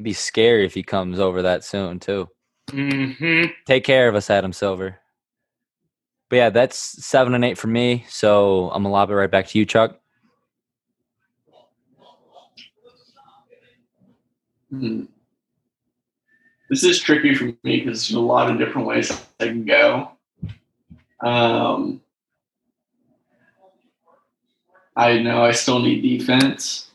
It'd 0.00 0.04
be 0.06 0.14
scary 0.14 0.64
if 0.64 0.72
he 0.72 0.82
comes 0.82 1.20
over 1.20 1.42
that 1.42 1.62
soon 1.62 2.00
too. 2.00 2.26
hmm 2.70 3.44
Take 3.66 3.84
care 3.84 4.08
of 4.08 4.14
us, 4.14 4.30
Adam 4.30 4.50
Silver. 4.50 4.98
But 6.30 6.36
yeah, 6.36 6.48
that's 6.48 7.04
seven 7.04 7.34
and 7.34 7.44
eight 7.44 7.58
for 7.58 7.66
me. 7.66 8.06
So 8.08 8.70
I'm 8.70 8.82
gonna 8.82 8.94
lob 8.94 9.10
it 9.10 9.14
right 9.14 9.30
back 9.30 9.48
to 9.48 9.58
you, 9.58 9.66
Chuck. 9.66 10.00
Hmm. 14.70 15.02
This 16.70 16.82
is 16.82 16.98
tricky 16.98 17.34
for 17.34 17.44
me 17.44 17.80
because 17.80 18.08
there's 18.08 18.12
a 18.12 18.20
lot 18.20 18.50
of 18.50 18.56
different 18.56 18.86
ways 18.88 19.12
I 19.38 19.48
can 19.48 19.66
go. 19.66 20.12
Um, 21.22 22.00
I 24.96 25.18
know 25.18 25.44
I 25.44 25.50
still 25.50 25.78
need 25.78 26.00
defense, 26.00 26.89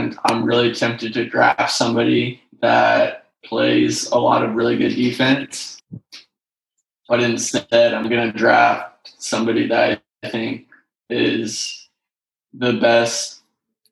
and, 0.00 0.12
and 0.12 0.18
I'm 0.24 0.44
really 0.44 0.74
tempted 0.74 1.14
to 1.14 1.28
draft 1.28 1.72
somebody 1.72 2.42
that 2.60 3.26
plays 3.44 4.10
a 4.10 4.18
lot 4.18 4.42
of 4.42 4.54
really 4.54 4.76
good 4.76 4.94
defense. 4.94 5.80
But 7.08 7.22
instead, 7.22 7.94
I'm 7.94 8.08
going 8.08 8.30
to 8.30 8.36
draft 8.36 9.14
somebody 9.18 9.66
that 9.68 10.02
I 10.22 10.28
think 10.28 10.68
is 11.08 11.88
the 12.52 12.74
best 12.74 13.42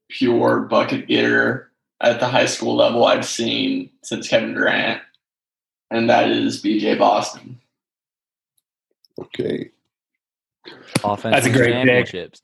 pure 0.08 0.60
bucket 0.60 1.08
getter 1.08 1.70
at 2.00 2.20
the 2.20 2.28
high 2.28 2.46
school 2.46 2.76
level 2.76 3.04
I've 3.04 3.26
seen 3.26 3.90
since 4.02 4.28
Kevin 4.28 4.54
Durant, 4.54 5.02
and 5.90 6.08
that 6.08 6.30
is 6.30 6.62
BJ 6.62 6.98
Boston. 6.98 7.60
Okay. 9.18 9.70
Offense 11.02 11.46
a 11.46 11.50
great 11.50 11.84
pick. 11.84 12.34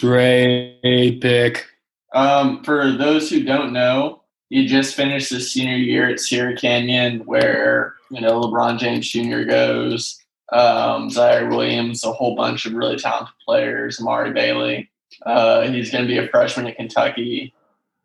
Great 0.00 1.20
pick. 1.20 1.66
Um, 2.12 2.64
for 2.64 2.92
those 2.92 3.28
who 3.28 3.44
don't 3.44 3.72
know, 3.72 4.22
he 4.48 4.66
just 4.66 4.94
finished 4.94 5.30
his 5.30 5.52
senior 5.52 5.76
year 5.76 6.08
at 6.08 6.20
Sierra 6.20 6.56
Canyon, 6.56 7.20
where 7.26 7.96
you 8.10 8.20
know 8.20 8.40
LeBron 8.40 8.78
James 8.78 9.08
Jr. 9.08 9.42
goes, 9.42 10.18
um, 10.52 11.10
Ziaire 11.10 11.50
Williams, 11.50 12.04
a 12.04 12.12
whole 12.12 12.34
bunch 12.34 12.64
of 12.64 12.72
really 12.72 12.96
talented 12.96 13.34
players, 13.44 14.00
Amari 14.00 14.32
Bailey. 14.32 14.90
Uh, 15.24 15.62
he's 15.68 15.90
going 15.90 16.04
to 16.04 16.08
be 16.08 16.18
a 16.18 16.28
freshman 16.28 16.66
at 16.66 16.76
Kentucky, 16.76 17.54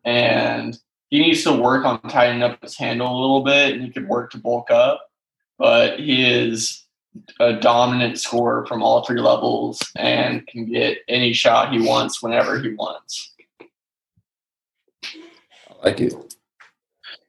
and 0.04 0.76
he 1.08 1.20
needs 1.20 1.44
to 1.44 1.52
work 1.52 1.84
on 1.84 2.00
tightening 2.02 2.42
up 2.42 2.60
his 2.62 2.76
handle 2.76 3.08
a 3.08 3.20
little 3.20 3.42
bit, 3.42 3.74
and 3.74 3.82
he 3.82 3.90
could 3.90 4.08
work 4.08 4.30
to 4.32 4.38
bulk 4.38 4.70
up. 4.70 5.08
But 5.58 6.00
he 6.00 6.28
is 6.28 6.84
a 7.40 7.54
dominant 7.54 8.18
scorer 8.18 8.66
from 8.66 8.82
all 8.82 9.04
three 9.04 9.20
levels 9.20 9.80
and 9.96 10.46
can 10.46 10.66
get 10.66 10.98
any 11.08 11.32
shot 11.32 11.72
he 11.72 11.80
wants 11.80 12.22
whenever 12.22 12.58
he 12.60 12.74
wants. 12.74 13.33
Like 15.84 16.00
it. 16.00 16.14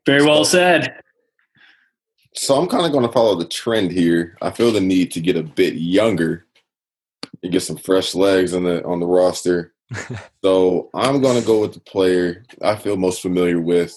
Very 0.06 0.24
well 0.24 0.46
said. 0.46 1.00
So 2.34 2.56
I'm 2.56 2.68
kind 2.68 2.86
of 2.86 2.92
going 2.92 3.06
to 3.06 3.12
follow 3.12 3.36
the 3.36 3.46
trend 3.46 3.92
here. 3.92 4.38
I 4.42 4.52
feel 4.52 4.72
the 4.72 4.82
need 4.82 5.12
to 5.12 5.22
get 5.22 5.36
a 5.36 5.44
bit 5.44 5.76
younger 5.76 6.46
and 7.44 7.52
get 7.52 7.62
some 7.62 7.78
fresh 7.78 8.16
legs 8.16 8.54
on 8.54 8.64
the 8.64 8.84
on 8.86 9.00
the 9.00 9.06
roster. 9.06 9.74
so 10.44 10.90
I'm 10.94 11.22
going 11.22 11.40
to 11.40 11.46
go 11.46 11.62
with 11.62 11.74
the 11.74 11.80
player 11.82 12.46
I 12.62 12.76
feel 12.76 12.98
most 12.98 13.22
familiar 13.22 13.60
with. 13.60 13.96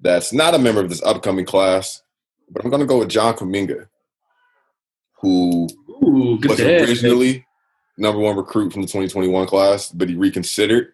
That's 0.00 0.32
not 0.32 0.54
a 0.54 0.58
member 0.58 0.80
of 0.80 0.88
this 0.88 1.02
upcoming 1.02 1.46
class, 1.46 2.02
but 2.50 2.64
I'm 2.64 2.70
going 2.70 2.80
to 2.80 2.86
go 2.86 2.98
with 2.98 3.08
John 3.08 3.34
Kuminga, 3.34 3.88
who 5.20 5.68
Ooh, 6.04 6.38
was 6.46 6.60
originally 6.60 7.44
number 7.96 8.20
one 8.20 8.36
recruit 8.36 8.72
from 8.72 8.82
the 8.82 8.88
2021 8.88 9.46
class, 9.46 9.90
but 9.90 10.08
he 10.08 10.14
reconsidered 10.14 10.92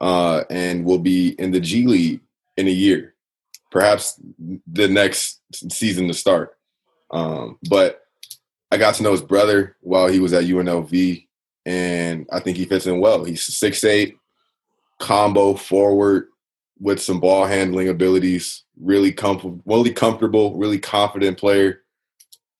uh, 0.00 0.44
and 0.50 0.84
will 0.84 0.98
be 0.98 1.30
in 1.38 1.50
the 1.50 1.60
G 1.60 1.86
League 1.86 2.20
in 2.56 2.66
a 2.66 2.70
year, 2.70 3.14
perhaps 3.70 4.20
the 4.66 4.88
next 4.88 5.40
season 5.70 6.08
to 6.08 6.14
start. 6.14 6.56
Um, 7.10 7.58
but 7.68 8.02
I 8.70 8.76
got 8.76 8.94
to 8.96 9.02
know 9.02 9.12
his 9.12 9.22
brother 9.22 9.76
while 9.80 10.08
he 10.08 10.18
was 10.18 10.32
at 10.32 10.44
UNLV, 10.44 11.26
and 11.64 12.26
I 12.32 12.40
think 12.40 12.56
he 12.56 12.64
fits 12.64 12.86
in 12.86 13.00
well. 13.00 13.24
He's 13.24 13.42
six 13.42 13.84
eight, 13.84 14.16
combo 14.98 15.54
forward 15.54 16.28
with 16.78 17.00
some 17.00 17.20
ball 17.20 17.46
handling 17.46 17.88
abilities. 17.88 18.64
Really 18.78 19.12
comfortable, 19.12 19.62
really 19.64 19.92
comfortable, 19.92 20.56
really 20.56 20.78
confident 20.78 21.38
player. 21.38 21.82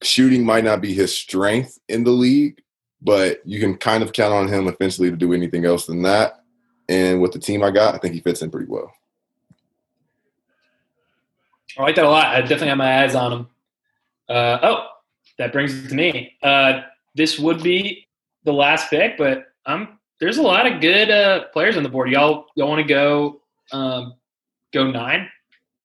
Shooting 0.02 0.44
might 0.44 0.64
not 0.64 0.80
be 0.80 0.94
his 0.94 1.16
strength 1.16 1.78
in 1.88 2.04
the 2.04 2.10
league, 2.10 2.62
but 3.02 3.40
you 3.44 3.60
can 3.60 3.76
kind 3.76 4.02
of 4.02 4.12
count 4.12 4.32
on 4.32 4.48
him 4.48 4.68
offensively 4.68 5.10
to 5.10 5.16
do 5.16 5.32
anything 5.32 5.64
else 5.64 5.86
than 5.86 6.02
that. 6.02 6.40
And 6.88 7.20
with 7.20 7.32
the 7.32 7.38
team 7.38 7.62
I 7.62 7.70
got, 7.70 7.94
I 7.94 7.98
think 7.98 8.14
he 8.14 8.20
fits 8.20 8.42
in 8.42 8.50
pretty 8.50 8.70
well. 8.70 8.92
I 11.78 11.82
like 11.82 11.96
that 11.96 12.04
a 12.04 12.08
lot. 12.08 12.26
I 12.26 12.40
definitely 12.40 12.68
have 12.68 12.78
my 12.78 13.02
eyes 13.02 13.14
on 13.14 13.32
him. 13.32 13.48
Uh, 14.28 14.58
oh, 14.62 14.86
that 15.38 15.52
brings 15.52 15.74
it 15.74 15.88
to 15.88 15.94
me. 15.94 16.34
Uh, 16.42 16.82
this 17.14 17.38
would 17.38 17.62
be 17.62 18.06
the 18.44 18.52
last 18.52 18.88
pick, 18.90 19.18
but 19.18 19.46
I'm 19.66 19.98
there's 20.20 20.38
a 20.38 20.42
lot 20.42 20.70
of 20.70 20.80
good 20.80 21.10
uh, 21.10 21.44
players 21.52 21.76
on 21.76 21.82
the 21.82 21.88
board. 21.88 22.10
Y'all, 22.10 22.46
y'all 22.54 22.68
want 22.68 22.80
to 22.80 22.88
go 22.88 23.42
um, 23.72 24.14
go 24.72 24.90
nine? 24.90 25.28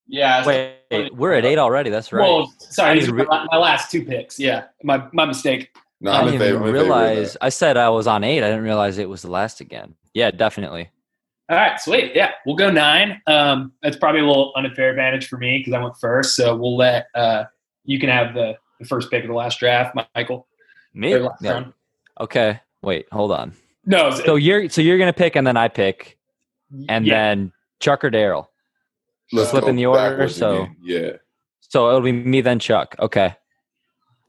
Yeah. 0.07 0.45
Wait, 0.45 1.13
we're 1.13 1.33
at 1.33 1.45
eight 1.45 1.57
already. 1.57 1.89
That's 1.89 2.13
right. 2.13 2.21
Well, 2.21 2.53
sorry, 2.59 2.99
these 2.99 3.09
are 3.09 3.15
didn't 3.15 3.29
my, 3.29 3.47
my 3.51 3.57
last 3.57 3.91
two 3.91 4.05
picks. 4.05 4.39
Yeah, 4.39 4.65
my 4.83 5.03
my 5.11 5.25
mistake. 5.25 5.75
No, 5.99 6.11
I 6.11 6.19
I'm 6.19 6.27
in 6.27 6.33
didn't 6.33 6.47
even 6.47 6.63
favor 6.63 6.71
realize. 6.71 7.37
I 7.41 7.49
said 7.49 7.77
I 7.77 7.89
was 7.89 8.07
on 8.07 8.23
eight. 8.23 8.43
I 8.43 8.49
didn't 8.49 8.63
realize 8.63 8.97
it 8.97 9.09
was 9.09 9.21
the 9.21 9.29
last 9.29 9.61
again. 9.61 9.95
Yeah, 10.13 10.31
definitely. 10.31 10.89
All 11.49 11.57
right, 11.57 11.79
sweet. 11.79 12.13
Yeah, 12.15 12.31
we'll 12.45 12.55
go 12.55 12.71
nine. 12.71 13.21
Um, 13.27 13.73
that's 13.83 13.97
probably 13.97 14.21
a 14.21 14.25
little 14.25 14.53
unfair 14.55 14.89
advantage 14.89 15.27
for 15.27 15.37
me 15.37 15.57
because 15.57 15.73
I 15.73 15.81
went 15.83 15.97
first. 15.99 16.35
So 16.35 16.55
we'll 16.55 16.77
let 16.77 17.07
uh, 17.13 17.45
you 17.83 17.99
can 17.99 18.09
have 18.09 18.33
the, 18.33 18.55
the 18.79 18.85
first 18.85 19.11
pick 19.11 19.23
of 19.23 19.27
the 19.27 19.33
last 19.35 19.59
draft, 19.59 19.95
Michael. 20.15 20.47
Me? 20.93 21.11
Yeah. 21.11 21.27
round. 21.41 21.73
Okay. 22.19 22.59
Wait, 22.81 23.07
hold 23.11 23.31
on. 23.31 23.53
No, 23.85 24.11
So 24.11 24.35
you're 24.35 24.69
so 24.69 24.81
you're 24.81 24.97
gonna 24.97 25.11
pick 25.13 25.35
and 25.35 25.45
then 25.45 25.57
I 25.57 25.67
pick 25.67 26.17
and 26.87 27.05
yeah, 27.05 27.13
then 27.15 27.51
Chuck 27.79 28.03
or 28.03 28.09
Darrell. 28.09 28.49
Let's 29.33 29.49
flip 29.51 29.65
in 29.65 29.75
the 29.75 29.87
order, 29.87 30.27
so- 30.29 30.63
again. 30.63 30.75
yeah, 30.83 31.09
So 31.61 31.87
it'll 31.89 32.01
be 32.01 32.11
me 32.11 32.41
then 32.41 32.59
Chuck. 32.59 32.95
Okay. 32.99 33.35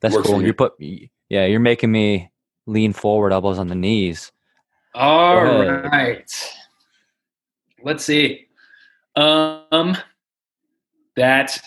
That's 0.00 0.14
Works 0.14 0.26
cool. 0.28 0.42
You 0.42 0.52
put 0.54 0.72
yeah, 0.78 1.46
you're 1.46 1.60
making 1.60 1.92
me 1.92 2.30
lean 2.66 2.92
forward, 2.92 3.32
elbows 3.32 3.58
on 3.58 3.68
the 3.68 3.74
knees. 3.74 4.32
All 4.94 5.44
right. 5.44 6.54
Let's 7.82 8.04
see. 8.04 8.46
Um, 9.16 9.96
that 11.16 11.58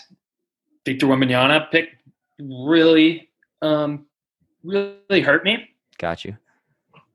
Victor 0.84 1.06
Wembanyama 1.06 1.70
pick 1.70 1.90
really, 2.38 3.28
um, 3.62 4.06
really 4.62 5.20
hurt 5.20 5.44
me. 5.44 5.68
Got 5.98 6.24
you. 6.24 6.36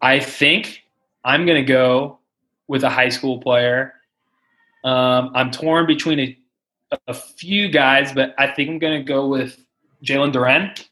I 0.02 0.20
think 0.20 0.84
I'm 1.24 1.46
going 1.46 1.64
to 1.64 1.68
go 1.68 2.20
with 2.68 2.84
a 2.84 2.90
high 2.90 3.10
school 3.10 3.40
player. 3.40 3.94
Um, 4.84 5.32
I'm 5.36 5.52
torn 5.52 5.86
between 5.86 6.20
a, 6.20 6.38
a 7.08 7.14
few 7.14 7.70
guys, 7.70 8.12
but 8.12 8.34
I 8.38 8.48
think 8.48 8.70
I'm 8.70 8.80
going 8.80 9.00
to 9.00 9.04
go 9.04 9.28
with 9.28 9.64
Jalen 10.04 10.34
Duren. 10.34 10.86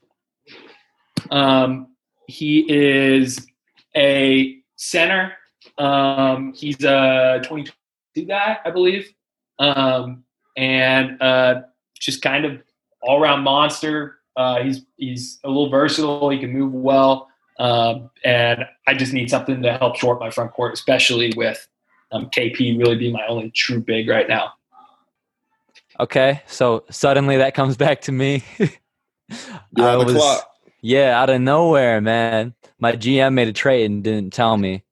Um, 1.31 1.87
he 2.27 2.65
is 2.69 3.47
a 3.95 4.58
center. 4.79 5.33
Um, 5.77 6.53
he's 6.55 6.83
a 6.83 7.41
22 7.43 8.25
guy, 8.25 8.57
I 8.63 8.71
believe, 8.71 9.13
um, 9.59 10.23
and 10.57 11.21
uh, 11.21 11.61
just 11.99 12.21
kind 12.21 12.45
of 12.45 12.61
all 13.01 13.21
around 13.21 13.43
monster. 13.43 14.19
Uh, 14.35 14.63
he's 14.63 14.85
he's 14.97 15.39
a 15.43 15.47
little 15.47 15.69
versatile. 15.69 16.29
He 16.29 16.39
can 16.39 16.51
move 16.51 16.73
well. 16.73 17.27
Um, 17.59 18.09
and 18.23 18.65
I 18.87 18.93
just 18.93 19.11
need 19.11 19.29
something 19.29 19.61
to 19.63 19.77
help 19.77 19.97
short 19.97 20.19
my 20.19 20.29
front 20.29 20.53
court, 20.53 20.73
especially 20.73 21.33
with 21.35 21.67
um, 22.13 22.29
KP 22.29 22.79
really 22.79 22.95
being 22.95 23.11
my 23.11 23.27
only 23.27 23.51
true 23.51 23.81
big 23.81 24.07
right 24.07 24.29
now. 24.29 24.53
Okay. 25.99 26.41
So 26.47 26.85
suddenly 26.89 27.35
that 27.37 27.53
comes 27.53 27.75
back 27.75 27.99
to 28.01 28.13
me. 28.13 28.45
you're 28.57 28.69
I 29.77 29.95
on 29.95 29.99
the 29.99 30.05
was- 30.05 30.15
clock. 30.15 30.45
Yeah, 30.81 31.21
out 31.21 31.29
of 31.29 31.41
nowhere, 31.41 31.99
man. 31.99 32.53
My 32.79 32.93
GM 32.93 33.33
made 33.33 33.47
a 33.47 33.53
trade 33.53 33.85
and 33.85 34.03
didn't 34.03 34.33
tell 34.33 34.57
me. 34.57 34.83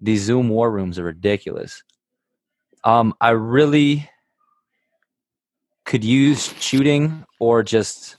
These 0.00 0.22
Zoom 0.22 0.48
war 0.48 0.70
rooms 0.70 0.98
are 0.98 1.04
ridiculous. 1.04 1.82
Um, 2.82 3.14
I 3.20 3.30
really 3.30 4.08
could 5.84 6.04
use 6.04 6.52
shooting 6.60 7.24
or 7.38 7.62
just 7.62 8.16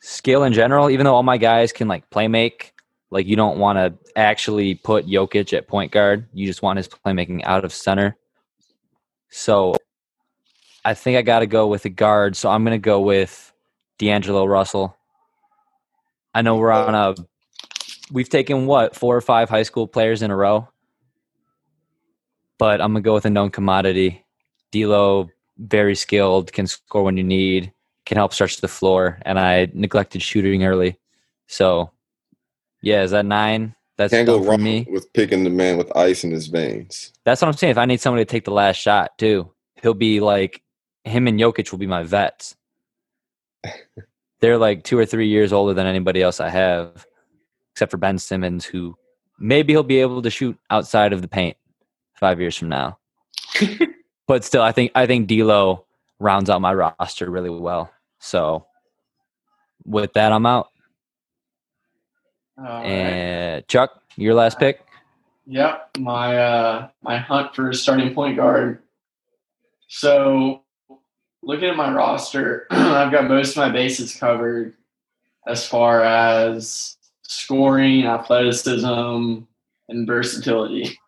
skill 0.00 0.44
in 0.44 0.52
general, 0.52 0.90
even 0.90 1.04
though 1.04 1.14
all 1.14 1.22
my 1.22 1.36
guys 1.36 1.72
can 1.72 1.88
like 1.88 2.08
play 2.10 2.28
make. 2.28 2.72
Like 3.10 3.26
you 3.26 3.36
don't 3.36 3.58
want 3.58 3.76
to 3.76 3.94
actually 4.16 4.74
put 4.74 5.06
Jokic 5.06 5.52
at 5.52 5.68
point 5.68 5.92
guard. 5.92 6.26
You 6.32 6.46
just 6.46 6.62
want 6.62 6.78
his 6.78 6.88
playmaking 6.88 7.42
out 7.44 7.64
of 7.64 7.72
center. 7.72 8.16
So 9.30 9.74
I 10.84 10.94
think 10.94 11.18
I 11.18 11.22
gotta 11.22 11.46
go 11.46 11.66
with 11.66 11.84
a 11.84 11.88
guard. 11.88 12.36
So 12.36 12.50
I'm 12.50 12.64
gonna 12.64 12.78
go 12.78 13.00
with 13.00 13.52
D'Angelo 13.98 14.46
Russell. 14.46 14.96
I 16.34 16.42
know 16.42 16.56
we're 16.56 16.72
on 16.72 16.94
a. 16.94 17.14
We've 18.12 18.28
taken 18.28 18.66
what 18.66 18.94
four 18.94 19.16
or 19.16 19.20
five 19.20 19.48
high 19.48 19.62
school 19.62 19.86
players 19.86 20.22
in 20.22 20.30
a 20.30 20.36
row, 20.36 20.68
but 22.58 22.80
I'm 22.80 22.92
gonna 22.92 23.00
go 23.00 23.14
with 23.14 23.24
a 23.24 23.30
known 23.30 23.50
commodity. 23.50 24.24
D'Lo, 24.70 25.28
very 25.58 25.94
skilled, 25.94 26.52
can 26.52 26.66
score 26.66 27.02
when 27.02 27.16
you 27.16 27.24
need, 27.24 27.72
can 28.06 28.16
help 28.16 28.32
stretch 28.32 28.60
the 28.60 28.68
floor, 28.68 29.18
and 29.22 29.38
I 29.38 29.68
neglected 29.72 30.22
shooting 30.22 30.64
early, 30.64 30.98
so 31.46 31.90
yeah, 32.82 33.02
is 33.02 33.12
that 33.12 33.24
nine? 33.24 33.74
That's 33.96 34.12
Can't 34.12 34.26
go 34.26 34.42
wrong 34.42 34.62
me. 34.62 34.86
with 34.90 35.12
picking 35.12 35.44
the 35.44 35.50
man 35.50 35.76
with 35.76 35.94
ice 35.96 36.24
in 36.24 36.30
his 36.30 36.48
veins. 36.48 37.12
That's 37.24 37.40
what 37.40 37.48
I'm 37.48 37.54
saying. 37.54 37.72
If 37.72 37.78
I 37.78 37.84
need 37.84 38.00
somebody 38.00 38.24
to 38.24 38.30
take 38.30 38.44
the 38.44 38.50
last 38.50 38.76
shot 38.76 39.16
too, 39.18 39.52
he'll 39.80 39.94
be 39.94 40.20
like 40.20 40.62
him 41.04 41.28
and 41.28 41.38
Jokic 41.38 41.70
will 41.70 41.78
be 41.78 41.86
my 41.86 42.02
vets. 42.02 42.56
They're 44.40 44.58
like 44.58 44.82
two 44.82 44.98
or 44.98 45.06
three 45.06 45.28
years 45.28 45.52
older 45.52 45.72
than 45.72 45.86
anybody 45.86 46.20
else 46.20 46.40
I 46.40 46.48
have, 46.48 47.06
except 47.72 47.90
for 47.90 47.96
Ben 47.96 48.18
Simmons, 48.18 48.64
who 48.64 48.96
maybe 49.38 49.72
he'll 49.72 49.82
be 49.82 50.00
able 50.00 50.22
to 50.22 50.30
shoot 50.30 50.56
outside 50.70 51.12
of 51.12 51.22
the 51.22 51.28
paint 51.28 51.56
five 52.14 52.40
years 52.40 52.56
from 52.56 52.68
now. 52.68 52.98
but 54.26 54.44
still, 54.44 54.62
I 54.62 54.72
think 54.72 54.92
I 54.94 55.06
think 55.06 55.28
D'Lo 55.28 55.84
rounds 56.18 56.48
out 56.48 56.60
my 56.60 56.72
roster 56.72 57.30
really 57.30 57.50
well. 57.50 57.90
So 58.20 58.66
with 59.84 60.12
that, 60.14 60.32
I'm 60.32 60.46
out. 60.46 60.68
All 62.58 62.64
right. 62.64 62.84
And 62.84 63.68
Chuck, 63.68 64.02
your 64.16 64.34
last 64.34 64.58
pick. 64.58 64.86
Yep, 65.46 65.98
my 65.98 66.36
uh, 66.36 66.88
my 67.02 67.18
hunt 67.18 67.54
for 67.54 67.70
a 67.70 67.74
starting 67.74 68.14
point 68.14 68.36
guard. 68.36 68.80
So, 69.88 70.62
looking 71.42 71.68
at 71.68 71.76
my 71.76 71.92
roster, 71.92 72.66
I've 72.70 73.10
got 73.10 73.28
most 73.28 73.50
of 73.50 73.56
my 73.56 73.70
bases 73.70 74.14
covered 74.14 74.74
as 75.46 75.66
far 75.66 76.04
as 76.04 76.96
scoring, 77.32 78.04
athleticism, 78.04 79.38
and 79.88 80.06
versatility. 80.06 80.98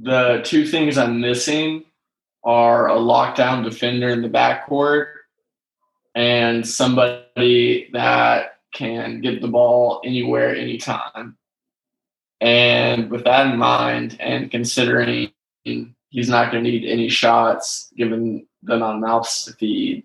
The 0.00 0.40
two 0.44 0.66
things 0.66 0.96
I'm 0.96 1.20
missing 1.20 1.84
are 2.44 2.88
a 2.88 2.96
lockdown 2.96 3.64
defender 3.64 4.08
in 4.10 4.22
the 4.22 4.28
backcourt 4.28 5.06
and 6.14 6.66
somebody 6.66 7.90
that 7.92 8.58
can 8.72 9.20
get 9.20 9.40
the 9.40 9.48
ball 9.48 10.00
anywhere, 10.04 10.54
anytime. 10.54 11.36
And 12.40 13.10
with 13.10 13.24
that 13.24 13.48
in 13.48 13.58
mind, 13.58 14.16
and 14.20 14.50
considering 14.50 15.32
he's 15.64 16.28
not 16.28 16.52
going 16.52 16.64
to 16.64 16.70
need 16.70 16.84
any 16.84 17.08
shots 17.08 17.92
given 17.96 18.46
the 18.62 18.74
amount 18.74 18.96
of 18.96 19.02
mouths 19.02 19.44
to 19.44 19.52
feed, 19.54 20.04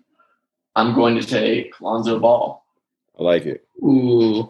I'm 0.74 0.94
going 0.94 1.14
to 1.20 1.26
take 1.26 1.80
Lonzo 1.80 2.18
Ball. 2.18 2.64
I 3.18 3.22
like 3.22 3.46
it. 3.46 3.64
Ooh, 3.82 4.48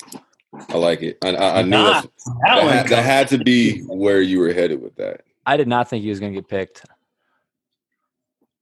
I 0.68 0.76
like 0.76 1.02
it. 1.02 1.18
I, 1.24 1.30
I, 1.30 1.58
I 1.58 1.62
knew 1.62 1.70
Not 1.70 2.02
that's, 2.04 2.24
that 2.24 2.40
that, 2.44 2.62
had, 2.72 2.88
that 2.88 3.04
had 3.04 3.28
to 3.28 3.38
be 3.38 3.80
where 3.86 4.20
you 4.20 4.38
were 4.40 4.52
headed 4.52 4.80
with 4.82 4.94
that. 4.96 5.22
I 5.46 5.56
did 5.56 5.68
not 5.68 5.88
think 5.88 6.02
he 6.02 6.08
was 6.10 6.20
going 6.20 6.32
to 6.32 6.40
get 6.40 6.48
picked. 6.48 6.84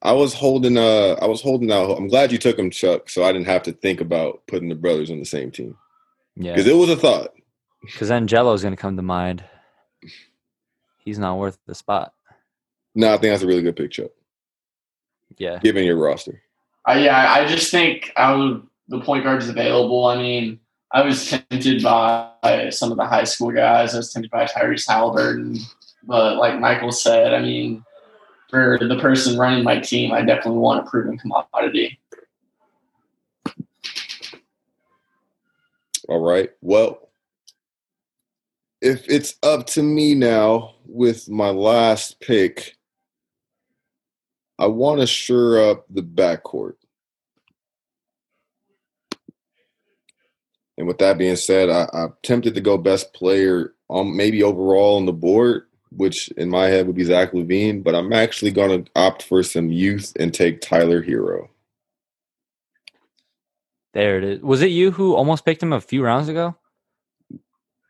I 0.03 0.13
was 0.13 0.35
holding. 0.35 0.77
Uh, 0.77 1.17
I 1.23 1.27
was 1.27 1.41
holding 1.43 1.71
out. 1.71 1.97
I'm 1.97 2.09
glad 2.09 2.33
you 2.33 2.39
took 2.39 2.59
him, 2.59 2.71
Chuck, 2.71 3.09
so 3.09 3.23
I 3.25 3.33
didn't 3.33 3.47
have 3.47 3.63
to 3.65 3.73
think 3.73 4.01
about 4.01 4.43
putting 4.49 4.69
the 4.69 4.75
brothers 4.75 5.11
on 5.11 5.19
the 5.21 5.25
same 5.25 5.51
team 5.53 5.77
Yeah. 6.37 6.53
because 6.53 6.67
it 6.67 6.75
was 6.77 6.89
a 6.91 6.97
thought. 6.97 7.33
Because 7.83 8.09
then 8.09 8.27
Gelo's 8.27 8.63
going 8.63 8.75
to 8.75 8.81
come 8.81 8.97
to 8.97 9.03
mind. 9.03 9.45
He's 10.99 11.19
not 11.19 11.39
worth 11.39 11.59
the 11.67 11.75
spot. 11.75 12.15
No, 12.95 13.09
I 13.09 13.13
think 13.13 13.33
that's 13.33 13.43
a 13.43 13.47
really 13.47 13.63
good 13.63 13.77
pick, 13.77 13.91
Chuck. 13.93 14.11
Yeah. 15.39 15.59
Given 15.59 15.85
your 15.85 15.97
roster, 15.97 16.43
Uh, 16.89 16.93
yeah, 16.95 17.33
I 17.33 17.47
just 17.47 17.71
think 17.71 18.13
out 18.17 18.39
of 18.41 18.67
the 18.89 19.01
point 19.01 19.25
guards 19.25 19.49
available, 19.49 20.05
I 20.07 20.17
mean, 20.17 20.61
I 20.93 21.03
was 21.03 21.31
tempted 21.31 21.83
by 21.83 22.69
some 22.71 22.91
of 22.91 22.99
the 22.99 23.07
high 23.07 23.25
school 23.25 23.51
guys. 23.51 23.95
I 23.95 23.99
was 23.99 24.13
tempted 24.13 24.31
by 24.31 24.45
Tyrese 24.45 24.87
Haliburton. 24.87 25.59
But 26.05 26.37
like 26.37 26.61
Michael 26.61 26.93
said, 26.93 27.33
I 27.33 27.41
mean, 27.41 27.85
for 28.51 28.79
the 28.79 28.99
person 28.99 29.39
running 29.39 29.65
my 29.65 29.79
team, 29.79 30.13
I 30.13 30.23
definitely 30.23 30.59
want 30.59 30.87
a 30.87 30.91
proven 30.91 31.17
commodity. 31.17 31.99
all 36.09 36.21
right. 36.21 36.51
Well, 36.61 37.09
if 38.83 39.09
it's 39.09 39.37
up 39.43 39.67
to 39.69 39.83
me 39.83 40.15
now 40.15 40.75
with 40.85 41.29
my 41.29 41.49
last 41.49 42.21
pick, 42.21 42.77
I 44.59 44.67
want 44.67 45.01
to 45.01 45.07
sure 45.07 45.71
up 45.71 45.87
the 45.89 46.03
backcourt. 46.03 46.75
And 50.79 50.87
with 50.87 50.99
that 50.99 51.19
being 51.19 51.37
said, 51.37 51.69
I, 51.69 51.89
I'm 51.93 52.15
tempted 52.23 52.55
to 52.55 52.61
go 52.61 52.79
best 52.79 53.13
player, 53.13 53.75
um, 53.91 54.17
maybe 54.17 54.43
overall 54.43 54.97
on 54.97 55.07
the 55.07 55.13
board, 55.13 55.67
which 55.91 56.29
in 56.33 56.49
my 56.49 56.67
head 56.67 56.87
would 56.87 56.97
be 56.97 57.05
Zach 57.05 57.33
LaVine. 57.33 57.83
But 57.83 57.95
I'm 57.95 58.13
actually 58.13 58.51
going 58.53 58.85
to 58.85 58.91
opt 58.97 59.23
for 59.23 59.43
some 59.43 59.71
youth 59.71 60.13
and 60.19 60.33
take 60.33 60.61
Tyler 60.61 61.03
Herro. 61.03 61.49
There 63.95 64.17
it 64.17 64.25
is. 64.25 64.41
Was 64.41 64.63
it 64.63 64.71
you 64.71 64.91
who 64.91 65.15
almost 65.15 65.45
picked 65.45 65.63
him 65.63 65.73
a 65.73 65.81
few 65.81 66.03
rounds 66.03 66.29
ago? 66.29 66.57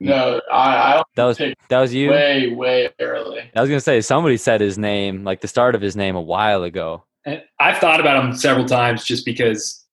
No, 0.01 0.41
I, 0.51 0.95
I 0.99 1.03
That 1.15 1.25
was 1.27 1.39
that 1.39 1.81
was 1.81 1.95
you. 1.95 2.11
way, 2.11 2.49
way 2.53 2.89
early. 3.01 3.49
I 3.55 3.61
was 3.61 3.71
gonna 3.71 3.81
say 3.81 4.01
somebody 4.01 4.37
said 4.37 4.61
his 4.61 4.77
name, 4.77 5.23
like 5.23 5.43
the 5.43 5.47
start 5.49 5.77
of 5.77 5.81
his 5.81 5.95
name, 5.95 6.17
a 6.17 6.21
while 6.21 6.65
ago, 6.65 7.05
And 7.25 7.41
I've 7.61 7.79
thought 7.79 8.01
about 8.01 8.25
him 8.25 8.35
several 8.35 8.67
times 8.67 9.05
just 9.05 9.25
because 9.25 9.85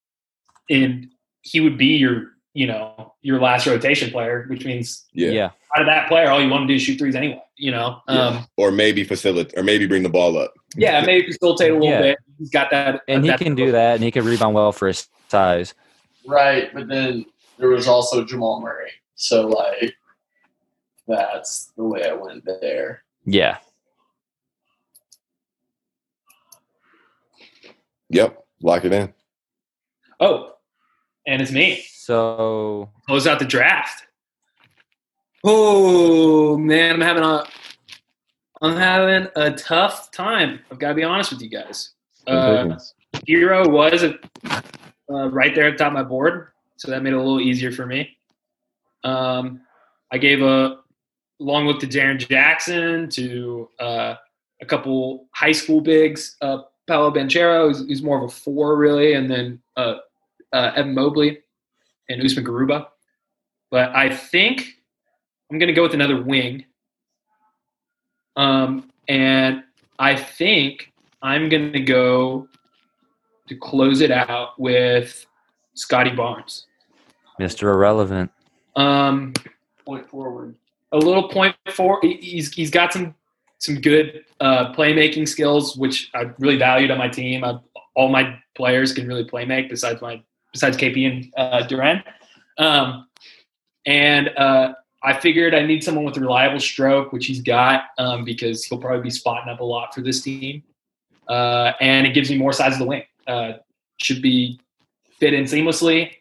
in 0.67 1.11
he 1.41 1.59
would 1.59 1.77
be 1.77 1.97
your 1.97 2.31
you 2.53 2.65
know 2.67 3.13
your 3.21 3.39
last 3.39 3.67
rotation 3.67 4.09
player, 4.11 4.45
which 4.49 4.65
means 4.65 5.05
Yeah. 5.13 5.29
yeah. 5.29 5.49
out 5.75 5.81
of 5.81 5.87
that 5.87 6.07
player, 6.07 6.29
all 6.29 6.41
you 6.41 6.49
want 6.49 6.63
to 6.63 6.67
do 6.67 6.75
is 6.75 6.81
shoot 6.81 6.97
threes 6.97 7.15
anyway. 7.15 7.41
You 7.57 7.71
know, 7.71 8.01
Yeah. 8.07 8.27
um, 8.27 8.47
Or 8.57 8.71
maybe 8.71 9.03
facilitate, 9.03 9.57
or 9.57 9.63
maybe 9.63 9.85
bring 9.85 10.03
the 10.03 10.09
ball 10.09 10.37
up. 10.37 10.53
yeah, 10.75 11.01
maybe 11.05 11.27
facilitate 11.27 11.71
a 11.71 11.73
little 11.73 11.89
Yeah. 11.89 12.01
bit. 12.01 12.17
He's 12.37 12.49
got 12.49 12.69
that, 12.71 13.01
And 13.07 13.23
he 13.23 13.29
that- 13.29 13.39
can 13.39 13.53
do 13.55 13.71
that, 13.71 13.95
and 13.95 14.03
he 14.03 14.11
can 14.11 14.25
rebound 14.25 14.55
well 14.55 14.71
for 14.71 14.87
his 14.87 15.07
size. 15.27 15.73
Right, 16.25 16.73
but 16.73 16.87
then 16.87 17.25
there 17.57 17.69
was 17.69 17.87
also 17.87 18.23
Jamal 18.25 18.61
Murray. 18.61 18.91
So 19.15 19.47
like 19.47 19.93
that's 21.07 21.71
the 21.77 21.83
way 21.83 22.07
I 22.09 22.13
went 22.13 22.45
there. 22.45 23.03
Yeah. 23.25 23.57
Yep. 28.09 28.43
Lock 28.61 28.85
it 28.85 28.93
in. 28.93 29.13
Oh, 30.19 30.55
and 31.27 31.41
it's 31.41 31.51
me. 31.51 31.83
So 31.95 32.89
Close 33.07 33.27
out 33.27 33.39
the 33.39 33.45
draft. 33.45 34.03
Oh 35.43 36.57
man, 36.57 36.95
I'm 36.95 37.01
having 37.01 37.23
a 37.23 37.45
I'm 38.61 38.75
having 38.75 39.27
a 39.35 39.51
tough 39.51 40.11
time. 40.11 40.59
I've 40.71 40.79
got 40.79 40.89
to 40.89 40.95
be 40.95 41.03
honest 41.03 41.31
with 41.31 41.41
you 41.41 41.49
guys. 41.49 41.91
Uh, 42.27 42.77
Herro 43.27 43.69
was 43.69 44.03
uh, 44.03 45.29
right 45.29 45.55
there 45.55 45.67
at 45.67 45.77
the 45.77 45.83
top 45.83 45.87
of 45.87 45.93
my 45.93 46.03
board, 46.03 46.49
so 46.75 46.91
that 46.91 47.01
made 47.01 47.13
it 47.13 47.15
a 47.15 47.19
little 47.19 47.39
easier 47.39 47.71
for 47.71 47.85
me. 47.85 48.17
Um, 49.03 49.61
I 50.11 50.17
gave 50.17 50.41
a 50.41 50.79
long 51.39 51.65
look 51.65 51.79
to 51.79 51.87
Darren 51.87 52.17
Jackson, 52.17 53.09
to 53.11 53.69
uh, 53.79 54.15
a 54.61 54.65
couple 54.65 55.27
high 55.33 55.53
school 55.53 55.79
bigs, 55.79 56.35
uh, 56.41 56.63
Paolo 56.85 57.11
Banchero, 57.11 57.67
who's, 57.67 57.87
who's 57.87 58.03
more 58.03 58.17
of 58.17 58.23
a 58.23 58.33
four, 58.33 58.75
really, 58.75 59.13
and 59.13 59.31
then 59.31 59.61
uh, 59.77 59.95
uh, 60.53 60.71
Evan 60.75 60.93
Mobley 60.93 61.39
and 62.09 62.23
Usman 62.23 62.45
Garuba. 62.45 62.87
But 63.71 63.95
I 63.95 64.15
think 64.15 64.67
I'm 65.51 65.59
going 65.59 65.67
to 65.67 65.73
go 65.73 65.83
with 65.83 65.93
another 65.93 66.21
wing. 66.21 66.65
Um, 68.35 68.91
and 69.07 69.63
I 69.97 70.15
think 70.15 70.91
I'm 71.21 71.49
going 71.49 71.73
to 71.73 71.79
go 71.79 72.47
to 73.47 73.55
close 73.55 74.01
it 74.01 74.11
out 74.11 74.59
with 74.59 75.25
Scottie 75.75 76.15
Barnes. 76.15 76.67
Mr. 77.39 77.63
Irrelevant. 77.63 78.31
Um, 78.75 79.33
Point 79.85 80.07
forward. 80.09 80.55
a 80.91 80.97
little 80.97 81.27
point 81.29 81.55
for 81.71 81.99
he's 82.01 82.53
he's 82.53 82.69
got 82.69 82.93
some 82.93 83.15
some 83.57 83.81
good 83.81 84.23
uh, 84.39 84.73
playmaking 84.73 85.27
skills, 85.27 85.75
which 85.75 86.09
I 86.13 86.31
really 86.37 86.57
valued 86.57 86.91
on 86.91 86.97
my 86.97 87.09
team. 87.09 87.43
I, 87.43 87.59
all 87.95 88.09
my 88.09 88.39
players 88.55 88.93
can 88.93 89.07
really 89.07 89.25
play 89.25 89.45
make 89.45 89.69
besides 89.69 90.01
my 90.01 90.21
besides 90.51 90.77
KP 90.77 91.11
and 91.11 91.33
uh, 91.37 91.67
Duren. 91.67 92.03
Um, 92.57 93.07
and 93.85 94.29
uh, 94.37 94.73
I 95.03 95.13
figured 95.19 95.55
I 95.55 95.65
need 95.65 95.83
someone 95.83 96.03
with 96.03 96.17
a 96.17 96.19
reliable 96.19 96.59
stroke, 96.59 97.13
which 97.13 97.25
he's 97.25 97.41
got 97.41 97.85
um, 97.97 98.25
because 98.25 98.65
he'll 98.65 98.79
probably 98.79 99.03
be 99.03 99.09
spotting 99.09 99.49
up 99.51 99.59
a 99.59 99.63
lot 99.63 99.93
for 99.93 100.01
this 100.01 100.21
team. 100.21 100.63
Uh, 101.27 101.73
and 101.79 102.05
it 102.05 102.13
gives 102.13 102.29
me 102.29 102.37
more 102.37 102.53
size 102.53 102.73
of 102.73 102.79
the 102.79 102.85
wing. 102.85 103.03
Uh, 103.27 103.53
should 103.97 104.21
be 104.21 104.59
fit 105.19 105.33
in 105.33 105.43
seamlessly. 105.43 106.11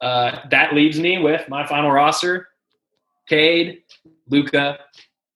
Uh, 0.00 0.38
that 0.50 0.74
leaves 0.74 0.98
me 0.98 1.18
with 1.18 1.48
my 1.48 1.66
final 1.66 1.90
roster: 1.90 2.48
Cade, 3.28 3.82
Luka, 4.28 4.78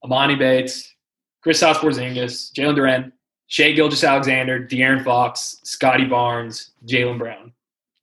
Emoni 0.05 0.39
Bates, 0.39 0.95
Chris 1.43 1.63
Porzingis, 1.63 2.53
Jalen 2.53 2.77
Duren, 2.77 3.13
Shai 3.47 3.73
Gilgeous-Alexander, 3.73 4.67
De'Aaron 4.67 5.03
Fox, 5.03 5.61
Scottie 5.65 6.05
Barnes, 6.05 6.73
Jaylen 6.87 7.19
Brown. 7.19 7.53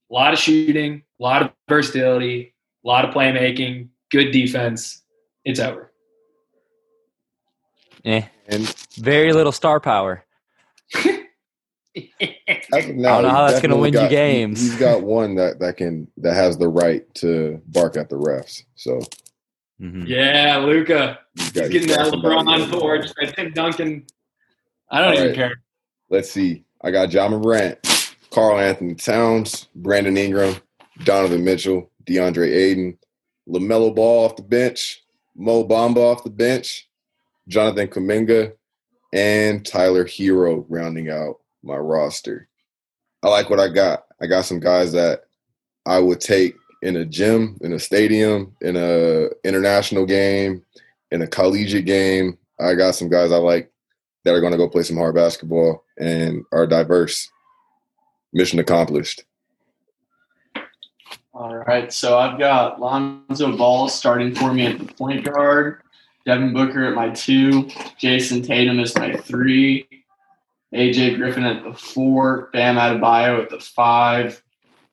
A 0.10 0.14
lot 0.14 0.34
of 0.34 0.40
shooting, 0.40 1.04
a 1.20 1.24
lot 1.24 1.42
of 1.42 1.52
versatility, 1.68 2.54
a 2.84 2.88
lot 2.88 3.06
of 3.06 3.14
playmaking, 3.14 3.90
good 4.12 4.32
defense. 4.32 5.02
It's 5.44 5.60
over. 5.60 5.92
Eh. 8.04 8.22
And 8.48 8.62
Very 8.98 9.34
little 9.34 9.52
star 9.52 9.80
power. 9.80 10.24
I, 10.96 11.24
I 11.98 12.82
don't 12.82 12.98
know 12.98 13.30
how 13.30 13.48
that's 13.48 13.62
gonna 13.62 13.78
win 13.78 13.94
you 13.94 14.08
games. 14.10 14.62
He, 14.62 14.70
has 14.70 14.80
got 14.80 15.02
one 15.02 15.36
that 15.36 15.60
that 15.60 15.78
can 15.78 16.08
that 16.18 16.34
has 16.36 16.58
the 16.58 16.68
right 16.68 17.02
to 17.16 17.62
bark 17.68 17.96
at 17.98 18.10
the 18.10 18.18
refs. 18.18 18.64
So 18.76 19.00
Mhm. 19.82 20.08
yeah, 20.08 20.58
Luka. 20.58 21.20
he's 21.36 21.46
He's 21.52 21.70
getting 21.70 21.88
that 21.90 22.14
LeBron 22.14 22.70
there. 22.70 22.80
torch. 22.80 23.08
I 23.22 23.26
think 23.28 23.54
Duncan. 23.56 24.06
I 24.92 25.00
don't 25.00 25.08
All 25.10 25.14
even 25.16 25.28
right. 25.28 25.36
care. 25.36 25.62
Let's 26.10 26.30
see. 26.30 26.64
I 26.82 26.92
got 26.92 27.12
Ja 27.12 27.28
Morant, 27.28 27.80
Karl 28.36 28.60
Anthony 28.60 28.96
Towns, 28.96 29.70
Brandon 29.76 30.18
Ingram, 30.18 30.58
Donovan 31.06 31.46
Mitchell, 31.46 31.90
DeAndre 32.04 32.54
Ayton, 32.54 32.98
LaMelo 33.48 33.96
Ball 33.96 34.26
off 34.26 34.36
the 34.36 34.42
bench, 34.42 35.02
Mo 35.38 35.64
Bamba 35.66 36.00
off 36.00 36.26
the 36.26 36.30
bench, 36.30 36.90
Jonathan 37.48 37.88
Kuminga, 37.88 38.52
and 39.14 39.66
Tyler 39.66 40.04
Herro 40.04 40.66
rounding 40.68 41.10
out 41.10 41.36
my 41.64 41.78
roster. 41.78 42.50
I 43.24 43.30
like 43.30 43.50
what 43.50 43.62
I 43.62 43.70
got. 43.70 44.04
I 44.22 44.28
got 44.28 44.44
some 44.44 44.60
guys 44.60 44.92
that 44.92 45.22
I 45.86 46.00
would 46.00 46.20
take 46.20 46.56
in 46.82 46.98
a 46.98 47.06
gym, 47.06 47.58
in 47.62 47.72
a 47.72 47.80
stadium, 47.80 48.54
in 48.60 48.76
a 48.76 49.30
international 49.46 50.06
game, 50.06 50.62
in 51.10 51.22
a 51.22 51.28
collegiate 51.28 51.86
game. 51.86 52.38
I 52.60 52.74
got 52.74 52.96
some 52.96 53.08
guys 53.08 53.32
I 53.32 53.38
like 53.38 53.72
that 54.26 54.34
are 54.34 54.42
going 54.42 54.52
to 54.52 54.58
go 54.58 54.68
play 54.68 54.84
some 54.84 54.98
hard 54.98 55.16
basketball 55.16 55.86
and 55.98 56.44
are 56.52 56.68
diverse. 56.68 57.32
Mission 58.36 58.60
accomplished. 58.60 59.24
All 61.34 61.56
right, 61.56 61.92
so 61.92 62.18
I've 62.18 62.38
got 62.38 62.82
Lonzo 62.82 63.56
Ball 63.56 63.88
starting 63.90 64.36
for 64.36 64.54
me 64.54 64.66
at 64.66 64.78
the 64.78 64.86
point 64.94 65.26
guard, 65.26 65.82
Devin 66.26 66.54
Booker 66.54 66.86
at 66.86 66.96
my 66.96 67.10
two, 67.10 67.64
Jayson 67.98 68.46
Tatum 68.46 68.80
is 68.80 68.96
my 68.96 69.16
three, 69.16 69.88
AJ 70.74 71.16
Griffin 71.16 71.44
at 71.44 71.64
the 71.64 71.74
four, 71.74 72.50
Bam 72.52 72.76
Adebayo 72.76 73.42
at 73.42 73.50
the 73.50 73.60
five, 73.60 74.44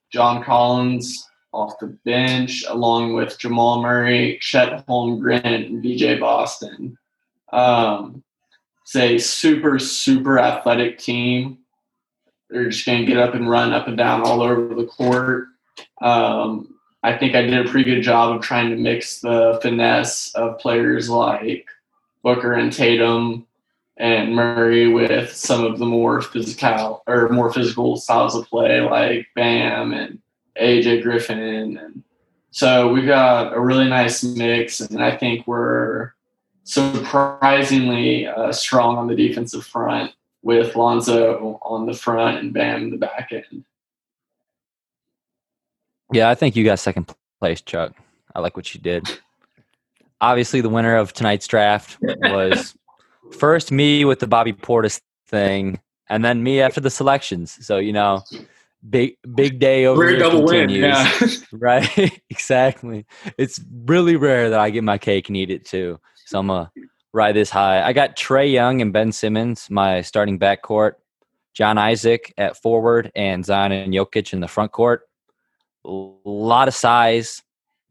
John 0.09 0.41
Collins 0.43 1.29
off 1.51 1.79
the 1.79 1.97
bench, 2.05 2.63
along 2.69 3.13
with 3.13 3.37
Jamal 3.37 3.81
Murray, 3.81 4.37
Chet 4.41 4.87
Holmgren, 4.87 5.43
and 5.43 5.83
BJ 5.83 6.19
Boston. 6.19 6.97
Um, 7.51 8.23
it's 8.83 8.95
a 8.95 9.17
super, 9.17 9.79
super 9.79 10.39
athletic 10.39 10.97
team. 10.97 11.59
They're 12.53 12.69
just 12.69 12.85
going 12.85 12.99
to 12.99 13.05
get 13.05 13.17
up 13.17 13.33
and 13.33 13.49
run 13.49 13.73
up 13.73 13.87
and 13.87 13.97
down 13.97 14.21
all 14.21 14.43
over 14.43 14.75
the 14.75 14.85
court. 14.85 15.47
Um, 16.01 16.75
I 17.01 17.17
think 17.17 17.33
I 17.33 17.41
did 17.41 17.65
a 17.65 17.69
pretty 17.69 17.89
good 17.89 18.03
job 18.03 18.35
of 18.35 18.43
trying 18.43 18.69
to 18.69 18.75
mix 18.75 19.21
the 19.21 19.59
finesse 19.63 20.31
of 20.35 20.59
players 20.59 21.09
like 21.09 21.65
Booker 22.21 22.53
and 22.53 22.71
Tatum 22.71 23.47
and 23.97 24.35
Murray 24.35 24.87
with 24.87 25.35
some 25.35 25.65
of 25.65 25.79
the 25.79 25.85
more 25.85 26.21
physical 26.21 27.01
or 27.07 27.29
more 27.29 27.51
physical 27.51 27.97
styles 27.97 28.35
of 28.35 28.47
play 28.47 28.81
like 28.81 29.27
Bam 29.35 29.91
and 29.93 30.19
AJ 30.55 31.01
Griffin 31.01 31.77
and 31.77 32.03
so 32.51 32.91
we've 32.93 33.07
got 33.07 33.55
a 33.55 33.59
really 33.59 33.89
nice 33.89 34.23
mix 34.23 34.79
and 34.79 35.03
I 35.03 35.15
think 35.15 35.47
we're 35.47 36.13
surprisingly 36.63 38.27
uh, 38.27 38.51
strong 38.51 38.97
on 38.97 39.07
the 39.07 39.15
defensive 39.15 39.65
front 39.65 40.13
with 40.43 40.75
Lonzo 40.75 41.59
on 41.61 41.85
the 41.85 41.93
front 41.93 42.39
and 42.39 42.53
Bam 42.53 42.83
in 42.83 42.89
the 42.91 42.97
back 42.97 43.31
end. 43.31 43.63
Yeah, 46.11 46.29
I 46.29 46.35
think 46.35 46.55
you 46.55 46.63
got 46.63 46.79
second 46.79 47.11
place, 47.39 47.61
Chuck. 47.61 47.93
I 48.35 48.39
like 48.39 48.55
what 48.55 48.73
you 48.75 48.81
did. 48.81 49.07
Obviously, 50.21 50.61
the 50.61 50.69
winner 50.69 50.95
of 50.95 51.13
tonight's 51.13 51.47
draft 51.47 51.97
was 52.01 52.75
first 53.31 53.71
me 53.71 54.05
with 54.05 54.19
the 54.19 54.27
Bobby 54.27 54.53
Portis 54.53 55.01
thing, 55.27 55.79
and 56.09 56.23
then 56.23 56.43
me 56.43 56.61
after 56.61 56.79
the 56.79 56.89
selections. 56.89 57.65
So 57.65 57.77
you 57.77 57.93
know, 57.93 58.21
big 58.89 59.17
big 59.33 59.59
day 59.59 59.85
over 59.85 60.07
here 60.07 60.19
double 60.19 60.43
win. 60.43 60.69
Yeah. 60.69 61.09
right? 61.51 62.21
exactly. 62.29 63.05
It's 63.37 63.59
really 63.85 64.15
rare 64.15 64.49
that 64.49 64.59
I 64.59 64.69
get 64.69 64.83
my 64.83 64.97
cake 64.97 65.29
and 65.29 65.37
eat 65.37 65.49
it 65.49 65.65
too. 65.65 65.99
So 66.25 66.39
I'm 66.39 66.47
gonna 66.47 66.71
ride 67.13 67.35
this 67.35 67.49
high. 67.49 67.81
I 67.83 67.93
got 67.93 68.17
Trae 68.17 68.51
Young 68.51 68.81
and 68.81 68.91
Ben 68.91 69.11
Simmons, 69.11 69.67
my 69.69 70.01
starting 70.01 70.39
backcourt. 70.39 70.93
John 71.53 71.77
Isaac 71.77 72.33
at 72.37 72.57
forward 72.57 73.11
and 73.15 73.45
Zion 73.45 73.71
and 73.71 73.93
Jokic 73.93 74.33
in 74.33 74.39
the 74.39 74.47
front 74.47 74.71
court. 74.71 75.07
A 75.85 75.89
lot 76.25 76.67
of 76.67 76.73
size, 76.73 77.43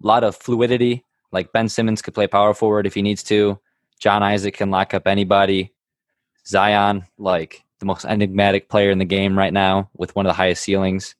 a 0.03 0.07
lot 0.07 0.25
of 0.25 0.35
fluidity. 0.35 1.05
Like 1.31 1.53
Ben 1.53 1.68
Simmons 1.68 2.03
could 2.03 2.14
play 2.14 2.27
power 2.27 2.55
forward 2.55 2.87
if 2.87 2.95
he 2.95 3.03
needs 3.03 3.23
to. 3.25 3.61
John 4.01 4.23
Isaac 4.23 4.55
can 4.55 4.70
lock 4.73 4.95
up 4.95 5.07
anybody. 5.07 5.73
Zion, 6.45 7.05
like 7.18 7.62
the 7.79 7.87
most 7.87 8.05
enigmatic 8.05 8.68
player 8.68 8.91
in 8.91 8.99
the 8.99 9.05
game 9.05 9.39
right 9.39 9.53
now, 9.53 9.89
with 9.97 10.14
one 10.16 10.27
of 10.27 10.31
the 10.31 10.35
highest 10.35 10.64
ceilings. 10.64 11.14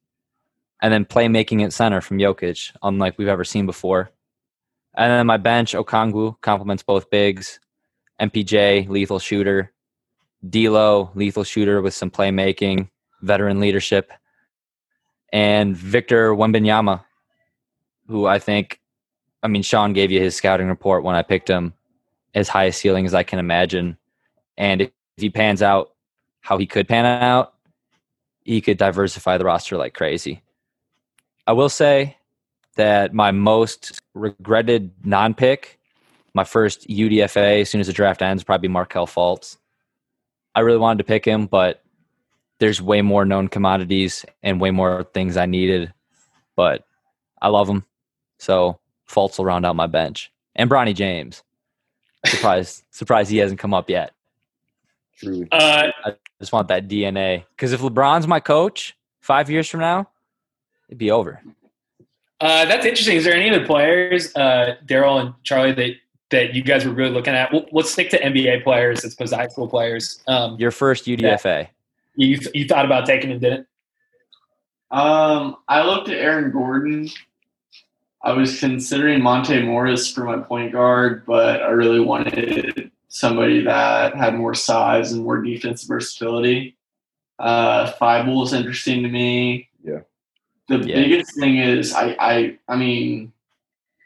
And 0.81 0.93
then 0.93 1.05
playmaking 1.05 1.63
at 1.63 1.73
center 1.73 2.01
from 2.01 2.19
Jokic, 2.19 2.73
unlike 2.83 3.17
we've 3.19 3.29
ever 3.29 3.45
seen 3.45 3.67
before. 3.67 4.11
And 4.95 5.13
then 5.13 5.27
my 5.27 5.37
bench, 5.37 5.75
Okongwu, 5.75 6.41
complements 6.41 6.83
both 6.83 7.09
bigs. 7.09 7.61
MPJ, 8.23 8.89
lethal 8.89 9.19
shooter. 9.19 9.73
D'Lo, 10.49 11.11
lethal 11.15 11.45
shooter 11.45 11.83
with 11.83 11.95
some 11.95 12.11
playmaking. 12.11 12.89
veteran 13.23 13.61
leadership, 13.61 14.13
and 15.33 15.77
Victor 15.77 16.35
Wembanyama, 16.35 17.05
who 18.09 18.27
I 18.27 18.39
think, 18.39 18.81
I 19.43 19.49
mean, 19.49 19.63
Sean 19.63 19.93
gave 19.93 20.11
you 20.11 20.21
his 20.21 20.37
scouting 20.37 20.69
report 20.69 21.05
when 21.05 21.17
I 21.17 21.23
picked 21.23 21.49
him, 21.49 21.73
as 22.35 22.49
high 22.49 22.65
a 22.65 22.73
ceiling 22.73 23.07
as 23.07 23.15
I 23.15 23.23
can 23.23 23.39
imagine, 23.39 23.97
and 24.57 24.83
if 24.83 24.91
he 25.17 25.31
pans 25.31 25.63
out 25.63 25.93
how 26.41 26.59
he 26.59 26.67
could 26.67 26.89
pan 26.89 27.07
out, 27.07 27.55
he 28.45 28.61
could 28.61 28.77
diversify 28.77 29.39
the 29.39 29.45
roster 29.45 29.77
like 29.77 29.95
crazy. 29.95 30.43
I 31.47 31.53
will 31.53 31.69
say 31.69 32.17
that 32.77 33.15
my 33.15 33.31
most 33.31 34.01
regretted 34.15 34.93
non-pick, 35.05 35.79
my 36.35 36.45
first 36.45 36.89
UDFA 36.89 37.61
as 37.61 37.71
soon 37.71 37.81
as 37.81 37.87
the 37.87 37.93
draft 37.93 38.23
ends, 38.23 38.43
probably 38.45 38.69
Markelle 38.69 39.07
Fultz. 39.07 39.59
I 40.55 40.61
really 40.61 40.79
wanted 40.79 40.99
to 40.99 41.05
pick 41.05 41.25
him, 41.25 41.47
but 41.47 41.83
there's 42.59 42.81
way 42.81 43.03
more 43.03 43.25
known 43.25 43.49
commodities 43.49 44.25
and 44.43 44.61
way 44.61 44.71
more 44.71 45.05
things 45.15 45.37
I 45.37 45.47
needed. 45.47 45.93
But 46.57 46.85
I 47.41 47.49
love 47.49 47.69
him, 47.69 47.85
so 48.39 48.79
Fultz 49.09 49.39
will 49.39 49.45
round 49.45 49.67
out 49.67 49.77
my 49.77 49.87
bench. 49.87 50.31
And 50.55 50.71
Bronny 50.71 50.95
James. 50.95 51.43
Surprised, 52.27 52.85
surprised 52.91 53.31
he 53.31 53.39
hasn't 53.39 53.61
come 53.61 53.75
up 53.75 53.91
yet. 53.91 54.13
Truly. 55.17 55.49
Uh, 55.51 55.89
I 56.05 56.15
just 56.41 56.53
want 56.53 56.69
that 56.69 56.89
DNA. 56.89 57.45
Because 57.57 57.73
if 57.73 57.81
LeBron's 57.81 58.27
my 58.27 58.41
coach 58.41 58.97
five 59.21 59.51
years 59.51 59.69
from 59.69 59.81
now, 59.81 60.09
it'd 60.89 60.99
be 60.99 61.11
over. 61.11 61.41
uh, 62.41 62.65
that's 62.67 62.85
interesting. 62.87 63.17
Is 63.17 63.25
there 63.25 63.35
any 63.35 63.51
other 63.55 63.65
players, 63.67 64.35
uh, 64.37 64.77
Darrell 64.85 65.19
and 65.19 65.35
Charlie, 65.43 65.73
that 65.73 65.95
that 66.33 66.55
you 66.55 66.63
guys 66.63 66.85
were 66.85 66.93
really 66.93 67.13
looking 67.13 67.35
at? 67.35 67.53
We'll, 67.53 67.67
let's 67.71 67.91
stick 67.93 68.11
to 68.11 68.21
NBA 68.21 68.65
players 68.65 69.05
as 69.05 69.15
opposed 69.15 69.31
to 69.33 69.37
high 69.37 69.47
school 69.49 69.69
players. 69.69 70.21
Um, 70.27 70.57
Your 70.59 70.73
first 70.73 71.05
UDFA. 71.07 71.69
you 72.17 72.39
you 72.53 72.67
thought 72.67 72.85
about 72.85 73.07
taking 73.07 73.31
and 73.31 73.41
didn't? 73.41 73.67
Um, 74.91 75.57
I 75.69 75.83
looked 75.85 76.09
at 76.09 76.19
Aaron 76.19 76.51
Gordon. 76.51 77.09
I 78.25 78.33
was 78.33 78.59
considering 78.61 79.23
Monte 79.23 79.63
Morris 79.63 80.11
for 80.13 80.25
my 80.25 80.39
point 80.39 80.73
guard, 80.73 81.25
but 81.27 81.63
I 81.63 81.69
really 81.71 82.01
wanted 82.01 82.91
somebody 83.09 83.63
that 83.63 84.15
had 84.17 84.35
more 84.35 84.55
size 84.55 85.13
and 85.13 85.23
more 85.25 85.41
defensive 85.43 85.89
versatility. 85.89 86.77
Uh, 87.39 87.91
Fible 87.93 88.43
is 88.45 88.53
interesting 88.53 89.03
to 89.03 89.09
me. 89.09 89.69
Yeah. 89.83 90.01
The 90.69 90.79
Yeah. 90.79 90.95
biggest 90.95 91.35
thing 91.39 91.59
is 91.59 91.93
I, 91.95 92.17
I, 92.21 92.59
I 92.69 92.77
mean, 92.77 93.32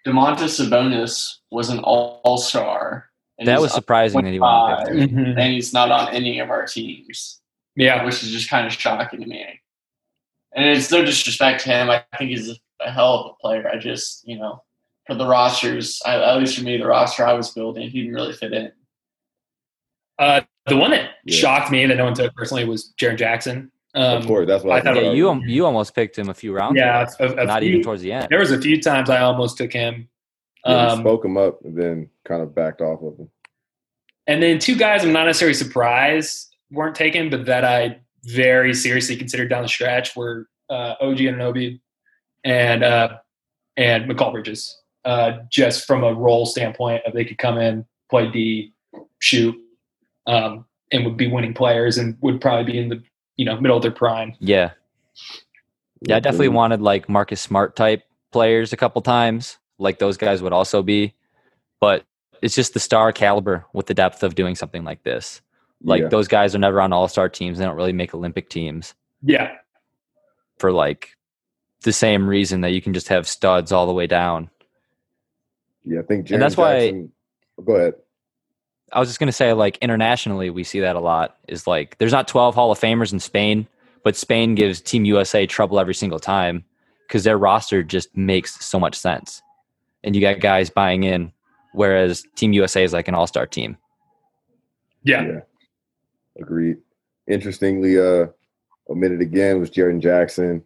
Domantas 0.07 0.61
Sabonis 0.61 1.39
was 1.51 1.69
an 1.71 1.81
all 1.81 2.39
star. 2.39 3.11
That 3.45 3.61
was 3.61 3.75
surprising 3.75 4.23
that 4.25 4.33
he 4.33 4.41
wanted 4.41 4.87
to 4.87 4.93
pick. 4.93 5.11
Mm-hmm. 5.11 5.39
and 5.39 5.53
he's 5.53 5.73
not 5.73 5.91
on 5.91 6.09
any 6.15 6.39
of 6.39 6.49
our 6.49 6.65
teams 6.67 7.41
Yeah, 7.75 8.05
which 8.05 8.23
is 8.23 8.31
just 8.31 8.49
kind 8.49 8.67
of 8.67 8.73
shocking 8.73 9.21
to 9.21 9.27
me. 9.27 9.61
And 10.55 10.65
it's 10.65 10.91
no 10.91 11.05
disrespect 11.05 11.65
to 11.65 11.69
him. 11.71 11.91
I 11.91 12.05
think 12.17 12.31
he's 12.31 12.59
a 12.81 12.91
hell 12.91 13.15
of 13.19 13.27
a 13.33 13.35
player. 13.43 13.69
I 13.69 13.77
just, 13.79 14.27
you 14.27 14.39
know, 14.39 14.63
for 15.07 15.15
the 15.15 15.27
rosters, 15.27 16.01
I, 16.07 16.15
at 16.17 16.39
least 16.39 16.57
for 16.57 16.65
me, 16.65 16.79
the 16.79 16.87
roster 16.87 17.27
I 17.27 17.35
was 17.35 17.51
building, 17.51 17.91
he 17.91 18.01
didn't 18.03 18.15
really 18.15 18.33
fit 18.33 18.53
in. 18.55 18.73
uh, 20.19 20.41
the 20.67 20.77
one 20.77 20.93
that 20.93 21.11
Yeah. 21.27 21.37
shocked 21.37 21.71
me 21.71 21.85
that 21.87 21.97
no 21.97 22.05
one 22.05 22.15
took 22.15 22.35
personally 22.35 22.65
was 22.65 22.95
Jaren 22.99 23.19
Jackson. 23.19 23.71
Um, 23.97 24.19
of 24.19 24.27
course, 24.27 24.47
that's 24.47 24.63
what 24.63 24.75
I 24.75 24.77
I, 24.77 24.81
thought 24.83 24.95
thought. 24.97 25.05
Yeah, 25.05 25.13
you 25.13 25.43
you 25.47 25.65
almost 25.65 25.95
picked 25.95 26.19
him 26.19 26.29
a 26.29 26.35
few 26.35 26.53
rounds. 26.53 26.77
Yeah, 26.77 27.03
ago. 27.03 27.35
a, 27.39 27.43
a 27.43 27.47
not 27.47 27.63
few- 27.63 27.71
even 27.71 27.83
towards 27.83 28.03
the 28.03 28.13
end. 28.13 28.29
There 28.31 28.39
was 28.39 28.53
a 28.53 28.61
few 28.61 28.81
times 28.81 29.09
I 29.09 29.23
almost 29.23 29.57
took 29.57 29.73
him. 29.73 30.09
Yeah, 30.67 30.89
Um, 30.89 31.01
spoke 31.01 31.25
him 31.25 31.37
up 31.37 31.65
and 31.65 31.77
then 31.77 32.11
kind 32.25 32.43
of 32.43 32.55
backed 32.55 32.81
off 32.83 33.01
of 33.03 33.19
him. 33.19 33.31
And 34.27 34.43
then 34.43 34.59
two 34.59 34.77
guys 34.77 35.05
I'm 35.05 35.13
not 35.13 35.25
necessarily 35.27 35.55
surprised 35.55 36.55
weren't 36.71 36.95
taken, 36.97 37.31
but 37.31 37.47
that 37.47 37.65
I 37.65 38.01
very 38.25 38.75
seriously 38.75 39.17
considered 39.17 39.49
down 39.49 39.63
the 39.63 39.69
stretch 39.69 40.15
were 40.17 40.49
uh, 40.69 40.95
OG 41.01 41.19
Anunoby 41.19 41.81
and 42.45 42.83
uh, 42.85 43.19
and 43.77 44.11
Mikal 44.11 44.33
Bridges. 44.33 44.83
Uh, 45.05 45.39
just 45.51 45.87
from 45.87 46.03
a 46.03 46.13
role 46.13 46.45
standpoint, 46.45 47.01
if 47.07 47.15
they 47.15 47.25
could 47.25 47.39
come 47.39 47.59
in, 47.59 47.87
play 48.11 48.29
D, 48.29 48.73
shoot, 49.21 49.55
um, 50.27 50.65
and 50.91 51.05
would 51.05 51.17
be 51.17 51.29
winning 51.29 51.55
players, 51.55 51.97
and 51.97 52.17
would 52.23 52.41
probably 52.41 52.73
be 52.73 52.79
in 52.79 52.89
the 52.89 53.01
you 53.37 53.45
know 53.45 53.61
middle 53.61 53.77
of 53.77 53.83
their 53.83 53.93
prime. 53.93 54.35
Yeah, 54.39 54.73
yeah. 56.03 56.17
I 56.17 56.21
definitely 56.21 56.49
mm-hmm. 56.49 56.57
wanted 56.57 56.81
like 56.81 57.09
Marcus 57.09 57.41
Smart 57.41 57.77
type 57.77 58.03
players 58.33 58.73
a 58.73 58.77
couple 58.77 59.03
times. 59.03 59.59
Like 59.79 59.99
those 59.99 60.17
guys 60.17 60.43
would 60.43 60.53
also 60.53 60.83
be, 60.83 61.15
but 61.81 62.05
it's 62.43 62.55
just 62.55 62.75
the 62.75 62.81
star 62.81 63.13
caliber 63.13 63.65
with 63.73 63.87
the 63.87 63.95
depth 63.95 64.23
of 64.23 64.35
doing 64.35 64.55
something 64.55 64.85
like 64.85 65.03
this. 65.03 65.41
Like 65.83 66.03
Yeah. 66.03 66.09
those 66.09 66.29
guys 66.29 66.55
are 66.55 66.59
never 66.59 66.81
on 66.81 66.93
all 66.93 67.09
star 67.09 67.29
teams. 67.29 67.59
They 67.59 67.65
don't 67.65 67.77
really 67.77 67.93
make 67.93 68.15
Olympic 68.15 68.49
teams 68.49 68.95
Yeah, 69.23 69.53
for 70.59 70.73
like 70.73 71.17
the 71.83 71.93
same 71.93 72.27
reason 72.27 72.63
that 72.63 72.73
you 72.73 72.81
can 72.81 72.95
just 72.95 73.09
have 73.09 73.29
studs 73.29 73.73
all 73.73 73.87
the 73.87 73.93
way 73.93 74.07
down. 74.07 74.51
Yeah, 75.85 76.01
I 76.01 76.03
think 76.03 76.27
Jaren 76.27 76.35
And 76.35 76.43
that's 76.43 76.57
why- 76.57 76.81
Jackson, 76.87 77.13
go 77.65 77.73
ahead. 77.75 77.95
I 78.93 79.01
was 79.01 79.09
just 79.09 79.19
gonna 79.19 79.33
say, 79.33 79.53
like 79.53 79.79
internationally, 79.79 80.51
we 80.51 80.65
see 80.65 80.81
that 80.81 80.97
a 80.97 81.01
lot. 81.01 81.37
Is 81.49 81.67
like 81.67 81.99
there's 81.99 82.13
not 82.13 82.29
12 82.29 82.55
Hall 82.55 82.71
of 82.71 82.79
Famers 82.79 83.13
in 83.13 83.21
Spain, 83.21 83.67
but 84.03 84.17
Spain 84.17 84.55
gives 84.55 84.81
Team 84.81 85.05
USA 85.05 85.47
trouble 85.47 85.81
every 85.81 85.95
single 85.95 86.19
time 86.19 86.65
because 87.07 87.25
their 87.25 87.39
roster 87.39 87.83
just 87.83 88.17
makes 88.17 88.65
so 88.65 88.79
much 88.79 88.95
sense, 88.95 89.43
and 90.05 90.15
you 90.15 90.21
got 90.21 90.41
guys 90.41 90.71
buying 90.71 91.05
in, 91.05 91.33
whereas 91.73 92.25
Team 92.37 92.53
USA 92.53 92.85
is 92.85 92.93
like 92.93 93.09
an 93.09 93.15
all 93.15 93.27
star 93.27 93.47
team. 93.47 93.77
yeah, 95.23 95.41
Agreed. 96.39 96.79
Interestingly, 97.27 97.99
uh, 97.99 98.27
omitted 98.89 99.21
again 99.21 99.59
was 99.59 99.71
Jaren 99.71 100.01
Jackson. 100.01 100.63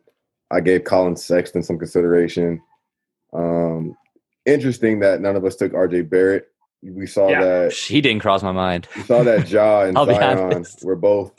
I 0.51 0.61
gave 0.61 0.85
Collin 0.85 1.17
Sexton 1.17 1.63
some 1.63 1.79
consideration. 1.79 2.61
Um, 3.33 3.97
interesting 4.47 5.01
that 5.01 5.21
none 5.21 5.37
of 5.37 5.45
us 5.45 5.57
took 5.57 5.73
RJ 5.73 6.11
Barrett. 6.11 6.49
We 6.83 7.07
saw 7.07 7.29
Yeah. 7.29 7.41
that 7.45 7.73
He 7.73 8.01
didn't 8.01 8.23
cross 8.23 8.43
my 8.43 8.53
mind. 8.53 8.89
we 8.97 9.03
saw 9.03 9.23
that 9.23 9.51
Ja 9.51 9.81
and 9.85 9.97
I'll 9.99 10.07
Zion 10.07 10.65
were 10.83 10.97
both 10.97 11.33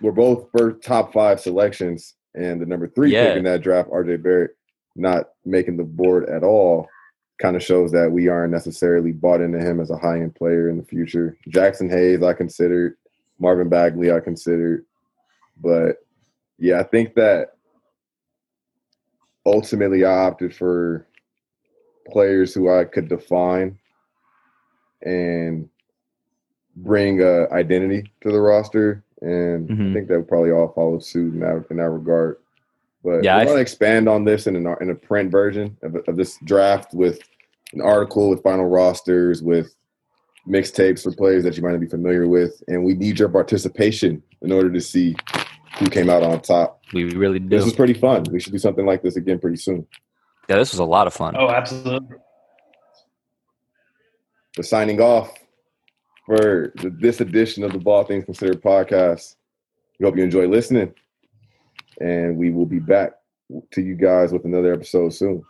were 0.00 0.12
both 0.12 0.48
first 0.56 0.82
top 0.82 1.12
five 1.12 1.40
selections, 1.40 2.14
and 2.34 2.60
the 2.60 2.66
number 2.66 2.88
three 2.88 3.12
Yeah. 3.12 3.28
pick 3.28 3.38
in 3.38 3.44
that 3.44 3.62
draft, 3.62 3.88
RJ 3.90 4.16
Barrett, 4.22 4.50
not 4.96 5.30
making 5.44 5.76
the 5.76 5.84
board 5.84 6.28
at 6.28 6.42
all, 6.42 6.88
kind 7.40 7.56
of 7.56 7.62
shows 7.62 7.90
that 7.92 8.10
we 8.10 8.28
aren't 8.28 8.52
necessarily 8.52 9.12
bought 9.12 9.40
into 9.40 9.58
him 9.58 9.80
as 9.80 9.90
a 9.90 9.96
high 9.96 10.16
end 10.20 10.34
player 10.34 10.68
in 10.68 10.76
the 10.76 10.84
future. 10.84 11.36
Jaxson 11.48 11.88
Hayes, 11.90 12.22
I 12.22 12.32
considered. 12.34 12.96
Marvin 13.38 13.68
Bagley, 13.68 14.12
I 14.12 14.20
considered. 14.20 14.84
But 15.60 15.96
yeah, 16.58 16.80
I 16.80 16.82
think 16.84 17.14
that 17.14 17.52
ultimately 19.46 20.04
I 20.04 20.12
opted 20.26 20.54
for 20.54 21.06
players 22.10 22.52
who 22.54 22.70
I 22.70 22.84
could 22.84 23.08
define 23.08 23.78
and 25.02 25.68
bring 26.76 27.22
uh, 27.22 27.46
identity 27.52 28.10
to 28.22 28.32
the 28.32 28.40
roster, 28.40 29.04
and 29.20 29.70
I 29.70 29.74
Mhm. 29.74 29.92
think 29.92 30.08
that 30.08 30.16
would 30.18 30.28
probably 30.28 30.50
all 30.52 30.68
follow 30.72 30.98
suit 30.98 31.34
in 31.34 31.40
that 31.40 31.64
in 31.70 31.76
that 31.76 31.90
regard. 31.90 32.38
But 33.04 33.24
Yeah, 33.24 33.36
yeah, 33.36 33.42
I 33.42 33.44
we're 33.46 33.56
to 33.56 33.60
expand 33.60 34.08
on 34.08 34.24
this 34.24 34.46
in 34.46 34.56
an 34.56 34.66
in 34.80 34.90
a 34.90 34.94
print 34.94 35.30
version 35.30 35.76
of, 35.82 35.96
of 36.08 36.16
this 36.16 36.38
draft 36.44 36.94
with 36.94 37.20
an 37.74 37.80
article 37.80 38.30
with 38.30 38.42
final 38.42 38.66
rosters 38.66 39.42
with 39.42 39.74
mixtapes 40.48 41.02
for 41.02 41.12
players 41.12 41.44
that 41.44 41.56
you 41.56 41.62
might 41.62 41.72
not 41.72 41.80
be 41.80 41.86
familiar 41.86 42.26
with, 42.28 42.62
and 42.68 42.84
we 42.84 42.94
need 42.94 43.18
your 43.18 43.28
participation 43.28 44.22
in 44.42 44.50
order 44.52 44.70
to 44.70 44.80
see 44.80 45.14
who 45.78 45.86
came 45.86 46.10
out 46.10 46.22
on 46.22 46.40
top. 46.40 46.80
We 46.92 47.04
really 47.14 47.38
do. 47.38 47.48
This 47.48 47.64
was 47.64 47.72
pretty 47.74 47.94
fun. 47.94 48.24
We 48.30 48.40
should 48.40 48.52
do 48.52 48.58
something 48.58 48.84
like 48.86 49.02
this 49.02 49.16
again 49.16 49.38
pretty 49.38 49.56
soon. 49.56 49.86
yeah, 50.48 50.56
this 50.56 50.72
was 50.72 50.80
a 50.80 50.84
lot 50.84 51.06
of 51.06 51.14
fun. 51.14 51.34
oh, 51.38 51.48
absolutely. 51.48 52.16
But 54.56 54.66
signing 54.66 55.00
off 55.00 55.32
for 56.26 56.72
this 56.76 57.20
edition 57.20 57.64
of 57.64 57.72
the 57.72 57.78
Ball 57.78 58.04
Things 58.04 58.24
Considered 58.24 58.62
podcast. 58.62 59.36
We 59.98 60.04
hope 60.04 60.16
you 60.16 60.22
enjoy 60.22 60.46
listening, 60.46 60.94
and 62.00 62.36
we 62.36 62.50
will 62.50 62.66
be 62.66 62.78
back 62.78 63.12
to 63.72 63.82
you 63.82 63.94
guys 63.94 64.32
with 64.32 64.44
another 64.44 64.72
episode 64.72 65.14
soon. 65.14 65.44